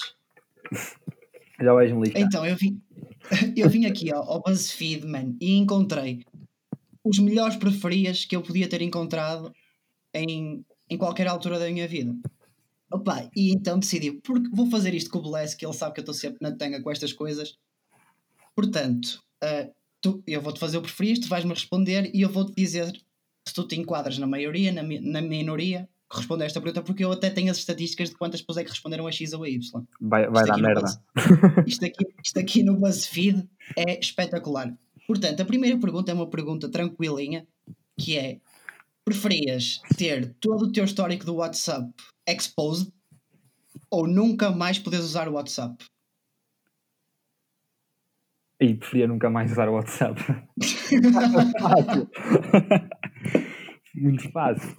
Já 1.59 1.73
vais 1.73 1.91
me 1.91 2.01
listar. 2.01 2.21
Então, 2.21 2.45
eu 2.45 2.57
vim, 2.57 2.81
eu 3.55 3.69
vim 3.69 3.85
aqui 3.85 4.11
ao, 4.11 4.23
ao 4.23 4.41
BuzzFeed, 4.41 5.07
man, 5.07 5.35
e 5.39 5.55
encontrei 5.55 6.23
os 7.03 7.19
melhores 7.19 7.55
preferias 7.55 8.25
que 8.25 8.35
eu 8.35 8.41
podia 8.41 8.67
ter 8.67 8.81
encontrado 8.81 9.53
em, 10.13 10.65
em 10.89 10.97
qualquer 10.97 11.27
altura 11.27 11.57
da 11.57 11.69
minha 11.69 11.87
vida. 11.87 12.13
Opa, 12.93 13.27
e 13.35 13.51
então 13.51 13.79
decidi, 13.79 14.11
porque 14.11 14.47
vou 14.53 14.69
fazer 14.69 14.93
isto 14.93 15.09
com 15.09 15.17
o 15.17 15.21
Bless, 15.23 15.57
que 15.57 15.65
ele 15.65 15.73
sabe 15.73 15.95
que 15.95 15.99
eu 15.99 16.03
estou 16.03 16.13
sempre 16.13 16.37
na 16.41 16.55
tanga 16.55 16.79
com 16.79 16.91
estas 16.91 17.11
coisas. 17.11 17.57
Portanto, 18.55 19.19
uh, 19.43 19.73
tu, 19.99 20.21
eu 20.27 20.39
vou-te 20.39 20.59
fazer 20.59 20.77
o 20.77 20.81
preferias, 20.81 21.17
tu 21.17 21.27
vais-me 21.27 21.51
responder 21.51 22.11
e 22.13 22.21
eu 22.21 22.29
vou-te 22.29 22.53
dizer 22.55 22.93
se 23.47 23.53
tu 23.53 23.67
te 23.67 23.75
enquadras 23.75 24.19
na 24.19 24.27
maioria, 24.27 24.71
na, 24.71 24.83
na 24.83 25.21
minoria, 25.21 25.89
que 26.07 26.17
responde 26.17 26.43
a 26.43 26.45
esta 26.45 26.61
pergunta, 26.61 26.83
porque 26.83 27.03
eu 27.03 27.11
até 27.11 27.31
tenho 27.31 27.49
as 27.49 27.57
estatísticas 27.57 28.11
de 28.11 28.15
quantas 28.15 28.41
pessoas 28.41 28.59
é 28.59 28.63
que 28.63 28.69
responderam 28.69 29.07
a 29.07 29.11
X 29.11 29.33
ou 29.33 29.43
a 29.43 29.49
Y. 29.49 29.59
Vai, 29.99 30.29
vai 30.29 30.45
dar 30.45 30.57
merda. 30.59 30.81
Buzz, 30.81 30.99
isto, 31.65 31.85
aqui, 31.85 32.05
isto 32.23 32.39
aqui 32.39 32.63
no 32.63 32.77
BuzzFeed 32.77 33.49
é 33.75 33.99
espetacular. 33.99 34.71
Portanto, 35.07 35.41
a 35.41 35.45
primeira 35.45 35.79
pergunta 35.79 36.11
é 36.11 36.13
uma 36.13 36.29
pergunta 36.29 36.69
tranquilinha, 36.69 37.47
que 37.97 38.17
é 38.17 38.39
preferias 39.05 39.81
ter 39.97 40.33
todo 40.39 40.65
o 40.65 40.71
teu 40.71 40.85
histórico 40.85 41.25
do 41.25 41.35
WhatsApp 41.35 41.91
exposed 42.27 42.91
ou 43.91 44.07
nunca 44.07 44.49
mais 44.51 44.79
poderes 44.79 45.05
usar 45.05 45.27
o 45.27 45.33
WhatsApp? 45.33 45.83
E 48.59 48.75
preferia 48.75 49.07
nunca 49.07 49.29
mais 49.29 49.51
usar 49.51 49.67
o 49.67 49.73
WhatsApp. 49.73 50.21
fácil. 51.59 52.09
Muito 53.95 54.31
fácil. 54.31 54.77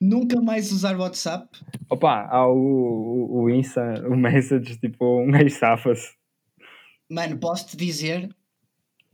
Nunca 0.00 0.40
mais 0.40 0.72
usar 0.72 0.96
o 0.96 1.00
WhatsApp? 1.00 1.46
Opa, 1.90 2.26
há 2.30 2.46
o, 2.46 2.56
o, 2.56 3.42
o 3.42 3.50
Insta, 3.50 3.82
o 4.08 4.16
Message, 4.16 4.78
tipo, 4.78 5.22
um 5.22 5.30
gajo 5.30 5.50
safa-se. 5.50 6.14
Mano, 7.10 7.38
posso-te 7.38 7.76
dizer 7.76 8.34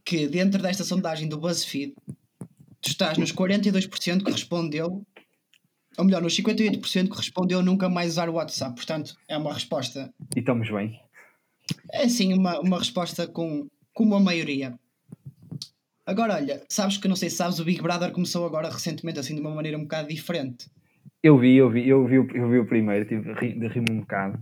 que 0.04 0.28
dentro 0.28 0.62
desta 0.62 0.84
sondagem 0.84 1.28
do 1.28 1.38
BuzzFeed, 1.38 1.94
tu 2.80 2.90
estás 2.90 3.18
nos 3.18 3.32
42% 3.32 4.24
que 4.24 4.30
respondeu, 4.30 5.04
ou 5.96 6.04
melhor, 6.04 6.22
nos 6.22 6.36
58% 6.36 7.10
que 7.10 7.16
respondeu 7.16 7.62
nunca 7.62 7.88
mais 7.88 8.12
usar 8.12 8.28
o 8.28 8.34
WhatsApp. 8.34 8.74
Portanto, 8.74 9.16
é 9.26 9.36
uma 9.36 9.52
resposta. 9.52 10.12
E 10.36 10.38
estamos 10.40 10.70
bem. 10.70 11.00
É 11.92 12.08
sim 12.08 12.32
uma, 12.34 12.60
uma 12.60 12.78
resposta 12.78 13.26
com, 13.26 13.68
com 13.92 14.04
uma 14.04 14.20
maioria. 14.20 14.78
Agora, 16.06 16.36
olha, 16.36 16.62
sabes 16.68 16.96
que 16.96 17.08
não 17.08 17.16
sei 17.16 17.28
se 17.28 17.36
sabes, 17.36 17.58
o 17.58 17.64
Big 17.64 17.82
Brother 17.82 18.12
começou 18.12 18.46
agora 18.46 18.70
recentemente 18.70 19.18
assim 19.18 19.34
de 19.34 19.40
uma 19.40 19.54
maneira 19.54 19.76
um 19.76 19.82
bocado 19.82 20.08
diferente. 20.08 20.70
Eu 21.22 21.36
vi, 21.36 21.56
eu 21.56 21.68
vi, 21.68 21.86
eu 21.86 22.06
vi, 22.06 22.14
eu 22.14 22.48
vi 22.48 22.58
o 22.58 22.66
primeiro, 22.66 23.04
tive 23.04 23.34
de 23.34 23.68
rir 23.68 23.84
um 23.90 24.00
bocado. 24.00 24.38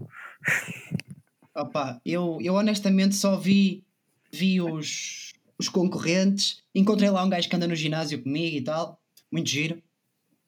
Opa, 1.57 2.01
eu, 2.05 2.39
eu 2.41 2.55
honestamente 2.55 3.15
só 3.15 3.37
vi, 3.37 3.83
vi 4.31 4.61
os, 4.61 5.26
os 5.59 5.69
concorrentes, 5.69 6.63
encontrei 6.75 7.11
lá 7.11 7.25
um 7.25 7.29
gajo 7.29 7.49
que 7.49 7.57
anda 7.57 7.67
no 7.67 7.75
ginásio 7.75 8.23
comigo 8.23 8.57
e 8.57 8.63
tal, 8.63 9.01
muito 9.31 9.49
giro. 9.49 9.83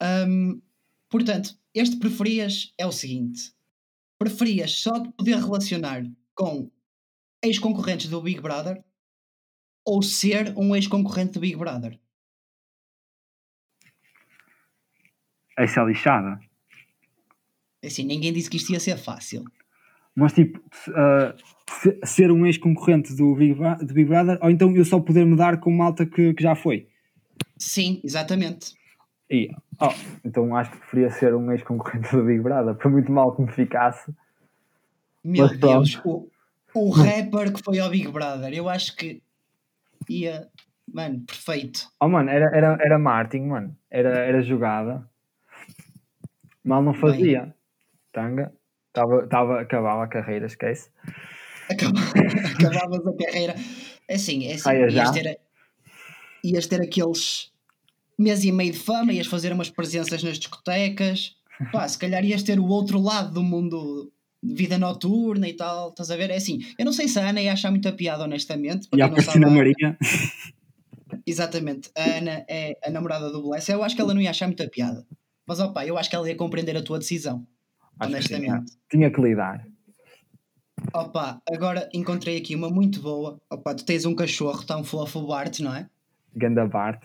Um, 0.00 0.60
portanto, 1.08 1.58
este 1.74 1.96
preferias 1.96 2.72
é 2.76 2.86
o 2.86 2.92
seguinte: 2.92 3.52
preferias 4.18 4.72
só 4.72 5.00
poder 5.12 5.36
relacionar 5.36 6.04
com 6.34 6.70
ex-concorrentes 7.42 8.08
do 8.08 8.20
Big 8.20 8.40
Brother 8.40 8.84
ou 9.84 10.02
ser 10.02 10.56
um 10.56 10.74
ex-concorrente 10.74 11.32
do 11.32 11.40
Big 11.40 11.56
Brother? 11.56 11.98
Essa 15.56 15.80
é 15.80 15.84
lixada. 15.86 16.38
É 17.82 17.86
assim, 17.86 18.04
ninguém 18.04 18.32
disse 18.32 18.50
que 18.50 18.56
isto 18.56 18.72
ia 18.72 18.80
ser 18.80 18.96
fácil. 18.96 19.44
Mas 20.14 20.32
tipo, 20.32 20.58
uh, 20.88 22.06
ser 22.06 22.30
um 22.32 22.44
ex-concorrente 22.46 23.14
do 23.14 23.34
Big, 23.34 23.54
do 23.54 23.94
Big 23.94 24.08
Brother 24.08 24.38
ou 24.42 24.50
então 24.50 24.74
eu 24.74 24.84
só 24.84 24.98
poder 24.98 25.24
mudar 25.24 25.60
com 25.60 25.70
malta 25.70 26.04
que, 26.04 26.34
que 26.34 26.42
já 26.42 26.54
foi? 26.54 26.88
Sim, 27.56 28.00
exatamente. 28.02 28.74
E, 29.30 29.50
oh, 29.80 29.92
então 30.24 30.56
acho 30.56 30.70
que 30.70 30.78
preferia 30.78 31.10
ser 31.10 31.34
um 31.34 31.52
ex-concorrente 31.52 32.10
do 32.10 32.24
Big 32.24 32.40
Brother, 32.40 32.74
por 32.74 32.90
muito 32.90 33.12
mal 33.12 33.34
que 33.34 33.42
me 33.42 33.52
ficasse. 33.52 34.12
Meu 35.22 35.48
Deus, 35.48 36.00
o, 36.04 36.28
o 36.74 36.90
rapper 36.90 37.52
que 37.52 37.62
foi 37.62 37.78
ao 37.78 37.90
Big 37.90 38.08
Brother, 38.08 38.52
eu 38.54 38.68
acho 38.68 38.96
que 38.96 39.22
ia, 40.08 40.48
mano, 40.92 41.20
perfeito. 41.20 41.90
Oh, 42.00 42.08
mano, 42.08 42.30
era, 42.30 42.56
era, 42.56 42.78
era 42.80 42.98
marketing, 42.98 43.46
mano, 43.46 43.76
era, 43.90 44.18
era 44.20 44.40
jogada. 44.40 45.08
Mal 46.64 46.82
não 46.82 46.94
fazia. 46.94 47.42
Bem. 47.42 47.54
Tanga, 48.10 48.52
tava, 48.92 49.26
tava, 49.26 49.60
acabava 49.60 50.04
a 50.04 50.08
carreira, 50.08 50.46
esquece. 50.46 50.90
Acabavas 51.68 53.06
a 53.06 53.12
carreira. 53.24 53.54
É 54.08 54.14
assim, 54.14 54.46
é 54.46 54.54
assim, 54.54 54.70
ias 54.70 55.10
ter, 55.10 55.40
ias 56.42 56.66
ter 56.66 56.80
aqueles 56.80 57.52
mês 58.18 58.42
e 58.42 58.50
meio 58.50 58.72
de 58.72 58.78
fama, 58.78 59.12
ias 59.12 59.26
fazer 59.26 59.52
umas 59.52 59.68
presenças 59.68 60.22
nas 60.22 60.38
discotecas. 60.38 61.36
Pá, 61.70 61.86
se 61.86 61.98
calhar 61.98 62.24
ias 62.24 62.42
ter 62.42 62.58
o 62.58 62.66
outro 62.66 63.00
lado 63.00 63.34
do 63.34 63.42
mundo 63.42 64.10
vida 64.42 64.78
noturna 64.78 65.48
e 65.48 65.52
tal, 65.52 65.90
estás 65.90 66.10
a 66.10 66.16
ver? 66.16 66.30
É 66.30 66.36
assim, 66.36 66.60
eu 66.78 66.84
não 66.84 66.92
sei 66.92 67.08
se 67.08 67.18
a 67.18 67.28
Ana 67.28 67.42
ia 67.42 67.52
achar 67.52 67.70
muita 67.70 67.92
piada, 67.92 68.24
honestamente. 68.24 68.88
E 68.94 69.02
a 69.02 69.08
Cristina 69.08 69.50
Maria. 69.50 69.98
Exatamente, 71.26 71.90
a 71.96 72.02
Ana 72.02 72.44
é 72.48 72.78
a 72.84 72.90
namorada 72.90 73.30
do 73.30 73.42
Bless. 73.42 73.70
Eu 73.70 73.82
acho 73.82 73.94
que 73.94 74.00
ela 74.00 74.14
não 74.14 74.20
ia 74.20 74.30
achar 74.30 74.46
muita 74.46 74.68
piada. 74.68 75.06
Mas 75.46 75.60
opa, 75.60 75.84
eu 75.84 75.98
acho 75.98 76.08
que 76.08 76.16
ela 76.16 76.28
ia 76.28 76.36
compreender 76.36 76.76
a 76.76 76.82
tua 76.82 76.98
decisão. 76.98 77.46
Acho 77.98 78.12
que 78.16 78.20
tinha, 78.20 78.38
honestamente. 78.38 78.72
tinha 78.90 79.10
que 79.10 79.20
lidar. 79.20 79.66
Opa, 80.92 81.42
agora 81.50 81.88
encontrei 81.92 82.38
aqui 82.38 82.54
uma 82.54 82.70
muito 82.70 83.00
boa. 83.00 83.40
Opa, 83.50 83.74
tu 83.74 83.84
tens 83.84 84.04
um 84.04 84.14
cachorro 84.14 84.64
tão 84.64 84.84
fofo, 84.84 85.20
o 85.20 85.26
Bart, 85.26 85.60
não 85.60 85.74
é? 85.74 85.88
Ganda 86.34 86.66
Bart. 86.66 87.02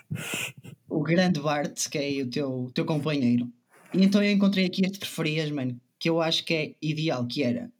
O 0.87 1.01
grande 1.01 1.39
Bart, 1.39 1.89
que 1.89 1.97
é 1.97 2.21
o 2.21 2.29
teu, 2.29 2.71
teu 2.73 2.85
companheiro. 2.85 3.51
E 3.93 4.03
então 4.03 4.23
eu 4.23 4.31
encontrei 4.31 4.65
aqui 4.65 4.85
este 4.85 4.99
preferias, 4.99 5.49
mano, 5.51 5.79
que 5.97 6.09
eu 6.09 6.21
acho 6.21 6.43
que 6.45 6.53
é 6.53 6.75
ideal, 6.81 7.25
que 7.25 7.43
era 7.43 7.71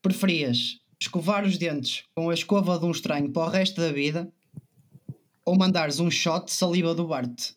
preferias 0.00 0.80
escovar 1.00 1.44
os 1.44 1.56
dentes 1.56 2.04
com 2.14 2.28
a 2.28 2.34
escova 2.34 2.78
de 2.78 2.84
um 2.84 2.90
estranho 2.90 3.30
para 3.30 3.46
o 3.46 3.48
resto 3.48 3.80
da 3.80 3.92
vida 3.92 4.30
ou 5.44 5.56
mandares 5.56 6.00
um 6.00 6.10
shot 6.10 6.46
de 6.46 6.52
saliva 6.52 6.94
do 6.94 7.06
Bart 7.06 7.52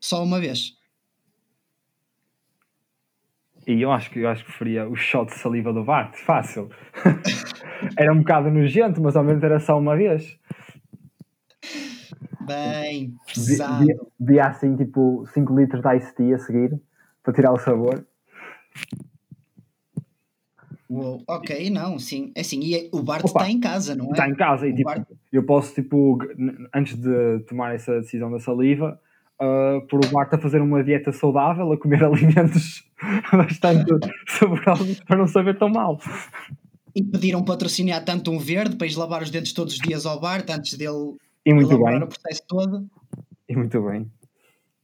só 0.00 0.22
uma 0.22 0.38
vez. 0.38 0.76
E 3.66 3.80
eu 3.80 3.90
acho 3.90 4.10
que 4.10 4.20
eu 4.20 4.28
acho 4.28 4.42
que 4.44 4.50
preferia 4.50 4.86
o 4.88 4.94
shot 4.94 5.32
de 5.32 5.38
saliva 5.38 5.72
do 5.72 5.82
Bart, 5.84 6.14
fácil. 6.16 6.68
era 7.96 8.12
um 8.12 8.18
bocado 8.18 8.50
nojento, 8.50 9.00
mas 9.00 9.16
ao 9.16 9.24
menos 9.24 9.42
era 9.42 9.58
só 9.58 9.78
uma 9.78 9.96
vez. 9.96 10.38
Bem, 12.40 13.14
Vi- 13.34 13.44
pesado. 13.46 13.86
vi- 13.86 13.94
Via 14.20 14.44
assim 14.46 14.76
tipo 14.76 15.24
5 15.32 15.58
litros 15.58 15.82
de 15.82 15.96
Ice 15.96 16.14
Tea 16.14 16.36
a 16.36 16.38
seguir 16.38 16.78
para 17.22 17.32
tirar 17.32 17.52
o 17.52 17.58
sabor. 17.58 18.06
Uou, 20.90 21.22
ok, 21.26 21.70
não, 21.70 21.98
sim. 21.98 22.30
É 22.34 22.42
assim, 22.42 22.60
e 22.60 22.90
o 22.92 23.02
Bart 23.02 23.24
está 23.24 23.48
em 23.50 23.58
casa, 23.58 23.94
não 23.96 24.08
é? 24.08 24.10
Está 24.12 24.28
em 24.28 24.34
casa 24.34 24.66
e 24.68 24.72
O 24.72 24.74
tipo, 24.76 24.84
Bart- 24.90 25.08
eu 25.32 25.42
posso 25.42 25.74
tipo, 25.74 26.18
antes 26.74 26.96
de 26.96 27.40
tomar 27.48 27.74
essa 27.74 28.00
decisão 28.00 28.30
da 28.30 28.38
saliva, 28.38 29.00
ah, 29.44 29.80
pôr 29.88 30.04
o 30.04 30.08
Bart 30.08 30.32
a 30.32 30.38
fazer 30.38 30.60
uma 30.60 30.82
dieta 30.82 31.12
saudável, 31.12 31.70
a 31.72 31.78
comer 31.78 32.02
alimentos 32.04 32.84
bastante 33.32 33.92
saborosos 34.26 35.00
para 35.00 35.18
não 35.18 35.26
saber 35.26 35.58
tão 35.58 35.68
mal. 35.68 36.00
E 36.94 37.02
pediram 37.02 37.44
patrocinar 37.44 38.04
tanto 38.04 38.30
um 38.30 38.38
verde 38.38 38.76
para 38.76 38.86
ir 38.86 38.96
lavar 38.96 39.22
os 39.22 39.30
dentes 39.30 39.52
todos 39.52 39.74
os 39.74 39.80
dias 39.80 40.06
ao 40.06 40.20
Bart 40.20 40.48
antes 40.50 40.74
dele 40.78 41.16
E 41.44 41.52
muito 41.52 41.76
bem, 41.82 42.02
o 42.02 42.06
processo 42.06 42.42
todo. 42.46 42.88
e 43.48 43.56
muito 43.56 43.82
bem. 43.82 44.10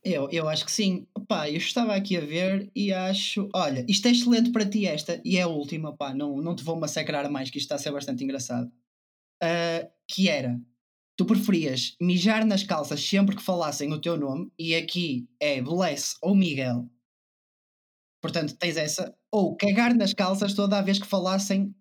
Eu, 0.02 0.28
eu 0.30 0.48
acho 0.48 0.64
que 0.64 0.72
sim. 0.72 1.06
Pá, 1.28 1.48
eu 1.48 1.58
estava 1.58 1.94
aqui 1.94 2.16
a 2.16 2.20
ver 2.20 2.70
e 2.74 2.92
acho. 2.92 3.48
Olha, 3.54 3.84
isto 3.86 4.08
é 4.08 4.10
excelente 4.10 4.50
para 4.50 4.64
ti, 4.68 4.86
esta, 4.86 5.20
e 5.24 5.36
é 5.36 5.42
a 5.42 5.46
última, 5.48 5.94
pá, 5.94 6.14
não, 6.14 6.38
não 6.38 6.54
te 6.56 6.64
vou 6.64 6.78
massacrar 6.78 7.30
mais, 7.30 7.50
que 7.50 7.58
isto 7.58 7.66
está 7.66 7.74
a 7.76 7.78
ser 7.78 7.92
bastante 7.92 8.24
engraçado. 8.24 8.70
Ah, 9.42 9.86
que 10.08 10.28
era: 10.28 10.58
tu 11.20 11.26
preferias 11.26 11.94
mijar 12.00 12.46
nas 12.46 12.62
calças 12.62 13.06
sempre 13.06 13.36
que 13.36 13.42
falassem 13.42 13.92
o 13.92 14.00
teu 14.00 14.16
nome, 14.16 14.50
e 14.58 14.74
aqui 14.74 15.28
é 15.38 15.60
Bless 15.60 16.16
ou 16.22 16.34
Miguel. 16.34 16.88
Portanto, 18.22 18.56
tens 18.56 18.78
essa. 18.78 19.14
Ou 19.30 19.54
cagar 19.54 19.94
nas 19.94 20.14
calças 20.14 20.54
toda 20.54 20.78
a 20.78 20.82
vez 20.82 20.98
que 20.98 21.06
falassem. 21.06 21.74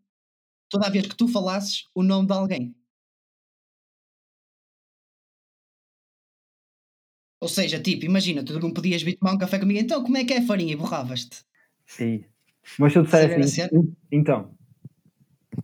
Toda 0.70 0.88
a 0.88 0.90
vez 0.90 1.08
que 1.08 1.16
tu 1.16 1.26
falasses 1.30 1.86
o 1.96 2.04
nome 2.04 2.28
de 2.28 2.34
alguém. 2.34 2.76
Ou 7.42 7.48
seja, 7.48 7.80
tipo, 7.80 8.04
imagina, 8.04 8.44
tu 8.44 8.60
não 8.60 8.74
podias 8.74 9.02
vir 9.02 9.16
tomar 9.16 9.36
um 9.36 9.38
café 9.38 9.58
comigo, 9.58 9.80
então 9.80 10.04
como 10.04 10.18
é 10.18 10.26
que 10.26 10.34
é 10.34 10.40
a 10.40 10.46
farinha? 10.46 10.74
E 10.74 10.76
borravas-te. 10.76 11.46
E... 12.02 12.26
Mas 12.78 12.92
se 12.92 13.00
eu 13.00 13.04
disser 13.04 13.40
assim, 13.40 13.48
cena? 13.48 13.70
"En- 13.72 13.96
então, 14.12 14.54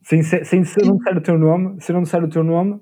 sem, 0.01 0.23
sem, 0.23 0.63
se 0.63 0.79
eu 0.79 0.85
não 0.85 0.97
disser 0.97 1.17
o 1.17 1.21
teu 1.21 1.37
nome, 1.37 1.81
se 1.81 1.91
eu 1.91 1.95
não 1.95 2.03
disser 2.03 2.23
o 2.23 2.29
teu 2.29 2.43
nome, 2.43 2.79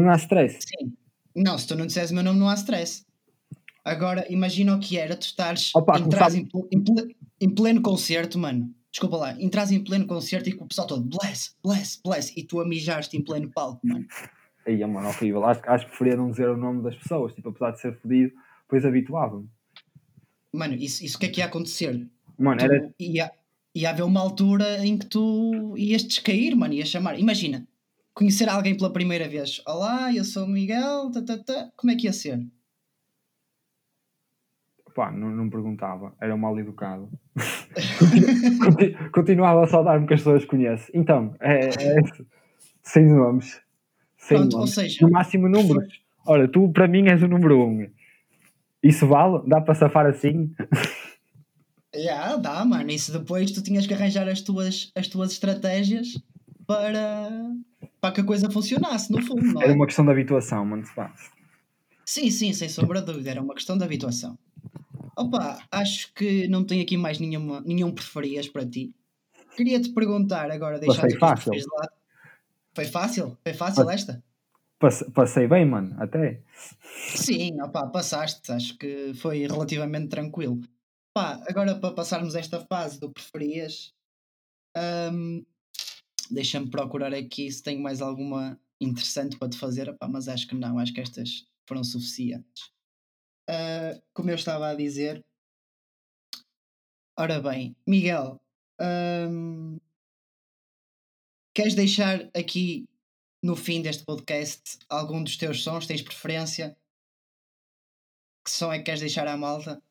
não 0.00 0.10
há 0.10 0.16
stress. 0.16 0.58
Sim. 0.60 0.92
Não, 1.34 1.56
se 1.58 1.66
tu 1.66 1.74
não 1.74 1.86
disseres 1.86 2.10
o 2.10 2.14
meu 2.14 2.22
nome, 2.22 2.38
não 2.38 2.48
há 2.48 2.54
stress. 2.54 3.04
Agora, 3.84 4.24
imagina 4.30 4.74
o 4.74 4.78
que 4.78 4.96
era 4.96 5.16
tu 5.16 5.22
estares 5.22 5.74
Opa, 5.74 5.98
entras 5.98 6.34
em, 6.34 6.48
em 6.70 6.84
em 7.40 7.50
pleno 7.50 7.82
concerto, 7.82 8.38
mano. 8.38 8.72
Desculpa 8.92 9.16
lá, 9.16 9.42
entras 9.42 9.72
em 9.72 9.82
pleno 9.82 10.06
concerto 10.06 10.48
e 10.48 10.52
com 10.52 10.64
o 10.64 10.68
pessoal 10.68 10.86
todo 10.86 11.02
bless, 11.02 11.56
bless, 11.64 12.00
bless, 12.04 12.32
e 12.36 12.44
tu 12.44 12.60
a 12.60 12.64
mijaste 12.64 13.16
em 13.16 13.22
pleno 13.22 13.50
palco, 13.50 13.84
mano. 13.84 14.06
Aí, 14.64 14.78
mano, 14.86 15.08
horrível. 15.08 15.44
Acho, 15.44 15.60
acho 15.66 15.84
que 15.86 15.90
preferia 15.90 16.16
não 16.16 16.30
dizer 16.30 16.48
o 16.48 16.56
nome 16.56 16.82
das 16.82 16.94
pessoas, 16.94 17.34
tipo, 17.34 17.48
apesar 17.48 17.72
de 17.72 17.80
ser 17.80 17.98
fodido, 17.98 18.32
depois 18.62 18.84
habituava-me. 18.84 19.48
Mano, 20.52 20.74
isso, 20.74 21.04
isso 21.04 21.16
o 21.16 21.20
que 21.20 21.26
é 21.26 21.28
que 21.30 21.40
ia 21.40 21.46
acontecer? 21.46 22.06
Mano, 22.38 22.58
Tu 22.58 22.64
era, 22.64 22.94
ia, 23.00 23.32
ia 23.74 23.90
haver 23.90 24.04
uma 24.04 24.20
altura 24.20 24.86
em 24.86 24.96
que 24.96 25.06
tu 25.06 25.74
ias 25.76 26.04
descair, 26.04 26.54
mano, 26.54 26.74
ias 26.74 26.88
chamar. 26.88 27.18
Imagina, 27.18 27.66
conhecer 28.14 28.48
alguém 28.48 28.76
pela 28.76 28.92
primeira 28.92 29.28
vez. 29.28 29.62
Olá, 29.66 30.12
eu 30.14 30.24
sou 30.24 30.44
o 30.44 30.48
Miguel, 30.48 31.10
tá, 31.10 31.22
tá, 31.22 31.38
tá. 31.38 31.70
como 31.76 31.92
é 31.92 31.96
que 31.96 32.06
ia 32.06 32.12
ser? 32.12 32.40
pá, 34.94 35.10
não, 35.10 35.30
não 35.30 35.48
perguntava, 35.48 36.14
era 36.20 36.34
um 36.34 36.38
mal 36.38 36.58
educado. 36.58 37.08
Conti- 38.62 38.94
Continuava 39.10 39.64
a 39.64 39.66
saudar-me 39.66 40.06
que 40.06 40.12
as 40.12 40.20
pessoas 40.20 40.44
conhecem. 40.44 40.90
Então, 40.94 41.34
é, 41.40 41.68
é 41.70 41.96
sem 42.82 43.06
nomes. 43.08 43.58
Sem 44.18 44.36
Pronto, 44.36 44.52
ou 44.52 44.58
nomes. 44.60 44.74
seja, 44.74 44.98
No 45.00 45.10
máximo 45.10 45.48
números. 45.48 45.98
Olha, 46.26 46.46
tu 46.46 46.70
para 46.70 46.86
mim 46.86 47.08
és 47.08 47.22
o 47.22 47.26
número 47.26 47.58
um. 47.66 47.88
Isso 48.82 49.06
vale? 49.06 49.42
Dá 49.48 49.62
para 49.62 49.74
safar 49.74 50.04
assim? 50.04 50.54
Já, 51.96 52.36
dá, 52.36 52.62
mano. 52.62 52.90
Isso 52.90 53.12
depois 53.18 53.50
tu 53.50 53.62
tinhas 53.62 53.86
que 53.86 53.94
arranjar 53.94 54.28
as 54.28 54.42
tuas, 54.42 54.92
as 54.94 55.08
tuas 55.08 55.32
estratégias 55.32 56.22
para, 56.66 57.30
para 58.02 58.12
que 58.16 58.20
a 58.20 58.24
coisa 58.24 58.50
funcionasse, 58.50 59.12
no 59.12 59.22
fundo, 59.22 59.46
não 59.46 59.62
é? 59.62 59.66
Era 59.66 59.74
uma 59.74 59.86
questão 59.86 60.04
de 60.04 60.10
habituação, 60.10 60.64
mano. 60.66 60.82
Sim, 62.04 62.30
sim, 62.32 62.52
sem 62.52 62.68
sombra 62.68 63.00
de 63.00 63.06
dúvida. 63.06 63.30
Era 63.30 63.40
uma 63.40 63.54
questão 63.54 63.78
de 63.78 63.84
habituação. 63.84 64.36
Opa, 65.16 65.62
acho 65.70 66.12
que 66.12 66.48
não 66.48 66.64
tenho 66.64 66.82
aqui 66.82 66.96
mais 66.96 67.20
nenhuma, 67.20 67.60
nenhum 67.60 67.92
preferias 67.92 68.48
para 68.48 68.66
ti. 68.66 68.92
Queria-te 69.56 69.90
perguntar 69.90 70.50
agora, 70.50 70.80
deixando 70.80 71.02
foi 71.02 71.12
os 71.12 71.18
fácil. 71.20 71.52
de 71.52 71.64
lado. 71.72 71.92
Foi 72.74 72.84
fácil? 72.86 73.38
Foi 73.44 73.54
fácil 73.54 73.88
esta? 73.88 74.24
Passe- 74.80 75.08
Passei 75.12 75.46
bem, 75.46 75.64
mano, 75.64 75.94
até. 76.02 76.42
Sim, 77.14 77.60
opá, 77.62 77.86
passaste. 77.86 78.50
Acho 78.50 78.76
que 78.76 79.14
foi 79.14 79.46
relativamente 79.46 80.08
tranquilo. 80.08 80.60
Pá, 81.14 81.40
agora 81.48 81.76
para 81.78 81.94
passarmos 81.94 82.34
esta 82.34 82.58
fase 82.66 82.98
do 82.98 83.12
preferias, 83.12 83.92
hum, 85.12 85.44
deixa-me 86.30 86.70
procurar 86.70 87.14
aqui 87.14 87.50
se 87.50 87.62
tenho 87.62 87.82
mais 87.82 88.00
alguma 88.00 88.58
interessante 88.80 89.38
para 89.38 89.48
te 89.48 89.58
fazer, 89.58 89.88
opá, 89.88 90.08
mas 90.08 90.28
acho 90.28 90.46
que 90.48 90.54
não, 90.54 90.78
acho 90.78 90.92
que 90.92 91.00
estas 91.00 91.46
foram 91.66 91.84
suficientes. 91.84 92.72
Ah, 93.48 94.00
como 94.12 94.30
eu 94.30 94.34
estava 94.34 94.68
a 94.68 94.74
dizer, 94.74 95.24
ora 97.16 97.40
bem, 97.40 97.76
Miguel, 97.86 98.40
hum, 98.80 99.78
queres 101.54 101.74
deixar 101.74 102.28
aqui 102.34 102.88
no 103.42 103.56
fim 103.56 103.82
deste 103.82 104.04
podcast 104.04 104.78
algum 104.88 105.22
dos 105.22 105.36
teus 105.36 105.62
sons? 105.62 105.86
Tens 105.86 106.02
preferência? 106.02 106.76
Que 108.44 108.50
som 108.50 108.72
é 108.72 108.78
que 108.78 108.84
queres 108.84 109.00
deixar 109.00 109.26
à 109.28 109.36
malta? 109.36 109.82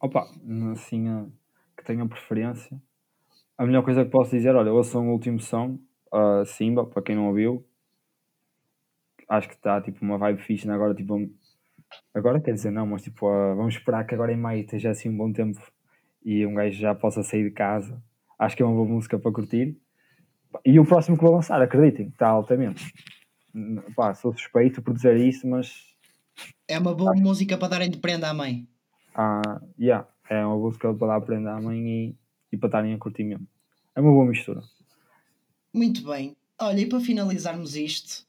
Opa, 0.00 0.30
assim, 0.72 1.08
ah, 1.08 1.26
que 1.76 1.84
tenha 1.84 2.06
preferência. 2.08 2.80
A 3.60 3.66
melhor 3.66 3.84
coisa 3.84 4.06
que 4.06 4.10
posso 4.10 4.30
dizer, 4.30 4.56
olha, 4.56 4.70
eu 4.70 4.74
ouço 4.74 4.98
um 4.98 5.10
último 5.10 5.38
som, 5.38 5.78
ah, 6.10 6.42
Simba, 6.46 6.86
para 6.86 7.02
quem 7.02 7.14
não 7.14 7.28
ouviu. 7.28 7.62
Acho 9.28 9.48
que 9.48 9.54
está 9.54 9.78
tipo 9.82 10.02
uma 10.02 10.16
vibe 10.16 10.40
fixe 10.40 10.66
né? 10.66 10.72
agora, 10.72 10.94
tipo, 10.94 11.14
agora 12.14 12.40
quer 12.40 12.54
dizer 12.54 12.70
não, 12.70 12.86
mas 12.86 13.02
tipo, 13.02 13.28
ah, 13.28 13.54
vamos 13.54 13.74
esperar 13.74 14.06
que 14.06 14.14
agora 14.14 14.32
em 14.32 14.36
maio 14.38 14.62
esteja 14.62 14.88
assim 14.88 15.10
um 15.10 15.16
bom 15.18 15.30
tempo 15.30 15.60
e 16.24 16.46
um 16.46 16.54
gajo 16.54 16.80
já 16.80 16.94
possa 16.94 17.22
sair 17.22 17.44
de 17.44 17.50
casa. 17.50 18.02
Acho 18.38 18.56
que 18.56 18.62
é 18.62 18.66
uma 18.66 18.74
boa 18.74 18.88
música 18.88 19.18
para 19.18 19.30
curtir. 19.30 19.76
E 20.64 20.80
o 20.80 20.86
próximo 20.86 21.18
que 21.18 21.22
vou 21.22 21.34
lançar, 21.34 21.60
acreditem, 21.60 22.08
está 22.08 22.28
altamente. 22.28 22.94
Pá, 23.94 24.14
sou 24.14 24.32
suspeito 24.32 24.80
por 24.80 24.94
dizer 24.94 25.18
isso, 25.18 25.46
mas 25.46 25.94
É 26.66 26.78
uma 26.78 26.94
boa 26.94 27.12
música 27.14 27.58
para 27.58 27.68
darem 27.68 27.90
de 27.90 27.98
prenda 27.98 28.30
à 28.30 28.32
mãe. 28.32 28.66
ah, 29.14 29.60
yeah, 29.78 30.08
é 30.30 30.46
uma 30.46 30.56
música 30.56 30.94
para 30.94 31.08
dar 31.08 31.20
prenda 31.20 31.52
à 31.52 31.60
mãe 31.60 31.78
e, 31.86 32.19
e 32.52 32.56
para 32.56 32.68
estarem 32.68 32.94
a 32.94 32.98
curtir 32.98 33.24
mesmo. 33.24 33.46
É 33.94 34.00
uma 34.00 34.10
boa 34.10 34.26
mistura. 34.26 34.62
Muito 35.72 36.04
bem. 36.04 36.36
Olha, 36.60 36.80
e 36.80 36.86
para 36.86 37.00
finalizarmos 37.00 37.76
isto, 37.76 38.26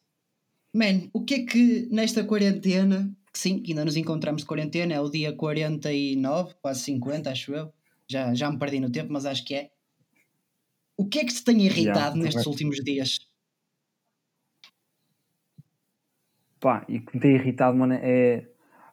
man, 0.74 1.10
o 1.14 1.24
que 1.24 1.34
é 1.36 1.46
que 1.46 1.88
nesta 1.92 2.24
quarentena, 2.24 3.12
que 3.32 3.40
sim, 3.40 3.64
ainda 3.68 3.86
nos 3.86 3.98
encontramos 3.98 4.42
de 4.42 4.48
quarentena, 4.48 4.94
é 4.94 5.00
o 5.00 5.10
dia 5.10 5.34
49, 5.34 6.56
quase 6.62 6.82
50, 6.82 7.30
acho 7.30 7.54
eu. 7.54 7.74
Já, 8.08 8.34
já 8.34 8.52
me 8.52 8.58
perdi 8.58 8.80
no 8.80 8.92
tempo, 8.92 9.12
mas 9.12 9.26
acho 9.26 9.44
que 9.46 9.56
é. 9.56 9.72
O 10.98 11.08
que 11.08 11.20
é 11.20 11.26
que 11.26 11.34
te 11.34 11.44
tem 11.44 11.62
irritado 11.62 12.18
nestes 12.18 12.46
últimos 12.46 12.78
dias? 12.78 13.20
Pá, 16.60 16.86
e 16.88 16.98
o 16.98 17.06
que 17.06 17.16
me 17.16 17.22
tem 17.22 17.36
irritado, 17.36 17.76
mano, 17.76 17.94
é, 17.94 18.48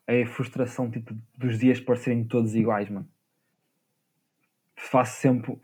é 0.06 0.22
a 0.22 0.26
frustração 0.26 0.90
tipo, 0.90 1.14
dos 1.36 1.58
dias 1.58 1.78
parecerem 1.78 2.24
todos 2.24 2.54
iguais, 2.54 2.88
mano. 2.88 3.06
Faço 4.78 5.20
sempre, 5.20 5.58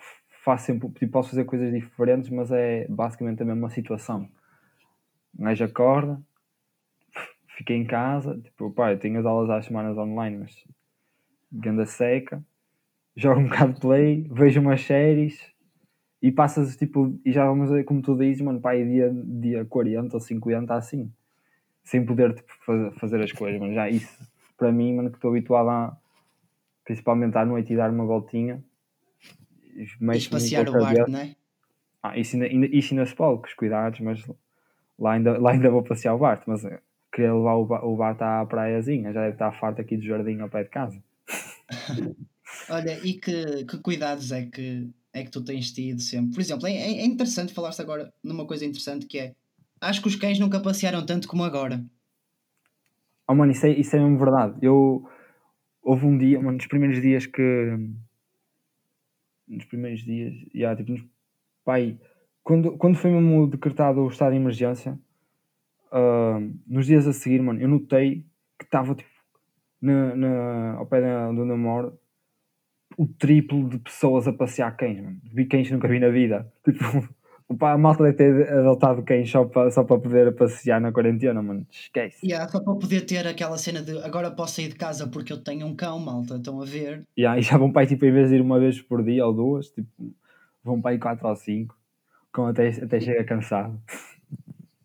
faço 0.45 0.67
sempre, 0.67 0.89
tipo, 0.91 1.13
posso 1.13 1.31
fazer 1.31 1.45
coisas 1.45 1.73
diferentes, 1.73 2.29
mas 2.31 2.51
é 2.51 2.87
basicamente 2.89 3.43
a 3.43 3.47
mesma 3.47 3.71
situação. 3.71 4.29
Gajo 5.33 5.65
acorda, 5.65 6.21
fica 7.57 7.73
em 7.73 7.85
casa, 7.85 8.39
tipo, 8.41 8.71
pá, 8.73 8.93
eu 8.93 8.99
tenho 8.99 9.19
as 9.21 9.25
aulas 9.25 9.49
às 9.51 9.67
semanas 9.67 9.97
online, 9.97 10.39
mas 10.39 10.65
ganda 11.51 11.87
seca, 11.87 12.45
jogo 13.17 13.41
um 13.41 13.45
bocado 13.45 13.75
de 13.75 13.81
play, 13.81 14.29
vejo 14.31 14.61
umas 14.61 14.81
séries 14.81 15.39
e 16.21 16.33
passas 16.33 16.77
tipo, 16.77 17.19
e 17.25 17.31
já 17.31 17.47
vamos 17.47 17.71
ver 17.71 17.85
como 17.85 18.03
tu 18.03 18.17
dizes, 18.17 18.43
mano, 18.43 18.61
pá, 18.61 18.73
aí 18.73 18.85
dia, 18.85 19.13
dia 19.15 19.65
40 19.65 20.17
ou 20.17 20.21
50 20.21 20.75
assim, 20.75 21.11
sem 21.85 22.05
poder 22.05 22.35
tipo, 22.35 22.53
fazer 22.99 23.23
as 23.23 23.31
coisas, 23.31 23.61
mano, 23.61 23.75
já 23.75 23.89
isso, 23.89 24.19
para 24.59 24.73
mim, 24.73 24.95
mano, 24.95 25.11
que 25.11 25.17
estou 25.17 25.31
habituado 25.31 25.71
a, 25.71 25.97
principalmente 26.85 27.39
à 27.39 27.45
noite 27.45 27.73
e 27.73 27.77
dar 27.77 27.91
uma 27.91 28.05
voltinha. 28.05 28.63
E 29.75 30.29
passear 30.29 30.69
o 30.69 30.73
bar, 30.73 31.09
não 31.09 31.19
é? 31.19 31.37
Ah, 32.03 32.19
isso 32.19 32.37
ainda, 32.37 32.67
isso 32.67 32.93
ainda 32.93 33.07
se 33.07 33.15
pode, 33.15 33.41
com 33.41 33.47
os 33.47 33.55
cuidados, 33.55 33.99
mas 34.01 34.23
lá 34.99 35.13
ainda, 35.13 35.39
lá 35.39 35.53
ainda 35.53 35.71
vou 35.71 35.83
passear 35.83 36.15
o 36.15 36.19
Bart, 36.19 36.43
mas 36.47 36.65
eh, 36.65 36.79
queria 37.13 37.35
levar 37.35 37.55
o, 37.55 37.63
o 37.63 37.97
Bart 37.97 38.21
à 38.21 38.45
praiazinha, 38.45 39.13
já 39.13 39.23
deve 39.23 39.33
estar 39.33 39.53
farto 39.53 39.81
aqui 39.81 39.97
do 39.97 40.05
jardim 40.05 40.39
ao 40.41 40.51
pé 40.51 40.65
de 40.65 40.71
casa. 40.71 41.03
Olha, 42.69 42.99
e 43.05 43.15
que, 43.15 43.65
que 43.65 43.79
cuidados 43.79 44.33
é 44.33 44.45
que, 44.47 44.91
é 45.13 45.25
que 45.25 45.31
tu 45.31 45.43
tens 45.43 45.73
tido 45.73 46.01
sempre? 46.01 46.35
Por 46.35 46.41
exemplo, 46.41 46.67
é, 46.67 46.73
é 46.73 47.05
interessante, 47.05 47.55
falaste 47.55 47.81
agora 47.81 48.13
numa 48.23 48.47
coisa 48.47 48.65
interessante 48.65 49.07
que 49.07 49.19
é 49.19 49.35
acho 49.81 50.03
que 50.03 50.09
os 50.09 50.17
cães 50.17 50.39
nunca 50.39 50.61
passearam 50.61 51.05
tanto 51.05 51.27
como 51.29 51.43
agora. 51.43 51.85
Oh 53.27 53.35
mano, 53.35 53.53
isso 53.53 53.67
é, 53.67 53.71
isso 53.71 53.97
é 53.97 54.01
mesmo 54.01 54.19
verdade. 54.19 54.59
Eu 54.61 55.09
houve 55.83 56.07
um 56.07 56.19
dia, 56.19 56.39
mano, 56.39 56.59
nos 56.59 56.67
primeiros 56.67 57.01
dias 57.01 57.27
que 57.27 57.77
nos 59.47 59.65
primeiros 59.65 60.01
dias, 60.03 60.35
yeah, 60.55 60.77
tipo, 60.77 60.93
nos, 60.93 61.05
pai, 61.65 61.99
quando, 62.43 62.77
quando 62.77 62.97
foi 62.97 63.11
mesmo 63.11 63.47
decretado 63.47 64.01
o 64.01 64.09
estado 64.09 64.33
de 64.33 64.39
emergência, 64.39 64.99
uh, 65.93 66.55
nos 66.67 66.87
dias 66.87 67.07
a 67.07 67.13
seguir, 67.13 67.41
mano, 67.41 67.61
eu 67.61 67.69
notei 67.69 68.27
que 68.59 68.65
estava 68.65 68.95
tipo, 68.95 69.11
na, 69.81 70.15
na, 70.15 70.73
ao 70.75 70.87
pé 70.87 71.01
da, 71.01 71.29
onde 71.29 71.41
eu 71.41 71.59
moro, 71.59 71.99
o 72.97 73.07
triplo 73.07 73.69
de 73.69 73.79
pessoas 73.79 74.27
a 74.29 74.33
passear 74.33 74.77
cães, 74.77 75.01
mano. 75.01 75.21
Vi 75.25 75.47
cães 75.47 75.71
nunca 75.71 75.89
vi 75.89 75.99
na 75.99 76.09
vida. 76.09 76.53
Tipo, 76.65 77.09
Opa, 77.55 77.71
a 77.73 77.79
malta 77.79 78.03
deve 78.03 78.17
ter 78.17 78.53
adotado 78.53 79.05
cães 79.05 79.31
só 79.31 79.45
para, 79.45 79.71
só 79.71 79.85
para 79.85 80.01
poder 80.01 80.35
passear 80.35 80.81
na 80.81 80.91
quarentena, 80.91 81.41
mano. 81.41 81.65
Esquece. 81.71 82.27
Yeah, 82.27 82.51
só 82.51 82.61
para 82.61 82.75
poder 82.75 83.03
ter 83.03 83.25
aquela 83.29 83.57
cena 83.57 83.81
de 83.81 83.97
agora 84.03 84.29
posso 84.33 84.57
sair 84.57 84.69
de 84.69 84.75
casa 84.75 85.07
porque 85.07 85.33
eu 85.33 85.39
tenho 85.39 85.65
um 85.65 85.77
cão, 85.77 86.01
malta. 86.01 86.35
Estão 86.35 86.61
a 86.61 86.65
ver? 86.65 87.07
Yeah, 87.17 87.39
e 87.39 87.43
já 87.43 87.57
vão 87.57 87.71
para 87.71 87.83
aí, 87.83 87.87
tipo, 87.87 88.05
em 88.05 88.13
vez 88.13 88.31
de 88.31 88.37
ir 88.37 88.41
uma 88.41 88.59
vez 88.59 88.83
por 88.83 89.05
dia 89.05 89.25
ou 89.25 89.33
duas, 89.33 89.69
tipo, 89.69 90.13
vão 90.65 90.81
para 90.81 90.91
aí 90.91 90.99
quatro 90.99 91.29
ou 91.29 91.37
cinco, 91.37 91.79
com 92.33 92.47
até, 92.47 92.71
até 92.71 92.99
chega 92.99 93.23
cansado. 93.23 93.81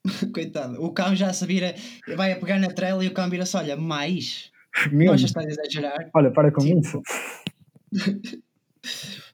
Coitado, 0.32 0.80
o 0.84 0.94
cão 0.94 1.16
já 1.16 1.34
se 1.34 1.46
vira, 1.48 1.74
vai 2.16 2.34
a 2.34 2.36
pegar 2.36 2.60
na 2.60 2.68
trela 2.68 3.04
e 3.04 3.08
o 3.08 3.14
cão 3.14 3.28
vira-se: 3.30 3.58
olha, 3.58 3.76
mais. 3.76 4.52
Meu, 4.92 5.18
já 5.18 5.26
está 5.26 5.42
a 5.42 5.46
exagerar. 5.46 6.10
Olha, 6.14 6.30
para 6.30 6.52
com 6.52 6.62
tipo... 6.62 6.80
isso. 6.80 7.02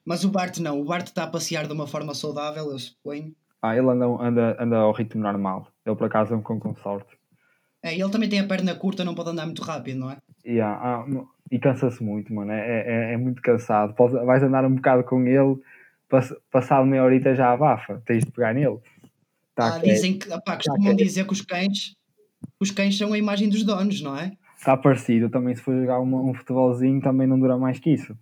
Mas 0.06 0.24
o 0.24 0.30
Bart 0.30 0.60
não, 0.60 0.80
o 0.80 0.86
Bart 0.86 1.08
está 1.08 1.24
a 1.24 1.28
passear 1.28 1.66
de 1.66 1.74
uma 1.74 1.88
forma 1.88 2.14
saudável, 2.14 2.72
eu 2.72 2.78
suponho. 2.78 3.34
Ah, 3.62 3.76
ele 3.76 3.90
anda, 3.90 4.06
anda, 4.06 4.58
anda 4.60 4.78
ao 4.78 4.92
ritmo 4.92 5.24
normal. 5.24 5.68
Ele 5.84 5.96
por 5.96 6.06
acaso 6.06 6.34
é 6.34 6.38
um 6.38 6.42
cão 6.44 6.60
com 6.60 6.76
sorte. 6.76 7.18
É, 7.82 7.94
ele 7.94 8.10
também 8.10 8.30
tem 8.30 8.40
a 8.40 8.48
perna 8.48 8.76
curta, 8.76 9.04
não 9.04 9.16
pode 9.16 9.30
andar 9.30 9.46
muito 9.46 9.64
rápido, 9.64 10.00
não 10.00 10.12
é? 10.12 10.18
Yeah, 10.46 10.80
ah, 10.82 11.06
e 11.52 11.58
cansa-se 11.60 12.04
muito, 12.04 12.34
mano. 12.34 12.52
É, 12.52 12.60
é, 12.60 13.12
é, 13.12 13.14
é 13.14 13.18
muito 13.18 13.42
cansado. 13.42 13.94
Podes, 13.96 14.24
vais 14.24 14.44
andar 14.44 14.66
um 14.66 14.76
bocado 14.76 15.04
com 15.04 15.26
ele, 15.26 15.60
pass, 16.08 16.34
passado 16.52 16.86
meia 16.86 17.04
horita 17.04 17.34
já 17.36 17.52
abafa. 17.52 18.02
Tens 18.06 18.24
de 18.24 18.32
pegar 18.32 18.54
nele. 18.54 18.78
Tá 19.56 19.76
ah, 19.76 19.80
dizem 19.80 20.20
que, 20.20 20.32
opá, 20.32 20.56
costumam 20.56 20.96
tá 20.96 21.04
dizer 21.04 21.26
que 21.26 21.34
os 21.34 21.42
cães, 21.42 21.96
os 22.60 22.72
cães 22.72 22.98
são 22.98 23.14
a 23.14 23.18
imagem 23.18 23.50
dos 23.50 23.64
donos, 23.64 24.02
não 24.02 24.16
é? 24.18 24.34
Está 24.58 24.78
parecido. 24.78 25.30
Também 25.30 25.56
se 25.56 25.62
for 25.62 25.76
jogar 25.76 26.00
um, 26.00 26.30
um 26.30 26.34
futebolzinho 26.34 27.02
também 27.02 27.26
não 27.26 27.40
dura 27.40 27.58
mais 27.58 27.80
que 27.80 27.92
isso. 27.92 28.16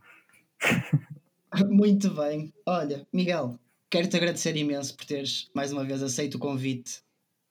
Muito 1.70 2.10
bem. 2.14 2.54
Olha, 2.66 3.08
Miguel, 3.14 3.60
quero-te 3.90 4.18
agradecer 4.18 4.56
imenso 4.56 4.96
por 4.96 5.06
teres 5.06 5.50
mais 5.54 5.72
uma 5.72 5.84
vez 5.84 6.02
aceito 6.02 6.36
o 6.36 6.40
convite 6.40 7.02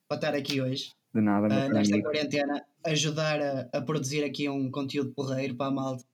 para 0.09 0.17
estar 0.17 0.35
aqui 0.35 0.61
hoje. 0.61 0.93
De 1.15 1.21
nada, 1.21 1.49
meu 1.49 1.69
uh, 1.69 1.73
Nesta 1.73 2.01
quarentena, 2.03 2.65
ajudar 2.85 3.41
a, 3.41 3.79
a, 3.79 3.81
produzir 3.81 4.25
aqui 4.25 4.49
um 4.49 4.71
conteúdo 4.71 5.13
porreiro 5.13 5.55
para 5.55 5.67
a 5.67 5.71
malta 5.71 6.05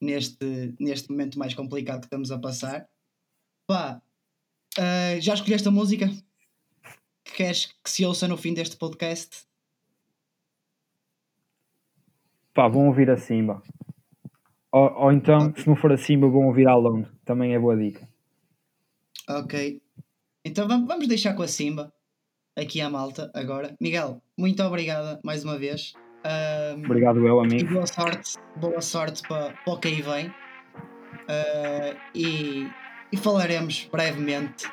neste, 0.00 0.74
neste 0.78 1.10
momento 1.10 1.38
mais 1.38 1.54
complicado 1.54 2.00
que 2.00 2.06
estamos 2.06 2.30
a 2.30 2.38
passar. 2.38 2.88
Pá, 3.66 4.00
uh, 4.78 5.20
já 5.20 5.34
escolheste 5.34 5.66
a 5.66 5.72
música 5.72 6.08
que 7.24 7.32
queres 7.32 7.66
que 7.82 7.90
se 7.90 8.04
ouça 8.04 8.28
no 8.28 8.36
fim 8.36 8.54
deste 8.54 8.76
podcast? 8.76 9.46
Pá, 12.54 12.68
vão 12.68 12.86
ouvir 12.86 13.10
a 13.10 13.16
Simba. 13.16 13.62
Ou, 14.76 14.92
ou 15.04 15.12
então, 15.12 15.54
se 15.56 15.66
não 15.66 15.74
for 15.74 15.90
assim, 15.90 16.20
vão 16.20 16.48
ouvir 16.48 16.68
Alone. 16.68 17.06
Também 17.24 17.54
é 17.54 17.58
boa 17.58 17.74
dica. 17.74 18.06
Ok. 19.26 19.80
Então 20.44 20.68
vamos 20.68 21.08
deixar 21.08 21.32
com 21.32 21.42
a 21.42 21.48
Simba 21.48 21.90
aqui 22.54 22.82
à 22.82 22.90
malta 22.90 23.30
agora. 23.34 23.74
Miguel, 23.80 24.20
muito 24.36 24.62
obrigada 24.62 25.18
mais 25.24 25.42
uma 25.44 25.58
vez. 25.58 25.94
Um, 26.76 26.84
Obrigado, 26.84 27.26
eu, 27.26 27.40
amigo. 27.40 27.70
E 27.70 27.72
boa 27.72 27.86
sorte, 27.86 28.34
boa 28.56 28.80
sorte 28.82 29.26
para, 29.26 29.54
para 29.64 29.72
o 29.72 29.78
que 29.78 29.88
aí 29.88 30.02
vem. 30.02 30.26
Uh, 30.28 31.96
e, 32.14 32.68
e 33.10 33.16
falaremos 33.16 33.88
brevemente 33.90 34.66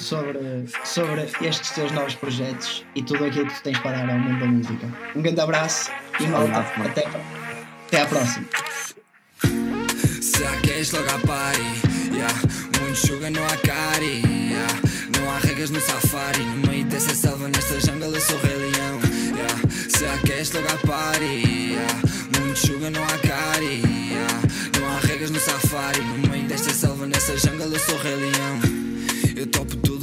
sobre, 0.00 0.66
sobre 0.84 1.22
estes 1.42 1.70
teus 1.70 1.92
novos 1.92 2.16
projetos 2.16 2.84
e 2.96 3.02
tudo 3.04 3.24
aquilo 3.24 3.46
que 3.46 3.54
tu 3.54 3.62
tens 3.62 3.78
para 3.78 3.98
dar 3.98 4.10
ao 4.10 4.18
mundo 4.18 4.40
da 4.40 4.46
música. 4.46 4.86
Um 5.14 5.22
grande 5.22 5.40
abraço 5.40 5.92
e 6.18 6.26
malta, 6.26 6.58
até, 6.58 7.04
até 7.86 8.00
à 8.00 8.06
próxima. 8.06 8.46
Queres 10.36 10.92
logo 10.92 11.08
à 11.08 11.18
party, 11.26 11.62
yeah. 12.12 12.30
Muito 12.78 13.06
sugar 13.06 13.30
não 13.30 13.42
há 13.46 13.56
cari, 13.56 14.22
yeah. 14.50 14.80
Não 15.16 15.30
há 15.30 15.38
regras 15.38 15.70
no 15.70 15.80
safari 15.80 16.42
No 16.42 16.68
meio 16.68 16.84
dessa 16.84 17.14
selva, 17.14 17.48
nesta 17.48 17.80
jungle 17.80 18.14
eu 18.14 18.20
sou 18.20 18.38
rei 18.40 18.56
leão 18.56 19.00
yeah. 19.34 20.22
Queres 20.26 20.52
logo 20.52 20.68
à 20.68 20.76
party, 20.86 21.72
yeah. 21.72 22.02
Muito 22.38 22.58
sugar 22.58 22.90
não 22.90 23.02
há 23.02 23.18
cari, 23.18 23.80
yeah. 24.10 24.42
Não 24.78 24.86
há 24.88 25.00
regras 25.00 25.30
no 25.30 25.40
safari 25.40 26.02
No 26.02 26.28
meio 26.28 26.44
desta 26.46 26.70
selva, 26.70 27.06
nessa 27.06 27.34
jungle 27.38 27.72
eu 27.72 27.80
sou 27.80 27.96
rei 27.96 28.16
leão 28.16 28.60
Eu 29.36 29.46
topo 29.46 29.74
tudo 29.76 29.95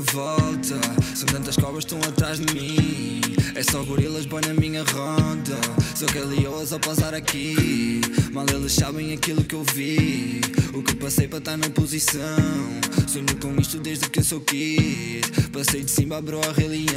volta. 0.00 0.80
São 1.14 1.26
tantas 1.26 1.56
cobras 1.56 1.84
estão 1.84 1.98
atrás 1.98 2.38
de 2.38 2.54
mim. 2.54 3.20
É 3.54 3.62
só 3.62 3.82
gorilas 3.82 4.26
boi 4.26 4.40
na 4.42 4.54
minha 4.54 4.82
ronda. 4.82 5.56
Sou 5.94 6.08
calioso 6.08 6.74
ao 6.74 6.80
pausar 6.80 7.14
aqui. 7.14 8.00
Mal 8.32 8.46
eles 8.54 8.72
sabem 8.72 9.12
aquilo 9.12 9.44
que 9.44 9.54
eu 9.54 9.64
vi. 9.74 10.40
O 10.72 10.82
que 10.82 10.94
passei 10.96 11.28
para 11.28 11.38
estar 11.38 11.56
na 11.56 11.68
posição. 11.70 12.20
Sonho 13.06 13.36
com 13.40 13.60
isto 13.60 13.78
desde 13.78 14.08
que 14.08 14.20
eu 14.20 14.24
sou 14.24 14.40
kid. 14.40 15.22
Passei 15.52 15.82
de 15.82 15.90
cima, 15.90 16.20
bro, 16.20 16.40
a 16.40 16.52
Rei 16.52 16.86
e 16.88 16.96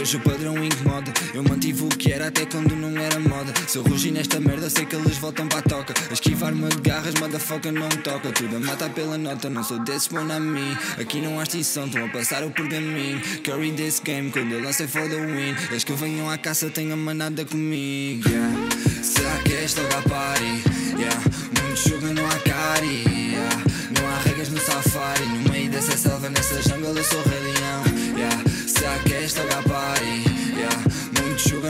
hoje 0.00 0.16
o 0.16 0.20
padrão 0.20 0.62
incomoda 0.62 1.12
Eu 1.34 1.42
mantive 1.42 1.84
o 1.84 1.88
que 1.88 2.12
era 2.12 2.28
até 2.28 2.46
quando 2.46 2.74
não 2.76 2.96
era 3.00 3.18
moda 3.18 3.52
Se 3.66 3.78
eu 3.78 3.82
rugi 3.82 4.10
nesta 4.10 4.40
merda 4.40 4.70
sei 4.70 4.84
que 4.86 4.94
eles 4.94 5.16
voltam 5.18 5.46
para 5.48 5.58
a 5.58 5.62
toca 5.62 5.94
Esquivar-me 6.12 6.68
de 6.68 6.80
garras, 6.80 7.14
motherfucker 7.14 7.72
não 7.72 7.88
toca 7.88 8.32
Tudo 8.32 8.56
a 8.56 8.60
matar 8.60 8.90
pela 8.90 9.18
nota, 9.18 9.50
não 9.50 9.62
sou 9.64 9.78
desse 9.80 10.10
bom 10.10 10.30
a 10.30 10.40
mim 10.40 10.76
Aqui 11.00 11.20
não 11.20 11.38
há 11.38 11.42
extinção, 11.42 11.86
estão 11.86 12.04
a 12.04 12.08
passar 12.08 12.44
o 12.44 12.50
pergaminho 12.50 13.20
Carry 13.42 13.72
this 13.72 14.00
game, 14.04 14.30
quando 14.30 14.52
eu 14.52 14.62
lancei 14.62 14.86
for 14.86 15.08
the 15.08 15.16
win 15.16 15.54
Eles 15.70 15.84
que 15.84 15.92
venham 15.92 16.30
à 16.30 16.38
caça 16.38 16.70
tenham 16.70 16.96
manada 16.96 17.44
comigo 17.44 18.28
yeah. 18.28 18.54
Será 19.02 19.36
que 19.38 19.52
és 19.54 19.74
logo 19.76 19.94
à 19.94 20.02
party? 20.02 20.62
Yeah. 20.98 21.20
Muito 21.62 21.88
jogo 21.88 22.06
não 22.14 22.26
há 22.26 22.38
cari 22.40 23.04
yeah. 23.06 23.56
Não 23.98 24.08
há 24.08 24.18
regras 24.24 24.48
no 24.50 24.60
safari 24.60 25.24
No 25.26 25.50
meio 25.50 25.70
dessa 25.70 25.96
selva, 25.96 26.28
nessa 26.28 26.62
jungle 26.62 26.96
eu 26.96 27.04
sou 27.04 27.22
rei 27.22 27.40
leão 27.40 28.18
yeah. 28.18 28.44
Será 28.66 28.98
que 29.00 29.14
és 29.14 29.34
logo 29.34 29.50
à. 29.52 29.67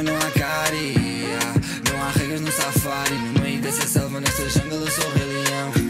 Não 0.03 0.17
há 0.17 0.31
cari 0.31 0.95
yeah. 0.97 1.55
Não 1.91 2.03
há 2.03 2.11
regras 2.11 2.41
no 2.41 2.53
safari 2.53 3.15
No 3.15 3.41
meio 3.43 3.61
dessa 3.61 3.87
selva, 3.87 4.21
nessa 4.21 4.49
jungle 4.49 4.79
eu 4.79 4.91
sou 4.91 5.11
rei 5.13 5.25
leão 5.25 5.88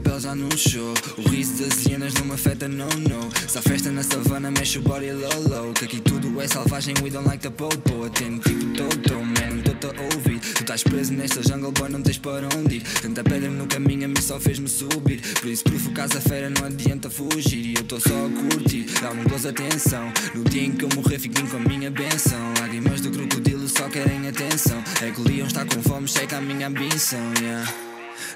pele 0.00 0.20
já 0.20 0.34
no 0.34 0.56
show 0.56 0.94
O 1.16 1.28
riso 1.28 1.62
das 1.62 1.84
hienas 1.84 2.14
não 2.14 2.24
me 2.24 2.34
afeta, 2.34 2.68
no, 2.68 2.86
no 2.86 3.30
Se 3.48 3.58
a 3.58 3.62
festa 3.62 3.90
na 3.90 4.02
savana 4.02 4.50
mexe 4.50 4.78
o 4.78 4.82
body 4.82 5.12
low, 5.12 5.48
low 5.48 5.72
Que 5.72 5.84
aqui 5.84 6.00
tudo 6.00 6.40
é 6.40 6.46
selvagem, 6.46 6.94
we 7.02 7.10
don't 7.10 7.26
like 7.26 7.42
the 7.42 7.50
popo. 7.50 8.04
Atendo 8.04 8.40
tipo 8.40 8.64
todo, 8.74 9.20
man, 9.20 9.60
tô-te 9.62 9.86
a 9.86 10.02
ouvir. 10.14 10.40
Tu 10.40 10.62
estás 10.62 10.82
preso 10.82 11.12
nesta 11.12 11.42
jungle, 11.42 11.72
boy, 11.72 11.88
não 11.88 12.00
tens 12.00 12.18
para 12.18 12.48
onde 12.56 12.76
ir. 12.76 12.82
Tanta 13.02 13.24
pedra 13.24 13.50
no 13.50 13.66
caminho, 13.66 14.04
a 14.04 14.08
mim 14.08 14.20
só 14.20 14.38
fez-me 14.38 14.68
subir. 14.68 15.20
Por 15.40 15.48
isso 15.48 15.64
provocas 15.64 16.12
a 16.16 16.20
fera, 16.20 16.50
não 16.50 16.66
adianta 16.66 17.10
fugir. 17.10 17.66
E 17.66 17.74
eu 17.74 17.84
tô 17.84 17.98
só 18.00 18.26
a 18.26 18.30
curtir, 18.30 18.86
dá-me 19.00 19.24
close 19.24 19.48
atenção. 19.48 20.12
No 20.34 20.44
dia 20.44 20.62
em 20.62 20.72
que 20.72 20.84
eu 20.84 20.88
morrer, 20.94 21.18
fiquem 21.18 21.46
com 21.46 21.56
a 21.56 21.60
minha 21.60 21.90
benção. 21.90 22.54
Lágrimas 22.60 23.00
do 23.00 23.10
crocodilo 23.10 23.68
só 23.68 23.88
querem 23.88 24.28
atenção. 24.28 24.82
É 25.02 25.10
que 25.10 25.20
o 25.20 25.24
leão 25.24 25.46
está 25.46 25.64
com 25.64 25.82
fome, 25.82 26.06
checa 26.06 26.38
a 26.38 26.40
minha 26.40 26.68
ambição, 26.68 27.32
yeah 27.40 27.87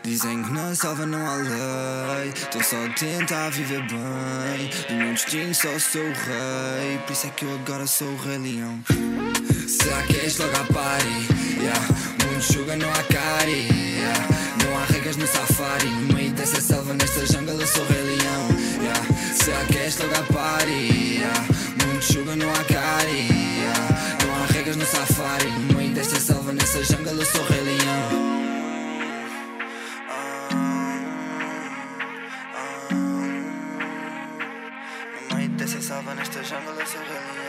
Dizem 0.03 0.43
que 0.43 0.53
na 0.53 0.75
salva 0.75 1.07
não 1.07 1.25
há 1.27 1.37
lei 1.37 2.33
tô 2.51 2.63
só 2.63 2.77
tenta 2.99 3.51
viver 3.51 3.83
bem 3.83 4.71
Do 4.89 4.95
meu 4.95 5.13
destino 5.13 5.55
só 5.55 5.69
sou 5.79 6.03
o 6.03 6.13
rei 6.13 6.99
Por 7.07 7.13
isso 7.13 7.27
é 7.27 7.31
que 7.31 7.45
eu 7.45 7.55
agora 7.55 7.87
sou 7.87 8.09
o 8.09 8.17
rei 8.17 8.39
leão 8.39 8.81
Será 9.69 10.03
que 10.03 10.17
és 10.21 10.37
logo 10.39 10.57
a 10.57 10.73
party? 10.73 11.61
Yeah. 11.61 11.81
Mundo 12.25 12.43
suga, 12.43 12.77
não 12.77 12.91
há 12.91 13.03
cari 13.05 13.69
yeah. 13.97 14.29
Não 14.65 14.79
há 14.79 14.85
regras 14.87 15.17
no 15.17 15.27
safari 15.27 15.89
No 15.89 16.15
meio 16.15 16.33
dessa 16.33 16.61
selva, 16.61 16.95
nesta 16.95 17.27
jungle 17.27 17.61
eu 17.61 17.67
sou 17.67 17.83
o 17.83 17.87
rei 17.87 18.03
leão 18.03 18.49
yeah. 18.83 19.35
Será 19.35 19.65
que 19.67 19.79
és 19.79 19.97
logo 19.99 20.15
a 20.15 20.23
party? 20.33 21.19
Yeah. 21.19 21.47
Mundo 21.87 22.03
suga, 22.03 22.37
não 22.37 22.51
há 22.51 22.65
cari 22.65 23.29
yeah. 23.59 24.17
Não 24.25 24.35
há 24.35 24.47
regras 24.47 24.77
no 24.77 24.85
safari 24.85 25.51
No 25.51 25.77
meio 25.77 25.95
desta 25.95 26.19
selva, 26.19 26.53
nessa 26.53 26.83
jungle 26.85 27.15
eu 27.15 27.25
sou 27.25 27.41
o 27.41 27.45
rei 27.45 27.61
leão 27.61 28.32
jungle 36.43 36.77
is 36.81 36.95
a 36.95 36.97
jungle. 36.97 37.42